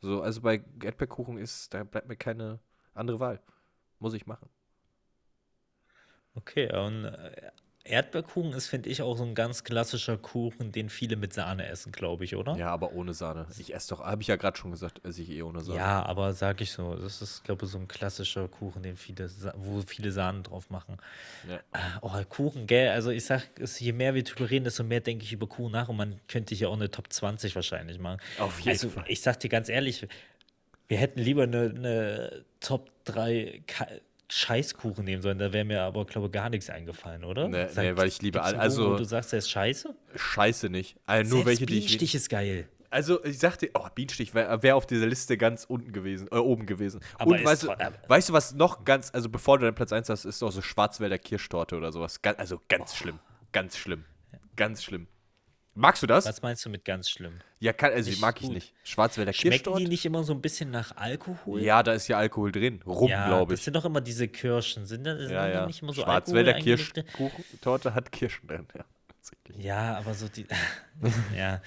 So, 0.02 0.22
also 0.22 0.42
bei 0.42 0.64
Erdbeerkuchen 0.82 1.38
ist, 1.38 1.74
da 1.74 1.84
bleibt 1.84 2.08
mir 2.08 2.16
keine 2.16 2.60
andere 2.94 3.20
Wahl. 3.20 3.42
Muss 4.00 4.14
ich 4.14 4.26
machen. 4.26 4.50
Okay, 6.36 6.74
und 6.74 7.06
äh, 7.06 7.52
Erdbeerkuchen 7.90 8.54
ist, 8.54 8.68
finde 8.68 8.90
ich, 8.90 9.02
auch 9.02 9.18
so 9.18 9.24
ein 9.24 9.36
ganz 9.36 9.64
klassischer 9.64 10.18
Kuchen, 10.18 10.72
den 10.72 10.90
viele 10.90 11.16
mit 11.16 11.34
Sahne 11.34 11.68
essen, 11.68 11.92
glaube 11.92 12.24
ich, 12.24 12.36
oder? 12.36 12.56
Ja, 12.56 12.70
aber 12.70 12.94
ohne 12.94 13.14
Sahne. 13.14 13.48
Ich 13.58 13.74
esse 13.74 13.90
doch, 13.90 14.02
habe 14.02 14.22
ich 14.22 14.28
ja 14.28 14.36
gerade 14.36 14.58
schon 14.58 14.72
gesagt, 14.72 15.02
esse 15.06 15.22
ich 15.22 15.30
eh 15.30 15.42
ohne 15.42 15.62
Sahne. 15.62 15.80
Ja, 15.80 16.06
aber 16.06 16.34
sag 16.34 16.62
ich 16.62 16.72
so, 16.72 16.96
das 16.96 17.22
ist, 17.22 17.44
glaube 17.44 17.66
ich, 17.66 17.72
so 17.72 17.78
ein 17.78 17.88
klassischer 17.88 18.48
Kuchen, 18.48 18.84
den 18.84 18.96
viele, 18.96 19.30
wo 19.58 19.82
viele 19.82 20.12
Sahnen 20.12 20.44
drauf 20.44 20.70
machen. 20.70 20.98
Ja. 21.48 21.58
Äh, 21.74 21.80
Oh, 22.02 22.12
Kuchen, 22.30 22.68
gell? 22.68 22.90
Also 22.90 23.12
ich 23.12 23.26
sag, 23.26 23.50
je 23.80 23.92
mehr 23.92 24.14
wir 24.14 24.24
drüber 24.24 24.50
reden, 24.50 24.64
desto 24.64 24.84
mehr 24.84 25.02
denke 25.02 25.26
ich 25.26 25.34
über 25.34 25.48
Kuchen 25.48 25.72
nach 25.72 25.90
und 25.90 25.98
man 25.98 26.20
könnte 26.28 26.56
hier 26.56 26.70
auch 26.70 26.76
eine 26.76 26.90
Top 26.90 27.12
20 27.12 27.56
wahrscheinlich 27.56 28.00
machen. 28.00 28.20
Auf 28.38 28.60
jeden 28.60 28.70
also, 28.70 28.90
Fall. 28.90 29.06
Ich 29.08 29.22
sag 29.22 29.40
dir 29.40 29.50
ganz 29.50 29.70
ehrlich, 29.70 30.08
wir 30.88 30.98
hätten 30.98 31.20
lieber 31.20 31.44
eine, 31.44 31.74
eine 31.76 32.46
Top 32.60 32.90
3 33.06 33.64
Ka 33.68 33.88
Scheißkuchen 34.32 35.04
nehmen 35.04 35.22
sollen, 35.22 35.40
da 35.40 35.52
wäre 35.54 35.66
mir 35.66 35.82
aber, 35.82 36.06
glaube 36.06 36.28
ich, 36.28 36.32
gar 36.34 36.50
nichts 36.50 36.70
eingefallen, 36.70 37.24
oder? 37.24 37.48
Nee, 37.48 37.66
nee, 37.76 37.96
weil 37.98 38.08
ich 38.08 38.22
liebe 38.22 38.38
gibt's 38.40 38.54
all- 38.54 38.60
einen 38.60 38.70
Kuchen, 38.72 38.84
wo 38.86 38.92
also- 38.92 38.98
du 38.98 39.04
sagst, 39.06 39.32
der 39.32 39.40
ist 39.40 39.50
scheiße? 39.50 39.96
Scheiße 40.16 40.70
nicht. 40.70 40.98
Also 41.06 41.36
nur 41.36 41.44
Selbst 41.46 41.48
welche, 41.62 41.66
die 41.66 41.78
ich. 41.80 41.86
Bienenstich 41.88 42.16
ist 42.16 42.30
geil. 42.30 42.70
Also, 42.92 43.24
ich 43.24 43.38
sagte, 43.38 43.70
oh, 43.76 43.86
Bienenstich 43.94 44.34
wäre 44.34 44.64
wär 44.64 44.76
auf 44.76 44.88
dieser 44.88 45.06
Liste 45.06 45.38
ganz 45.38 45.64
unten 45.64 45.92
gewesen, 45.92 46.28
äh, 46.32 46.38
oben 46.38 46.66
gewesen. 46.66 47.02
Aber 47.20 47.32
Und 47.32 47.44
weißt 47.46 47.64
du, 47.64 47.68
tro- 47.68 47.74
aber- 47.74 47.94
weißt 48.08 48.30
du, 48.30 48.34
was 48.34 48.54
noch 48.56 48.84
ganz, 48.84 49.12
also 49.14 49.30
bevor 49.30 49.60
du 49.60 49.66
deinen 49.66 49.76
Platz 49.76 49.94
1 49.94 50.10
hast, 50.10 50.26
ist 50.26 50.42
auch 50.42 50.52
so 50.52 50.62
Schwarzwälder 50.64 51.20
Kirschtorte 51.20 51.76
oder 51.78 51.92
sowas. 51.92 52.20
Also 52.38 52.60
ganz 52.68 52.96
schlimm. 52.96 53.20
Ganz 53.52 53.78
schlimm. 53.78 54.06
Ganz 54.56 54.84
schlimm. 54.84 55.08
Magst 55.76 56.04
du 56.04 56.08
das? 56.08 56.26
Was 56.26 56.42
meinst 56.42 56.66
du 56.66 56.70
mit 56.70 56.84
ganz 56.84 57.10
schlimm? 57.10 57.40
Ja, 57.60 57.72
kann, 57.74 57.92
also 57.94 58.10
Nicht 58.10 58.20
mag 58.20 58.36
ich 58.42 58.48
gut. 58.48 58.56
nicht. 58.56 58.74
Schwarzwälder 58.84 59.32
Schmecken 59.34 59.52
Kirschtorte? 59.52 59.84
die 59.84 59.88
nicht 59.88 60.06
immer 60.06 60.24
so 60.24 60.34
ein 60.34 60.42
bisschen 60.42 60.72
nach 60.72 60.98
Alkohol? 60.98 61.62
Ja, 61.62 61.84
da 61.84 61.94
ist 61.94 62.08
ja 62.08 62.18
Alkohol 62.18 62.52
drin. 62.52 62.82
Rum, 62.86 63.10
Ja, 63.10 63.28
glaube 63.28 63.54
das 63.54 63.60
ich. 63.60 63.66
sind 63.66 63.76
doch 63.76 63.86
immer 63.86 64.02
diese 64.02 64.28
Kirschen. 64.28 64.86
Sind 64.86 65.06
das 65.06 65.20
sind 65.20 65.32
Ja, 65.32 65.48
ja. 65.48 65.66
nicht 65.66 65.82
immer 65.82 65.94
so 65.94 66.02
Schwarzwälder 66.02 66.54
Kirschtorte 66.56 67.94
hat 67.94 68.12
Kirschen 68.12 68.48
drin. 68.48 68.68
Ja. 68.76 68.86
Ja, 69.58 69.98
aber 69.98 70.14
so 70.14 70.28
die. 70.28 70.46
ja. 71.38 71.62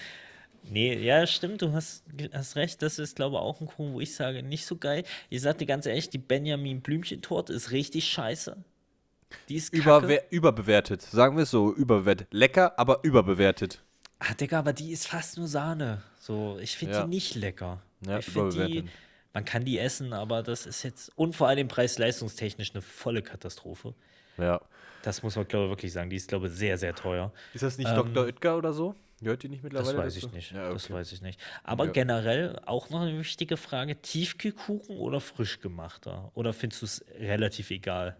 Nee, 0.65 0.95
ja, 0.97 1.27
stimmt, 1.27 1.61
du 1.63 1.73
hast, 1.73 2.05
hast 2.33 2.57
recht. 2.57 2.83
Das 2.83 2.99
ist, 2.99 3.17
glaube 3.17 3.37
ich, 3.37 3.41
auch 3.43 3.61
ein 3.61 3.67
Kuchen, 3.67 3.95
wo 3.95 4.01
ich 4.01 4.15
sage, 4.15 4.43
nicht 4.43 4.65
so 4.67 4.77
geil. 4.77 5.05
Ich 5.29 5.43
sag 5.43 5.59
dir 5.59 5.67
ganz 5.67 5.87
ehrlich, 5.87 6.09
die 6.11 6.19
Benjamin 6.19 6.81
Blümchentorte 6.83 7.53
ist 7.53 7.71
richtig 7.73 8.07
scheiße. 8.09 8.57
Die 9.49 9.57
ist 9.57 9.73
kacke. 9.73 9.83
Überwer 9.83 10.23
überbewertet. 10.31 11.03
Sagen 11.03 11.37
wir 11.37 11.43
es 11.45 11.51
so, 11.51 11.73
überbewertet. 11.75 12.29
Lecker, 12.33 12.79
aber 12.79 13.01
überbewertet. 13.03 13.83
Ah, 14.25 14.35
Digga, 14.35 14.61
aber 14.61 14.73
die 14.73 14.93
ist 14.93 15.09
fast 15.09 15.37
nur 15.37 15.49
Sahne. 15.49 16.01
So, 16.21 16.59
ich 16.61 16.77
finde 16.77 16.95
Ja. 16.95 17.03
die 17.03 17.09
nicht 17.09 17.35
lecker. 17.35 17.83
Ja, 18.07 18.19
ich 18.19 18.27
finde 18.27 18.69
die, 18.69 18.85
man 19.33 19.45
kann 19.45 19.65
die 19.65 19.79
essen, 19.81 20.13
aber 20.13 20.45
das 20.45 20.65
ist 20.65 20.85
jetzt, 20.85 21.11
und 21.17 21.35
vor 21.35 21.49
allem 21.49 21.67
preis-leistungstechnisch 21.67 22.71
eine 22.73 22.83
volle 22.83 23.23
Katastrophe. 23.23 23.95
Ja. 24.39 24.61
Das 25.03 25.25
muss 25.25 25.35
man, 25.35 25.49
glaube 25.49 25.65
ich, 25.65 25.71
wirklich 25.73 25.93
sagen. 25.93 26.09
Die 26.09 26.17
ist, 26.17 26.29
glaube 26.29 26.47
ich, 26.47 26.53
sehr, 26.53 26.79
sehr 26.79 26.95
teuer. 26.95 27.33
Ist 27.53 27.65
das 27.65 27.79
nicht 27.79 27.91
Ähm, 27.91 27.97
Dr. 27.97 28.25
Oetker 28.27 28.57
oder 28.57 28.73
so? 28.73 28.95
Gehört 29.21 29.43
die 29.43 29.49
nicht 29.49 29.65
Das 29.65 29.73
mittlerweile 29.73 29.99
weiß 29.99 30.15
dazu? 30.15 30.27
ich 30.29 30.33
nicht. 30.33 30.53
Ja, 30.53 30.73
Das 30.73 30.85
okay. 30.85 30.95
weiß 30.95 31.13
ich 31.13 31.23
nicht. 31.23 31.41
Aber 31.65 31.87
Ja. 31.87 31.91
generell 31.91 32.61
auch 32.67 32.91
noch 32.91 33.01
eine 33.01 33.19
wichtige 33.19 33.57
Frage: 33.57 34.01
Tiefkühlkuchen 34.01 34.99
oder 34.99 35.21
frisch 35.21 35.59
gemachter? 35.61 36.31
Oder 36.35 36.53
findest 36.53 36.83
du 36.83 36.87
es 36.87 37.05
relativ 37.19 37.73
egal? 37.73 38.17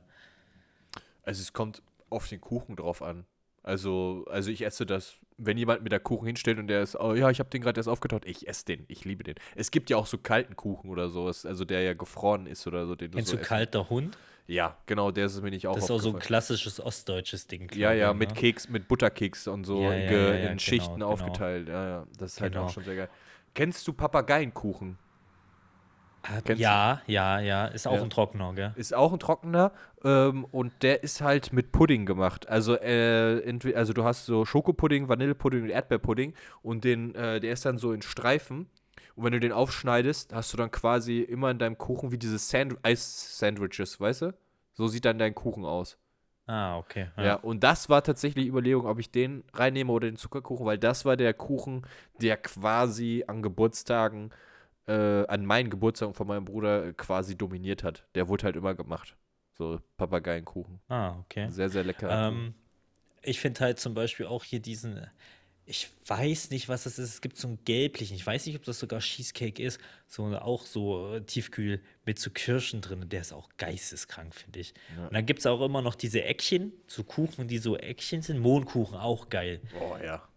Also 1.23 1.41
es 1.43 1.53
kommt 1.53 1.83
auf 2.11 2.29
den 2.29 2.41
Kuchen 2.41 2.75
drauf 2.75 3.03
an. 3.03 3.25
Also, 3.63 4.25
also 4.29 4.51
ich 4.51 4.65
esse 4.65 4.85
das, 4.87 5.15
wenn 5.45 5.59
jemand 5.59 5.83
mir 5.83 5.89
da 5.89 5.99
Kuchen 5.99 6.27
hinstellt 6.27 6.59
und 6.59 6.67
der 6.69 6.83
ist, 6.83 6.97
oh 6.99 7.15
ja, 7.15 7.31
ich 7.31 7.39
habe 7.39 7.51
den 7.51 7.63
gerade 7.63 7.79
erst 7.79 7.89
aufgetaut, 7.89 8.25
ich 8.25 8.49
esse 8.49 8.65
den, 8.65 8.85
ich 8.89 9.05
liebe 9.05 9.25
den. 9.25 9.35
Es 9.57 9.71
gibt 9.71 9.91
ja 9.91 9.97
auch 9.97 10.07
so 10.07 10.19
kalten 10.19 10.57
Kuchen 10.57 10.91
oder 10.91 11.09
sowas, 11.09 11.45
also 11.47 11.65
der 11.65 11.83
ja 11.83 11.95
gefroren 11.95 12.47
ist 12.47 12.67
oder 12.67 12.87
so, 12.87 12.95
den 12.95 13.11
Kennst 13.11 13.31
so 13.31 13.37
du 13.37 13.43
kalter 13.43 13.89
Hund? 13.91 14.17
Ja, 14.47 14.77
genau, 14.87 15.11
der 15.13 15.27
ist 15.27 15.35
es 15.37 15.41
mir 15.43 15.51
nicht 15.51 15.67
auch 15.67 15.75
Das 15.75 15.85
ist 15.85 15.91
auch 15.91 15.99
so 16.01 16.13
ein 16.13 16.19
klassisches 16.19 16.81
ostdeutsches 16.81 17.47
Ding. 17.47 17.71
Ja, 17.75 17.93
ja, 17.93 18.13
mit 18.13 18.31
ne? 18.31 18.35
Keks, 18.35 18.69
mit 18.69 18.89
Butterkeks 18.89 19.47
und 19.47 19.65
so 19.65 19.81
Ja, 19.83 19.93
in, 19.93 20.03
ja, 20.03 20.11
ja, 20.13 20.35
in 20.35 20.43
genau, 20.43 20.59
Schichten 20.59 20.95
genau. 20.95 21.11
aufgeteilt. 21.11 21.69
Ja, 21.69 21.89
ja, 21.89 22.07
das 22.19 22.33
ist 22.35 22.41
halt 22.41 22.53
Genau. 22.53 22.65
auch 22.67 22.71
schon 22.71 22.85
sehr 22.85 22.97
geil. 22.97 23.09
Kennst 23.55 23.87
du 23.87 23.93
Papageienkuchen? 23.93 24.99
Kennst 26.23 26.49
du? 26.51 26.55
Ja, 26.63 27.03
ja, 27.07 27.41
ja. 27.41 27.67
Ist 27.67 27.87
auch 27.87 27.97
Ja. 27.97 28.03
ein 28.03 28.11
Trockener, 28.11 28.53
gell? 28.55 28.73
Ist 28.77 28.95
auch 28.95 29.13
ein 29.13 29.19
trockener 29.19 29.73
ähm, 30.05 30.45
und 30.53 30.73
der 30.83 31.03
ist 31.03 31.21
halt 31.21 31.53
mit 31.53 31.73
Pudding 31.73 32.07
gemacht. 32.07 32.49
Also, 32.49 32.77
äh, 32.77 33.75
also 33.75 33.93
du 33.93 34.05
hast 34.05 34.27
so 34.27 34.45
Schokopudding, 34.45 35.09
Vanillepudding 35.09 35.63
und 35.65 35.71
Erdbeerpudding 35.71 36.35
und 36.63 36.85
den, 36.85 37.15
äh, 37.15 37.41
der 37.41 37.53
ist 37.53 37.65
dann 37.65 37.79
so 37.79 37.93
in 37.93 38.03
Streifen. 38.03 38.69
Und 39.15 39.25
wenn 39.25 39.33
du 39.33 39.41
den 39.41 39.53
aufschneidest, 39.53 40.35
hast 40.35 40.53
du 40.53 40.57
dann 40.57 40.71
quasi 40.71 41.21
immer 41.21 41.51
in 41.51 41.59
deinem 41.59 41.77
Kuchen 41.77 42.13
wie 42.13 42.19
diese 42.19 42.39
Sand 42.39 42.77
Eis-Sandwiches, 42.83 44.01
weißt 44.01 44.23
du? 44.23 44.35
So 44.75 44.87
sieht 44.89 45.05
dann 45.05 45.19
dein 45.19 45.35
Kuchen 45.35 45.65
aus. 45.65 45.99
Ah, 46.47 46.77
okay. 46.79 47.07
Ja. 47.17 47.37
und 47.37 47.63
das 47.63 47.89
war 47.89 48.03
tatsächlich 48.03 48.45
die 48.45 48.49
Überlegung, 48.51 48.87
ob 48.87 48.99
ich 48.99 49.11
den 49.11 49.45
reinnehme 49.55 49.93
oder 49.93 50.09
den 50.09 50.17
Zuckerkuchen, 50.17 50.67
weil 50.67 50.77
das 50.79 51.05
war 51.05 51.17
der 51.17 51.35
Kuchen, 51.35 51.87
der 52.21 52.37
quasi 52.37 53.25
an 53.27 53.43
Geburtstagen, 53.43 54.31
äh, 54.87 55.27
an 55.27 55.47
meinen 55.47 55.71
Geburtstagen 55.71 56.15
von 56.15 56.27
meinem 56.27 56.45
Bruder 56.45 56.87
äh, 56.87 56.93
quasi 56.93 57.37
dominiert 57.37 57.83
hat. 57.83 58.07
Der 58.15 58.29
wurde 58.29 58.45
halt 58.45 58.57
immer 58.57 58.75
gemacht. 58.75 59.17
So 59.57 59.81
Papageienkuchen. 59.97 60.81
Ah, 60.89 61.19
okay. 61.21 61.49
Sehr, 61.51 61.69
sehr 61.69 61.85
lecker. 61.85 62.29
Ähm, 62.29 62.55
ich 63.23 63.41
finde 63.41 63.61
halt 63.61 63.79
zum 63.79 63.95
Beispiel 63.95 64.27
auch 64.27 64.45
hier 64.45 64.61
diesen, 64.61 65.07
ich 65.67 65.91
weiß 66.07 66.51
nicht, 66.51 66.69
was 66.69 66.85
das 66.85 66.99
ist. 66.99 67.15
Es 67.15 67.21
gibt 67.21 67.37
so 67.37 67.49
einen 67.49 67.65
gelblichen, 67.65 68.17
ich 68.17 68.27
weiß 68.27 68.47
nicht, 68.47 68.57
ob 68.57 68.65
das 68.65 68.79
sogar 68.79 69.01
Cheesecake 69.01 69.63
ist, 69.63 69.79
so 70.09 70.25
auch 70.37 70.67
so 70.67 71.15
äh, 71.15 71.21
tiefkühl 71.21 71.81
mit 72.05 72.19
so 72.19 72.31
Kirschen 72.31 72.81
drin. 72.81 73.09
Der 73.09 73.21
ist 73.21 73.33
auch 73.33 73.51
geisteskrank, 73.59 74.35
finde 74.35 74.61
ich. 74.61 74.75
Und 74.97 75.15
dann 75.15 75.27
gibt 75.27 75.41
es 75.41 75.47
auch 75.47 75.65
immer 75.65 75.83
noch 75.83 75.95
diese 75.95 76.25
Eckchen, 76.25 76.73
so 76.89 77.05
Kuchen, 77.05 77.47
die 77.47 77.59
so 77.59 77.77
Eckchen 77.77 78.23
sind. 78.23 78.41
Mohnkuchen, 78.41 78.97
auch 78.99 79.29
geil. 79.29 79.61
oh 79.81 79.97
ja. 80.03 80.29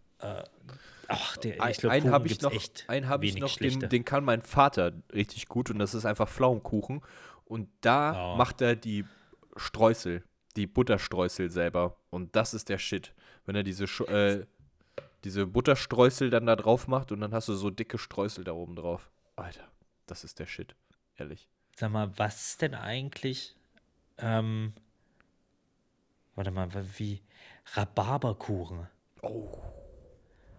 Ach, 1.08 1.36
der, 1.36 1.62
Ein, 1.62 1.70
ich 1.70 1.78
glaube, 1.78 1.92
einen 1.94 2.10
habe 2.10 2.26
ich 2.26 2.40
noch, 2.40 2.52
echt 2.52 2.84
einen 2.88 3.08
habe 3.08 3.26
ich 3.26 3.36
noch 3.38 3.56
den, 3.56 3.80
den 3.88 4.04
kann 4.04 4.24
mein 4.24 4.42
Vater 4.42 4.92
richtig 5.12 5.46
gut 5.48 5.70
und 5.70 5.78
das 5.78 5.94
ist 5.94 6.04
einfach 6.04 6.28
Pflaumenkuchen. 6.28 7.02
und 7.44 7.68
da 7.80 8.12
Ja. 8.12 8.36
macht 8.36 8.60
er 8.60 8.74
die 8.74 9.04
Streusel, 9.56 10.24
die 10.56 10.66
Butterstreusel 10.66 11.50
selber. 11.50 11.96
Und 12.10 12.34
das 12.34 12.54
ist 12.54 12.68
der 12.68 12.78
Shit. 12.78 13.14
Wenn 13.44 13.54
er 13.54 13.62
diese, 13.62 13.84
Sch- 13.84 14.08
äh, 14.08 14.44
diese 15.22 15.46
Butterstreusel 15.46 16.28
dann 16.30 16.46
da 16.46 16.56
drauf 16.56 16.88
macht 16.88 17.12
und 17.12 17.20
dann 17.20 17.32
hast 17.32 17.48
du 17.48 17.54
so 17.54 17.70
dicke 17.70 17.98
Streusel 17.98 18.42
da 18.44 18.52
oben 18.52 18.74
drauf. 18.74 19.08
Alter, 19.36 19.68
das 20.06 20.24
ist 20.24 20.38
der 20.40 20.46
Shit. 20.46 20.74
Ehrlich. 21.16 21.48
Sag 21.76 21.92
mal, 21.92 22.10
was 22.18 22.48
ist 22.48 22.62
denn 22.62 22.74
eigentlich, 22.74 23.54
ähm, 24.18 24.72
warte 26.34 26.50
mal, 26.50 26.68
wie, 26.98 27.22
Rhabarberkuchen. 27.74 28.88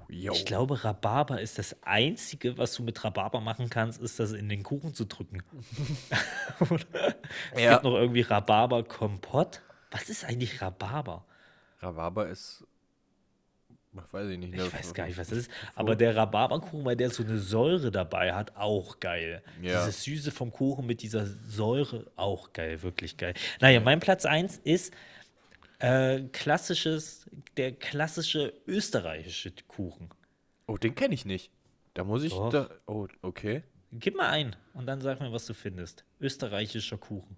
Yo. 0.09 0.31
Ich 0.33 0.45
glaube, 0.45 0.83
Rhabarber 0.83 1.41
ist 1.41 1.59
das 1.59 1.75
Einzige, 1.83 2.57
was 2.57 2.73
du 2.73 2.83
mit 2.83 3.03
Rhabarber 3.03 3.41
machen 3.41 3.69
kannst, 3.69 4.01
ist 4.01 4.19
das 4.19 4.31
in 4.31 4.47
den 4.47 4.63
Kuchen 4.63 4.93
zu 4.93 5.05
drücken. 5.05 5.43
Oder? 6.69 7.15
Es 7.53 7.61
Ja. 7.61 7.73
gibt 7.73 7.83
noch 7.83 7.95
irgendwie 7.95 8.21
Rhabarber-Kompott. 8.21 9.61
Was 9.91 10.09
ist 10.09 10.23
eigentlich 10.25 10.61
Rhabarber? 10.61 11.25
Rhabarber 11.81 12.27
ist. 12.29 12.65
Weiß 14.11 14.29
ich 14.29 14.37
nicht. 14.37 14.53
Ich 14.53 14.73
weiß 14.73 14.93
gar 14.93 15.07
nicht, 15.07 15.17
was 15.17 15.29
das 15.29 15.39
ist. 15.39 15.51
Aber 15.75 15.95
der 15.95 16.15
Rhabarberkuchen, 16.15 16.85
weil 16.85 16.95
der 16.95 17.09
so 17.09 17.23
eine 17.23 17.39
Säure 17.39 17.89
dabei 17.89 18.33
hat, 18.33 18.55
auch 18.55 18.99
geil. 18.99 19.41
Ja. 19.61 19.79
Dieses 19.85 20.03
Süße 20.03 20.31
vom 20.31 20.51
Kuchen 20.51 20.85
mit 20.85 21.01
dieser 21.01 21.25
Säure, 21.25 22.05
auch 22.15 22.53
geil, 22.53 22.83
wirklich 22.83 23.17
geil. 23.17 23.33
Naja, 23.59 23.79
mein 23.79 23.99
Platz 23.99 24.25
1 24.25 24.57
ist 24.63 24.93
äh, 25.79 26.21
klassisches, 26.31 27.29
der 27.55 27.73
klassische 27.73 28.53
österreichische 28.65 29.51
Kuchen. 29.67 30.09
Oh, 30.67 30.77
den 30.77 30.95
kenne 30.95 31.13
ich 31.13 31.25
nicht. 31.25 31.51
Da 31.93 32.03
muss 32.03 32.23
ich. 32.23 32.33
Doch. 32.33 32.49
Da, 32.49 32.69
oh, 32.85 33.07
okay. 33.21 33.63
Gib 33.91 34.15
mal 34.15 34.29
ein 34.29 34.55
und 34.73 34.85
dann 34.85 35.01
sag 35.01 35.19
mir, 35.19 35.31
was 35.31 35.45
du 35.45 35.53
findest. 35.53 36.03
Österreichischer 36.19 36.97
Kuchen. 36.97 37.37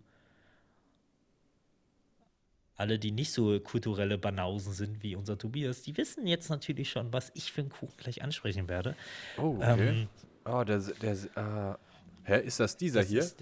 Alle, 2.75 2.97
die 2.97 3.11
nicht 3.11 3.31
so 3.31 3.59
kulturelle 3.59 4.17
Banausen 4.17 4.73
sind 4.73 5.03
wie 5.03 5.15
unser 5.15 5.37
Tobias, 5.37 5.81
die 5.81 5.95
wissen 5.97 6.25
jetzt 6.25 6.49
natürlich 6.49 6.89
schon, 6.89 7.11
was 7.11 7.29
ich 7.35 7.51
für 7.51 7.61
einen 7.61 7.69
Kuchen 7.69 7.97
gleich 7.97 8.23
ansprechen 8.23 8.69
werde. 8.69 8.95
Oh, 9.37 9.57
okay. 9.57 9.89
Ähm, 9.89 10.07
oh, 10.45 10.63
der. 10.63 10.79
der 10.79 11.17
ah. 11.35 11.77
Hä, 12.23 12.41
ist 12.41 12.59
das 12.59 12.77
dieser 12.77 13.01
Das 13.01 13.09
hier? 13.09 13.19
Ist, 13.19 13.37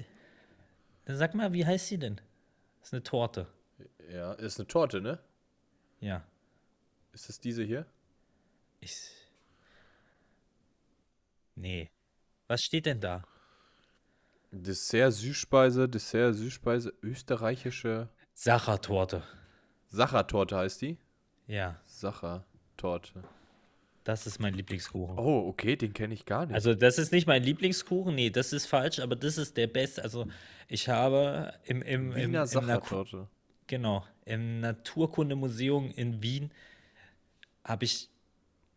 dann 1.05 1.17
sag 1.17 1.35
mal, 1.35 1.53
wie 1.53 1.65
heißt 1.65 1.87
sie 1.87 1.97
denn? 1.97 2.15
Das 2.79 2.89
ist 2.89 2.93
eine 2.93 3.03
Torte. 3.03 3.47
Ja, 4.11 4.33
ist 4.33 4.59
eine 4.59 4.67
Torte, 4.67 5.01
ne? 5.01 5.19
Ja. 5.99 6.23
Ist 7.13 7.29
das 7.29 7.39
diese 7.39 7.63
hier? 7.63 7.85
Ich. 8.79 8.95
Nee. 11.55 11.89
Was 12.47 12.61
steht 12.63 12.85
denn 12.85 12.99
da? 13.01 13.23
Dessert, 14.51 15.13
Süßspeise, 15.13 15.89
Dessert, 15.89 16.35
Süßspeise, 16.35 16.93
österreichische 17.01 18.09
Sachertorte. 18.33 19.23
Sachertorte 19.87 20.57
heißt 20.57 20.81
die? 20.81 20.97
Ja, 21.47 21.81
Sachertorte. 21.85 23.23
das 24.03 24.25
ist 24.27 24.39
mein 24.39 24.53
Lieblingskuchen. 24.53 25.17
Oh, 25.17 25.47
okay, 25.49 25.75
den 25.75 25.93
kenne 25.93 26.13
ich 26.13 26.25
gar 26.25 26.45
nicht. 26.45 26.53
Also, 26.55 26.73
das 26.75 26.97
ist 26.97 27.11
nicht 27.11 27.27
mein 27.27 27.43
Lieblingskuchen, 27.43 28.15
nee, 28.15 28.29
das 28.29 28.53
ist 28.53 28.67
falsch, 28.67 28.99
aber 28.99 29.15
das 29.15 29.37
ist 29.37 29.57
der 29.57 29.67
beste. 29.67 30.03
Also, 30.03 30.27
ich 30.67 30.87
habe 30.87 31.53
im, 31.65 31.81
im, 31.81 32.11
im, 32.11 32.15
Wiener 32.15 32.23
im 32.25 32.31
Naku- 32.33 32.45
Sachertorte. 32.47 33.27
Genau, 33.67 34.05
im 34.25 34.59
Naturkundemuseum 34.61 35.91
in 35.95 36.21
Wien 36.21 36.51
habe 37.63 37.85
ich 37.85 38.09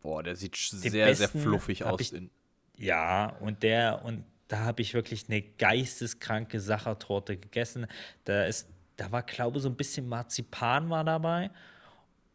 Boah, 0.01 0.23
der 0.23 0.35
sieht 0.35 0.55
sehr, 0.55 1.13
sehr 1.15 1.27
besten 1.27 1.41
fluffig 1.41 1.81
hab 1.83 1.93
aus. 1.93 2.01
ich- 2.01 2.13
In, 2.13 2.29
Ja, 2.75 3.27
und 3.39 3.61
der, 3.63 4.03
und 4.03 4.23
da 4.47 4.59
habe 4.59 4.81
ich 4.81 4.93
wirklich 4.95 5.25
eine 5.29 5.41
geisteskranke 5.43 6.59
Sachertorte 6.59 7.37
gegessen. 7.37 7.85
Da 8.25 8.45
ist, 8.45 8.67
da 8.97 9.11
war, 9.11 9.21
glaube 9.23 9.57
ich, 9.57 9.63
so 9.63 9.69
ein 9.69 9.75
bisschen 9.75 10.09
Marzipan 10.09 10.89
war 10.89 11.03
dabei 11.03 11.51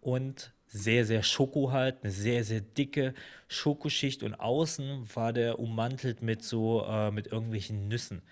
und 0.00 0.52
sehr, 0.68 1.04
sehr 1.04 1.22
Schoko 1.22 1.72
halt, 1.72 1.96
eine 2.02 2.12
sehr, 2.12 2.44
sehr 2.44 2.60
dicke 2.60 3.14
Schokoschicht 3.48 4.22
und 4.22 4.34
außen 4.34 5.08
war 5.14 5.32
der 5.32 5.58
ummantelt 5.58 6.22
mit 6.22 6.42
so, 6.44 6.84
äh, 6.88 7.10
mit 7.10 7.28
irgendwelchen 7.28 7.88
Nüssen. 7.88 8.22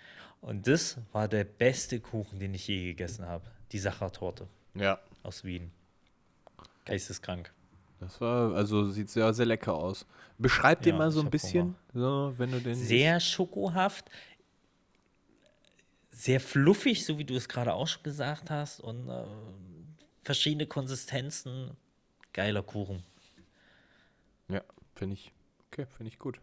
Und 0.41 0.67
das 0.67 0.97
war 1.11 1.27
der 1.27 1.43
beste 1.43 1.99
Kuchen, 1.99 2.39
den 2.39 2.53
ich 2.53 2.67
je 2.67 2.83
gegessen 2.85 3.25
habe. 3.25 3.45
Die 3.71 3.79
Sachertorte 3.79 4.47
ja, 4.73 4.99
aus 5.23 5.43
Wien. 5.43 5.71
Geisteskrank. 6.85 7.51
das 7.99 8.21
war, 8.21 8.53
also 8.53 8.89
sieht 8.91 9.09
sehr, 9.09 9.33
sehr 9.33 9.45
lecker 9.45 9.73
aus. 9.73 10.05
Beschreib 10.37 10.81
den 10.83 10.93
Ja, 10.95 10.99
mal 10.99 11.11
so 11.11 11.19
ich 11.21 11.25
ein 11.25 11.31
bisschen, 11.31 11.75
so, 11.93 12.33
wenn 12.37 12.51
du 12.51 12.59
den. 12.59 12.75
sehr 12.75 13.19
schokohaft, 13.19 14.09
sehr 16.11 16.39
fluffig, 16.39 17.05
so 17.05 17.17
wie 17.17 17.25
du 17.25 17.35
es 17.35 17.47
gerade 17.49 17.73
auch 17.73 17.87
schon 17.87 18.03
gesagt 18.03 18.49
hast, 18.49 18.79
und 18.81 19.09
äh, 19.09 19.23
verschiedene 20.23 20.67
Konsistenzen. 20.67 21.71
Geiler 22.33 22.63
Kuchen. 22.63 23.03
Ja, 24.49 24.61
finde 24.95 25.15
ich. 25.15 25.31
Okay, 25.71 25.85
finde 25.97 26.09
ich 26.09 26.19
gut. 26.19 26.39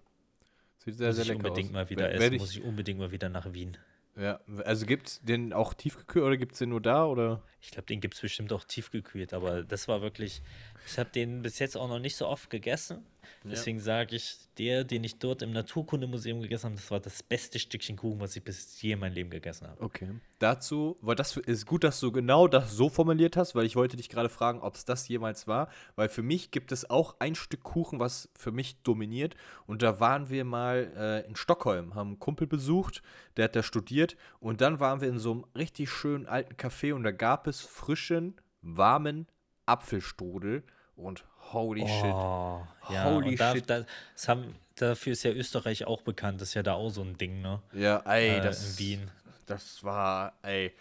Sieht 0.79 0.97
sehr, 0.97 1.09
Muss 1.09 1.17
sehr 1.17 1.23
ich 1.25 1.29
lecker 1.29 1.39
unbedingt 1.49 1.69
aus. 1.69 1.73
mal 1.75 1.91
wieder 1.91 2.11
essen. 2.13 2.37
Muss 2.37 2.51
ich 2.57 2.63
unbedingt 2.63 2.99
mal 2.99 3.11
wieder 3.13 3.29
nach 3.29 3.53
Wien. 3.53 3.77
Ja, 4.17 4.41
also 4.65 4.85
gibt's 4.85 5.23
den 5.23 5.53
auch 5.55 5.73
tiefgekühlt 5.73 6.25
oder 6.25 6.37
gibt's 6.37 6.59
den 6.59 6.69
nur 6.69 6.83
da 6.83 7.07
oder? 7.07 7.43
Ich 7.63 7.71
glaube, 7.71 7.87
den 7.87 8.01
gibt 8.01 8.15
es 8.15 8.21
bestimmt 8.21 8.53
auch 8.53 8.65
tiefgekühlt, 8.65 9.33
aber 9.33 9.63
das 9.63 9.89
war 9.89 10.03
wirklich. 10.03 10.43
Ich 10.87 10.99
habe 10.99 11.11
den 11.11 11.41
bis 11.43 11.59
jetzt 11.59 11.77
auch 11.77 11.89
noch 11.89 11.99
nicht 11.99 12.17
so 12.17 12.27
oft 12.27 12.51
gegessen. 12.51 13.07
Deswegen 13.45 13.81
sage 13.81 14.17
ich, 14.17 14.37
der, 14.59 14.85
den 14.85 15.05
ich 15.05 15.19
dort 15.19 15.43
im 15.43 15.53
Naturkundemuseum 15.53 16.43
gegessen 16.43 16.67
habe, 16.67 16.77
das 16.77 16.91
war 16.91 17.01
das 17.01 17.23
beste 17.23 17.59
Stückchen 17.59 17.97
Kuchen, 17.97 18.21
was 18.21 18.37
ich 18.37 18.45
bis 18.45 18.81
je 18.81 18.93
in 18.93 19.01
meinem 19.01 19.15
Leben 19.15 19.31
gegessen 19.31 19.67
habe. 19.67 19.81
Okay. 19.83 20.09
Dazu, 20.39 20.97
weil 21.01 21.15
das 21.15 21.37
ist 21.37 21.67
gut, 21.67 21.85
dass 21.85 22.01
du 22.01 22.13
genau 22.13 22.49
das 22.49 22.73
so 22.73 22.89
formuliert 22.89 23.37
hast, 23.37 23.55
weil 23.55 23.65
ich 23.65 23.77
wollte 23.77 23.97
dich 23.97 24.09
gerade 24.09 24.29
fragen, 24.29 24.61
ob 24.61 24.75
es 24.75 24.85
das 24.85 25.09
jemals 25.09 25.47
war, 25.47 25.69
weil 25.97 26.09
für 26.09 26.23
mich 26.23 26.51
gibt 26.51 26.73
es 26.73 26.89
auch 26.89 27.17
ein 27.19 27.35
Stück 27.35 27.63
Kuchen, 27.63 28.01
was 28.01 28.29
für 28.37 28.53
mich 28.53 28.83
dominiert. 28.83 29.35
Und 29.67 29.83
da 29.83 30.01
waren 30.01 30.29
wir 30.29 30.45
mal 30.45 30.93
äh, 30.97 31.27
in 31.27 31.37
Stockholm, 31.37 31.95
haben 31.95 32.09
einen 32.09 32.19
Kumpel 32.19 32.47
besucht, 32.47 33.03
der 33.37 33.45
hat 33.45 33.57
da 33.57 33.63
studiert. 33.63 34.17
Und 34.41 34.61
dann 34.61 34.81
waren 34.81 35.01
wir 35.01 35.09
in 35.09 35.19
so 35.19 35.33
einem 35.33 35.45
richtig 35.57 35.91
schönen 35.91 36.27
alten 36.27 36.55
Café 36.55 36.93
und 36.95 37.03
da 37.03 37.11
gab 37.11 37.47
es 37.47 37.61
frischen, 37.61 38.35
warmen 38.61 39.27
Apfelstrudel 39.67 40.65
und 40.97 41.25
holy 41.53 41.87
shit. 41.87 42.05
Oh, 42.05 42.63
ja, 42.91 43.05
Holy 43.05 43.37
da, 43.37 43.53
shit. 43.53 43.69
Da, 43.69 43.85
das 44.15 44.29
haben, 44.29 44.55
dafür 44.77 45.13
ist 45.13 45.23
ja 45.23 45.33
Österreich 45.33 45.85
auch 45.87 46.03
bekannt. 46.03 46.41
Das 46.41 46.49
ist 46.49 46.55
ja 46.55 46.63
da 46.63 46.75
auch 46.75 46.91
so 46.91 47.03
ein 47.03 47.17
Ding, 47.19 47.41
ne? 47.43 47.61
Ja, 47.73 47.99
ey, 48.07 48.39
Äh, 48.39 48.41
das 48.41 48.73
in 48.73 48.79
Wien. 48.79 49.11
Das 49.47 49.83
war, 49.85 50.33
ey, 50.43 50.73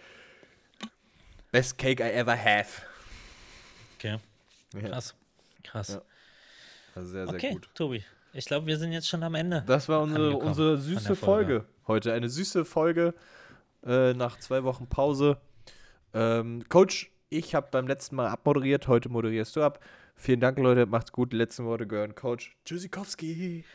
best 1.52 1.78
cake 1.78 2.02
I 2.04 2.12
ever 2.14 2.38
have. 2.38 2.82
Okay. 3.98 4.18
Ja. 4.74 4.90
Krass. 4.90 5.16
Krass. 5.64 5.90
Ja. 5.90 6.02
Also 6.96 7.10
sehr, 7.10 7.26
sehr 7.28 7.36
okay, 7.36 7.52
gut. 7.52 7.70
Tobi. 7.74 8.04
Ich 8.34 8.46
glaube, 8.46 8.66
wir 8.66 8.78
sind 8.78 8.94
jetzt 8.94 9.10
schon 9.10 9.24
am 9.24 9.36
Ende. 9.36 9.64
Das 9.68 9.90
war 9.90 10.02
unsere, 10.02 10.38
unsere 10.38 10.78
süße 10.78 11.08
der 11.08 11.16
Folge. 11.16 11.66
heute. 11.88 12.14
Eine 12.14 12.30
süße 12.30 12.64
Folge 12.64 13.14
äh, 13.86 14.14
nach 14.14 14.40
zwei 14.40 14.64
Wochen 14.64 14.88
Pause. 14.88 15.38
Ähm, 16.14 16.64
Coach, 16.70 17.12
ich 17.30 17.56
habe 17.56 17.68
beim 17.72 17.88
letzten 17.88 18.16
Mal 18.16 18.28
abmoderiert, 18.30 18.88
heute 18.88 19.10
moderierst 19.10 19.56
du 19.56 19.64
ab. 19.64 19.80
Vielen 20.16 20.40
Dank, 20.40 20.58
Leute. 20.58 20.86
Macht's 20.86 21.12
gut. 21.12 21.34
Die 21.34 21.38
letzten 21.38 21.66
Worte 21.66 21.88
gehören 21.88 22.16
Coach 22.16 22.56
Tschüssikowski. 22.66 23.66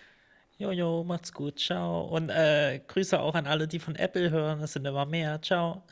Jojo, 0.58 1.04
macht's 1.04 1.32
gut. 1.32 1.58
Ciao. 1.58 2.06
Und 2.06 2.30
äh, 2.30 2.80
Grüße 2.86 3.18
auch 3.20 3.34
an 3.34 3.46
alle, 3.46 3.68
die 3.68 3.78
von 3.78 3.96
Apple 3.96 4.30
hören. 4.30 4.60
Es 4.60 4.72
sind 4.72 4.86
immer 4.86 5.04
mehr. 5.04 5.40
Ciao. 5.42 5.82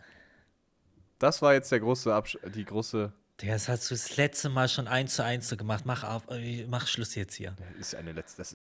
Das 1.19 1.43
war 1.43 1.55
jetzt 1.55 1.71
der 1.71 1.81
große 1.81 2.15
Absch 2.15 2.39
die 2.55 2.65
große. 2.65 3.13
Das 3.39 3.69
hast 3.69 3.91
du 3.91 3.95
das 3.95 4.17
letzte 4.17 4.49
Mal 4.49 4.69
schon 4.69 4.87
eins 4.87 5.17
zu 5.17 5.25
eins 5.25 5.49
so 5.49 5.57
gemacht. 5.57 5.85
Mach, 5.87 6.05
auf, 6.05 6.31
äh, 6.31 6.67
mach 6.67 6.87
Schluss 6.87 7.15
jetzt 7.15 7.35
hier. 7.35 7.57
Ist 7.79 7.95
eine 7.95 8.13
letzte. 8.13 8.39
Das 8.39 8.57